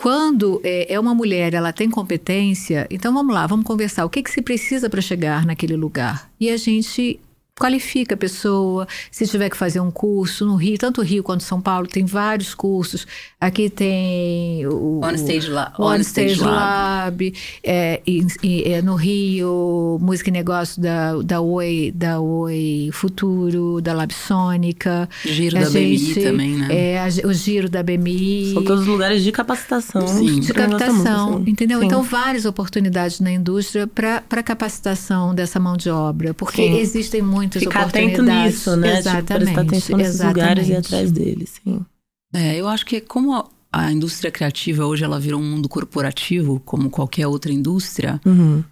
quando 0.00 0.62
é, 0.64 0.94
é, 0.94 0.98
uma 0.98 1.14
mulher, 1.14 1.52
ela 1.52 1.74
tem 1.74 1.90
competência, 1.90 2.86
então 2.90 3.12
vamos 3.12 3.34
lá, 3.34 3.46
vamos 3.46 3.66
conversar. 3.66 4.06
O 4.06 4.08
que, 4.08 4.22
que 4.22 4.30
se 4.30 4.40
precisa 4.40 4.88
para 4.88 5.02
chegar 5.02 5.44
naquele 5.44 5.76
lugar? 5.76 6.30
E 6.40 6.48
a 6.48 6.56
gente 6.56 7.20
qualifica 7.60 8.14
a 8.14 8.18
pessoa, 8.18 8.88
se 9.10 9.26
tiver 9.26 9.50
que 9.50 9.56
fazer 9.56 9.80
um 9.80 9.90
curso 9.90 10.46
no 10.46 10.56
Rio, 10.56 10.78
tanto 10.78 11.02
Rio 11.02 11.22
quanto 11.22 11.42
São 11.42 11.60
Paulo, 11.60 11.86
tem 11.86 12.06
vários 12.06 12.54
cursos. 12.54 13.06
Aqui 13.38 13.68
tem 13.68 14.66
o 14.66 15.00
On 15.04 15.10
Stage, 15.10 15.50
La 15.50 15.72
On 15.78 15.96
Stage 15.96 16.40
Lab, 16.40 16.50
Lab 16.50 17.34
é, 17.62 18.00
e, 18.06 18.26
e, 18.42 18.72
é, 18.72 18.80
no 18.80 18.94
Rio, 18.94 19.98
Música 20.00 20.30
e 20.30 20.32
Negócio 20.32 20.80
da, 20.80 21.20
da 21.22 21.40
Oi, 21.42 21.92
da 21.94 22.18
Oi 22.18 22.88
Futuro, 22.92 23.82
da 23.82 23.92
Labsônica. 23.92 25.06
Giro 25.22 25.58
a 25.58 25.60
da 25.60 25.68
gente, 25.68 26.14
BMI 26.14 26.24
também, 26.24 26.56
né? 26.56 26.68
É, 26.70 26.98
a, 26.98 27.08
o 27.26 27.32
Giro 27.34 27.68
da 27.68 27.82
BMI. 27.82 28.54
São 28.54 28.64
todos 28.64 28.86
lugares 28.86 29.22
de 29.22 29.30
capacitação. 29.32 30.06
Sim. 30.08 30.40
De 30.40 30.52
captação, 30.54 31.44
entendeu? 31.46 31.80
Sim. 31.80 31.86
Então, 31.86 32.02
várias 32.02 32.46
oportunidades 32.46 33.20
na 33.20 33.30
indústria 33.30 33.86
para 33.86 34.42
capacitação 34.42 35.34
dessa 35.34 35.60
mão 35.60 35.76
de 35.76 35.90
obra, 35.90 36.32
porque 36.32 36.62
sim. 36.62 36.78
existem 36.78 37.20
muitos 37.20 37.49
muitas 37.58 37.62
Ficar 37.62 37.86
atento 37.86 38.22
nisso, 38.22 38.76
né? 38.76 38.98
Exatamente. 38.98 39.26
Tipo, 39.26 39.38
prestar 39.38 39.60
atenção 39.60 39.96
nesses 39.96 40.14
exatamente. 40.14 40.36
lugares 40.36 40.68
e 40.68 40.76
atrás 40.76 41.12
deles, 41.12 41.60
sim. 41.62 41.84
É, 42.32 42.56
eu 42.56 42.68
acho 42.68 42.86
que 42.86 43.00
como 43.00 43.34
a, 43.34 43.48
a, 43.72 43.92
indústria 43.92 44.30
criativa 44.30 44.86
hoje 44.86 45.04
ela 45.04 45.18
virou 45.18 45.40
um 45.40 45.44
mundo 45.44 45.68
corporativo, 45.68 46.60
como 46.60 46.88
qualquer 46.90 47.26
outra 47.26 47.52
indústria, 47.52 48.20
uhum. 48.24 48.62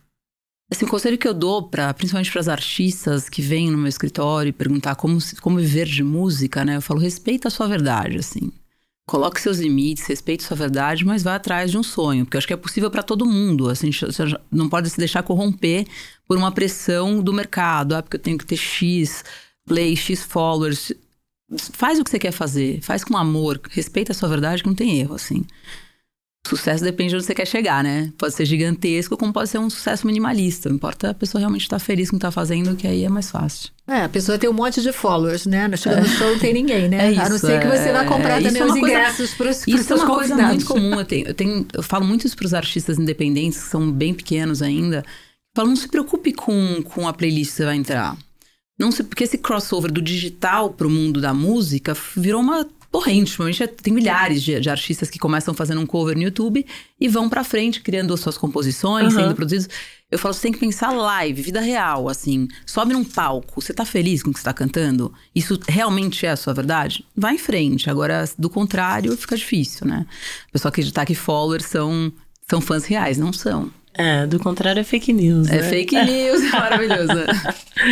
Assim, 0.70 0.84
o 0.84 0.88
conselho 0.88 1.16
que 1.16 1.26
eu 1.26 1.32
dou, 1.32 1.62
pra, 1.62 1.94
principalmente 1.94 2.30
para 2.30 2.42
as 2.42 2.48
artistas 2.48 3.26
que 3.28 3.40
vêm 3.40 3.70
no 3.70 3.78
meu 3.78 3.88
escritório 3.88 4.50
e 4.50 4.52
perguntar 4.52 4.96
como, 4.96 5.18
como 5.40 5.56
viver 5.56 5.86
de 5.86 6.04
música, 6.04 6.62
né? 6.62 6.76
Eu 6.76 6.82
falo, 6.82 7.00
respeita 7.00 7.48
a 7.48 7.50
sua 7.50 7.66
verdade, 7.66 8.18
assim. 8.18 8.52
Coloque 9.08 9.40
seus 9.40 9.56
limites, 9.56 10.06
respeite 10.06 10.42
sua 10.42 10.54
verdade, 10.54 11.02
mas 11.02 11.22
vá 11.22 11.36
atrás 11.36 11.70
de 11.70 11.78
um 11.78 11.82
sonho, 11.82 12.26
porque 12.26 12.36
eu 12.36 12.38
acho 12.40 12.46
que 12.46 12.52
é 12.52 12.58
possível 12.58 12.90
para 12.90 13.02
todo 13.02 13.24
mundo. 13.24 13.70
Assim, 13.70 13.90
você 13.90 14.22
não 14.52 14.68
pode 14.68 14.90
se 14.90 14.98
deixar 14.98 15.22
corromper 15.22 15.86
por 16.26 16.36
uma 16.36 16.52
pressão 16.52 17.22
do 17.22 17.32
mercado. 17.32 17.94
Ah, 17.94 18.02
porque 18.02 18.16
eu 18.16 18.20
tenho 18.20 18.36
que 18.36 18.44
ter 18.44 18.58
X 18.58 19.24
play, 19.64 19.96
X 19.96 20.22
followers. 20.22 20.92
Faz 21.72 21.98
o 21.98 22.04
que 22.04 22.10
você 22.10 22.18
quer 22.18 22.32
fazer, 22.32 22.82
faz 22.82 23.02
com 23.02 23.16
amor, 23.16 23.58
respeita 23.70 24.12
a 24.12 24.14
sua 24.14 24.28
verdade, 24.28 24.62
que 24.62 24.68
não 24.68 24.76
tem 24.76 25.00
erro, 25.00 25.14
assim. 25.14 25.42
Sucesso 26.46 26.82
depende 26.82 27.10
de 27.10 27.16
onde 27.16 27.24
você 27.26 27.34
quer 27.34 27.46
chegar, 27.46 27.84
né? 27.84 28.10
Pode 28.16 28.34
ser 28.34 28.46
gigantesco, 28.46 29.16
como 29.18 29.32
pode 29.32 29.50
ser 29.50 29.58
um 29.58 29.68
sucesso 29.68 30.06
minimalista. 30.06 30.68
Não 30.70 30.76
importa 30.76 31.10
a 31.10 31.14
pessoa 31.14 31.40
realmente 31.40 31.62
estar 31.62 31.78
tá 31.78 31.84
feliz 31.84 32.08
com 32.08 32.16
o 32.16 32.18
que 32.18 32.24
está 32.24 32.30
fazendo, 32.30 32.74
que 32.74 32.86
aí 32.86 33.04
é 33.04 33.08
mais 33.08 33.30
fácil. 33.30 33.70
É, 33.86 34.04
a 34.04 34.08
pessoa 34.08 34.38
tem 34.38 34.48
um 34.48 34.54
monte 34.54 34.80
de 34.80 34.90
followers, 34.92 35.44
né? 35.44 35.68
Chega 35.76 36.00
no 36.00 36.06
é. 36.06 36.08
show 36.08 36.30
não 36.30 36.38
tem 36.38 36.54
ninguém, 36.54 36.88
né? 36.88 36.98
É 37.08 37.12
isso, 37.12 37.20
a 37.20 37.28
não 37.28 37.38
ser 37.38 37.60
que 37.60 37.66
você 37.66 37.92
vá 37.92 38.04
comprar 38.04 38.40
é, 38.40 38.44
também 38.44 38.62
é 38.62 38.64
os 38.64 38.76
ingressos 38.76 39.34
para 39.34 39.50
os 39.50 39.66
Isso 39.66 39.92
é 39.92 39.96
uma 39.96 40.06
coisa 40.06 40.36
muito 40.36 40.64
comum. 40.66 40.98
Eu, 40.98 41.04
tenho, 41.04 41.26
eu, 41.28 41.34
tenho, 41.34 41.66
eu 41.72 41.82
falo 41.82 42.06
muito 42.06 42.26
isso 42.26 42.36
para 42.36 42.46
os 42.46 42.54
artistas 42.54 42.98
independentes, 42.98 43.62
que 43.62 43.68
são 43.68 43.90
bem 43.90 44.14
pequenos 44.14 44.62
ainda. 44.62 45.04
Falo, 45.54 45.68
não 45.68 45.76
se 45.76 45.88
preocupe 45.88 46.32
com, 46.32 46.82
com 46.82 47.06
a 47.06 47.12
playlist 47.12 47.50
que 47.50 47.56
você 47.56 47.64
vai 47.64 47.76
entrar. 47.76 48.16
Não 48.78 48.92
se, 48.92 49.02
porque 49.02 49.24
esse 49.24 49.36
crossover 49.36 49.90
do 49.92 50.00
digital 50.00 50.70
para 50.70 50.86
o 50.86 50.90
mundo 50.90 51.20
da 51.20 51.34
música 51.34 51.96
virou 52.16 52.40
uma 52.40 52.66
corrente. 52.90 53.38
Normalmente 53.38 53.66
tem 53.68 53.92
milhares 53.92 54.42
de, 54.42 54.58
de, 54.60 54.70
artistas 54.70 55.10
que 55.10 55.18
começam 55.18 55.54
fazendo 55.54 55.80
um 55.80 55.86
cover 55.86 56.16
no 56.16 56.22
YouTube 56.22 56.64
e 57.00 57.08
vão 57.08 57.28
pra 57.28 57.44
frente 57.44 57.80
criando 57.80 58.12
as 58.14 58.20
suas 58.20 58.38
composições, 58.38 59.14
uhum. 59.14 59.20
sendo 59.20 59.34
produzidos. 59.34 59.68
Eu 60.10 60.18
falo, 60.18 60.32
você 60.32 60.42
tem 60.42 60.52
que 60.52 60.58
pensar 60.58 60.90
live, 60.90 61.42
vida 61.42 61.60
real, 61.60 62.08
assim. 62.08 62.48
Sobe 62.64 62.94
num 62.94 63.04
palco, 63.04 63.60
você 63.60 63.74
tá 63.74 63.84
feliz 63.84 64.22
com 64.22 64.30
o 64.30 64.32
que 64.32 64.38
você 64.38 64.44
tá 64.44 64.54
cantando? 64.54 65.12
Isso 65.34 65.58
realmente 65.68 66.24
é 66.24 66.30
a 66.30 66.36
sua 66.36 66.54
verdade? 66.54 67.04
Vai 67.14 67.34
em 67.34 67.38
frente. 67.38 67.90
Agora, 67.90 68.24
do 68.38 68.48
contrário, 68.48 69.14
fica 69.16 69.36
difícil, 69.36 69.86
né? 69.86 70.06
A 70.48 70.52
pessoa 70.52 70.70
acreditar 70.70 71.04
que 71.04 71.14
followers 71.14 71.66
são, 71.66 72.10
são 72.48 72.60
fãs 72.60 72.84
reais, 72.86 73.18
não 73.18 73.32
são. 73.32 73.70
É, 73.98 74.28
do 74.28 74.38
contrário 74.38 74.78
é 74.78 74.84
fake 74.84 75.12
news. 75.12 75.48
É 75.48 75.56
né? 75.56 75.62
fake 75.64 75.96
news, 76.04 76.52
maravilhoso. 76.52 77.26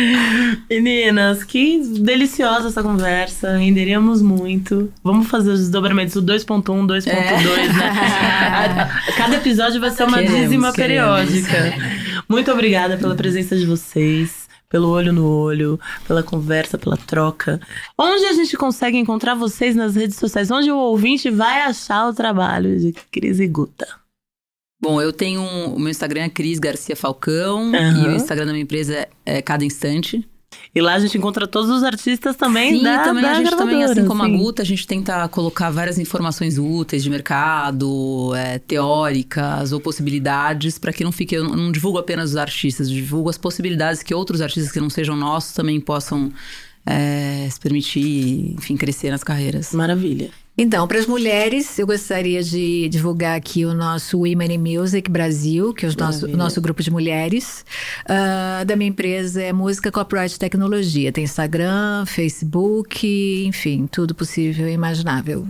Meninas, 0.71 1.43
que 1.43 1.81
deliciosa 1.99 2.69
essa 2.69 2.81
conversa. 2.81 3.57
Renderíamos 3.57 4.21
muito. 4.21 4.89
Vamos 5.03 5.27
fazer 5.27 5.51
os 5.51 5.59
desdobramentos 5.59 6.13
do 6.13 6.33
2.1, 6.33 6.63
2.2, 6.63 7.07
é. 7.09 7.43
né? 7.73 8.89
Cada 9.17 9.35
episódio 9.35 9.81
vai 9.81 9.91
ser 9.91 10.05
uma 10.05 10.19
queremos, 10.19 10.39
dízima 10.39 10.71
periódica. 10.71 11.73
Muito 12.29 12.49
obrigada 12.53 12.95
pela 12.95 13.13
presença 13.13 13.57
de 13.57 13.65
vocês 13.65 14.47
pelo 14.69 14.89
olho 14.89 15.13
no 15.13 15.25
olho, 15.25 15.79
pela 16.05 16.21
conversa, 16.21 16.77
pela 16.77 16.97
troca. 16.97 17.57
Onde 17.97 18.25
a 18.25 18.33
gente 18.33 18.57
consegue 18.57 18.97
encontrar 18.97 19.33
vocês 19.33 19.75
nas 19.75 19.95
redes 19.95 20.17
sociais? 20.17 20.51
Onde 20.51 20.69
o 20.69 20.77
ouvinte 20.77 21.29
vai 21.29 21.61
achar 21.61 22.07
o 22.07 22.13
trabalho 22.13 22.77
de 22.77 22.93
Cris 23.09 23.39
e 23.39 23.47
Guta? 23.47 23.87
Bom, 24.79 25.01
eu 25.01 25.11
tenho. 25.11 25.41
Um, 25.41 25.75
o 25.75 25.79
meu 25.79 25.89
Instagram 25.89 26.23
é 26.23 26.29
Cris 26.29 26.59
Garcia 26.59 26.95
Falcão. 26.95 27.71
Uhum. 27.71 28.03
E 28.03 28.07
o 28.07 28.11
Instagram 28.15 28.45
da 28.45 28.51
minha 28.51 28.63
empresa 28.63 28.93
é, 28.95 29.09
é 29.25 29.41
Cada 29.41 29.65
Instante. 29.65 30.27
E 30.73 30.81
lá 30.81 30.93
a 30.93 30.99
gente 30.99 31.17
encontra 31.17 31.47
todos 31.47 31.69
os 31.69 31.83
artistas 31.83 32.35
também 32.35 32.77
sim, 32.77 32.83
da, 32.83 33.03
também 33.03 33.23
da 33.23 33.31
a 33.31 33.33
gente 33.33 33.55
também, 33.55 33.83
assim 33.83 34.05
como 34.05 34.23
sim. 34.23 34.33
a 34.33 34.37
Guta, 34.37 34.61
a 34.61 34.65
gente 34.65 34.87
tenta 34.87 35.27
colocar 35.27 35.69
várias 35.69 35.97
informações 35.97 36.57
úteis 36.57 37.03
de 37.03 37.09
mercado, 37.09 38.33
é, 38.35 38.59
teóricas 38.59 39.71
ou 39.71 39.79
possibilidades, 39.79 40.77
para 40.77 40.93
que 40.93 41.03
não 41.03 41.11
fique. 41.11 41.35
Eu 41.35 41.43
não 41.43 41.71
divulgo 41.71 41.97
apenas 41.97 42.31
os 42.31 42.37
artistas, 42.37 42.89
divulgo 42.89 43.29
as 43.29 43.37
possibilidades 43.37 44.03
que 44.03 44.13
outros 44.13 44.41
artistas 44.41 44.71
que 44.71 44.79
não 44.79 44.89
sejam 44.89 45.15
nossos 45.15 45.53
também 45.53 45.79
possam 45.79 46.31
é, 46.87 47.47
se 47.49 47.59
permitir, 47.59 48.55
enfim, 48.57 48.77
crescer 48.77 49.11
nas 49.11 49.23
carreiras. 49.23 49.73
Maravilha. 49.73 50.29
Então, 50.59 50.87
para 50.87 50.97
as 50.97 51.05
mulheres, 51.05 51.77
eu 51.77 51.85
gostaria 51.85 52.41
de 52.41 52.89
divulgar 52.89 53.37
aqui 53.37 53.63
o 53.63 53.75
nosso 53.75 54.17
Women 54.17 54.55
in 54.55 54.57
Music 54.57 55.07
Brasil, 55.11 55.71
que 55.71 55.85
é 55.85 55.89
o 55.89 55.95
nosso, 55.95 56.25
o 56.25 56.35
nosso 56.35 56.59
grupo 56.59 56.81
de 56.81 56.89
mulheres. 56.89 57.63
Uh, 58.05 58.65
da 58.65 58.75
minha 58.75 58.89
empresa 58.89 59.39
é 59.43 59.53
Música 59.53 59.91
Copyright 59.91 60.39
Tecnologia. 60.39 61.11
Tem 61.11 61.25
Instagram, 61.25 62.05
Facebook, 62.07 63.45
enfim, 63.45 63.85
tudo 63.85 64.15
possível 64.15 64.67
e 64.67 64.71
imaginável. 64.71 65.47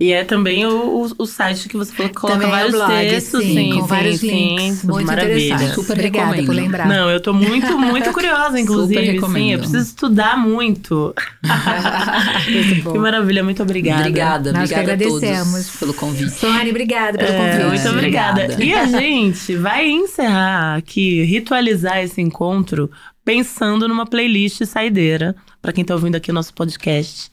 E 0.00 0.12
é 0.12 0.22
também 0.22 0.64
o, 0.64 1.02
o, 1.06 1.10
o 1.18 1.26
site 1.26 1.68
que 1.68 1.76
você 1.76 1.92
falou 1.92 2.08
que 2.08 2.20
coloca 2.20 2.38
Também 2.38 2.54
é 2.54 2.56
vários 2.60 2.74
o 2.74 2.78
blog, 2.78 2.92
textos, 2.92 3.42
sim, 3.42 3.54
sim, 3.54 3.70
com 3.74 3.80
sim, 3.80 3.86
vários 3.88 4.20
sim. 4.20 4.56
links. 4.56 4.84
Muito 4.84 5.06
Maravilha. 5.06 5.44
interessante. 5.46 5.74
Super 5.74 5.92
Obrigada 5.94 6.24
recomendo. 6.26 6.46
por 6.46 6.54
lembrar. 6.54 6.86
Não, 6.86 7.10
eu 7.10 7.20
tô 7.20 7.32
muito, 7.32 7.76
muito 7.76 8.12
curiosa, 8.14 8.60
inclusive. 8.60 9.00
sim, 9.06 9.12
recomendo. 9.12 9.50
eu 9.54 9.58
preciso 9.58 9.82
estudar 9.82 10.36
muito. 10.38 10.78
Muito. 10.88 11.14
Que 12.92 12.98
maravilha, 12.98 13.42
muito 13.42 13.62
obrigada. 13.62 14.00
Obrigada, 14.02 14.52
Nós 14.52 14.70
obrigada 14.70 14.90
a 14.90 14.94
agradecemos. 14.94 15.50
todos 15.52 15.76
pelo 15.76 15.94
convite. 15.94 16.30
Sônia, 16.30 16.70
obrigada 16.70 17.18
pelo 17.18 17.30
É, 17.32 17.36
convite. 17.58 17.66
muito 17.68 17.88
obrigada. 17.88 18.44
Obrigada. 18.44 18.64
E 18.64 18.72
a 18.74 18.86
gente 18.86 19.56
vai 19.56 19.88
encerrar 19.88 20.76
aqui, 20.76 21.24
ritualizar 21.24 21.98
esse 21.98 22.20
encontro, 22.20 22.88
pensando 23.24 23.88
numa 23.88 24.06
playlist 24.06 24.64
saideira. 24.64 25.34
Pra 25.60 25.72
quem 25.72 25.84
tá 25.84 25.94
ouvindo 25.94 26.14
aqui 26.14 26.30
o 26.30 26.34
nosso 26.34 26.54
podcast, 26.54 27.30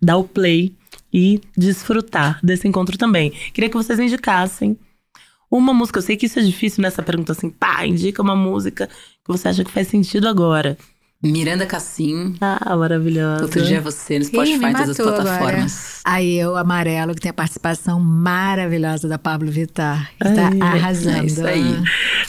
dar 0.00 0.18
o 0.18 0.24
play 0.24 0.74
e 1.12 1.40
desfrutar 1.56 2.38
desse 2.42 2.66
encontro 2.66 2.96
também. 2.96 3.30
Queria 3.52 3.68
que 3.70 3.76
vocês 3.76 3.98
indicassem 4.00 4.76
uma 5.50 5.74
música. 5.74 5.98
Eu 5.98 6.02
sei 6.02 6.16
que 6.16 6.26
isso 6.26 6.38
é 6.38 6.42
difícil 6.42 6.82
nessa 6.82 7.02
pergunta 7.02 7.32
assim, 7.32 7.50
pá, 7.50 7.86
indica 7.86 8.22
uma 8.22 8.34
música 8.36 8.86
que 8.88 9.28
você 9.28 9.48
acha 9.48 9.64
que 9.64 9.70
faz 9.70 9.88
sentido 9.88 10.26
agora. 10.28 10.76
Miranda 11.24 11.64
Cassim, 11.66 12.34
Ah, 12.40 12.74
maravilhosa. 12.74 13.44
outro 13.44 13.62
dia 13.62 13.76
é 13.76 13.80
você 13.80 14.18
no 14.18 14.24
Spotify, 14.24 14.54
em 14.56 14.60
todas 14.72 14.80
as 14.80 14.88
matou 14.98 15.08
agora. 15.08 15.22
plataformas. 15.22 16.00
Aí 16.04 16.36
eu, 16.36 16.56
Amarelo, 16.56 17.14
que 17.14 17.20
tem 17.20 17.30
a 17.30 17.34
participação 17.34 18.00
maravilhosa 18.00 19.06
da 19.06 19.18
Pablo 19.18 19.48
Vittar. 19.48 20.10
Que 20.20 20.24
tá 20.34 20.50
Ai, 20.60 20.60
arrasando. 20.78 21.18
é 21.18 21.24
isso 21.26 21.46
aí. 21.46 21.76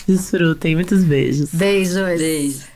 Desfrutem, 0.08 0.76
muitos 0.76 1.04
beijos. 1.04 1.50
Beijos. 1.54 1.96
Beijo. 2.20 2.73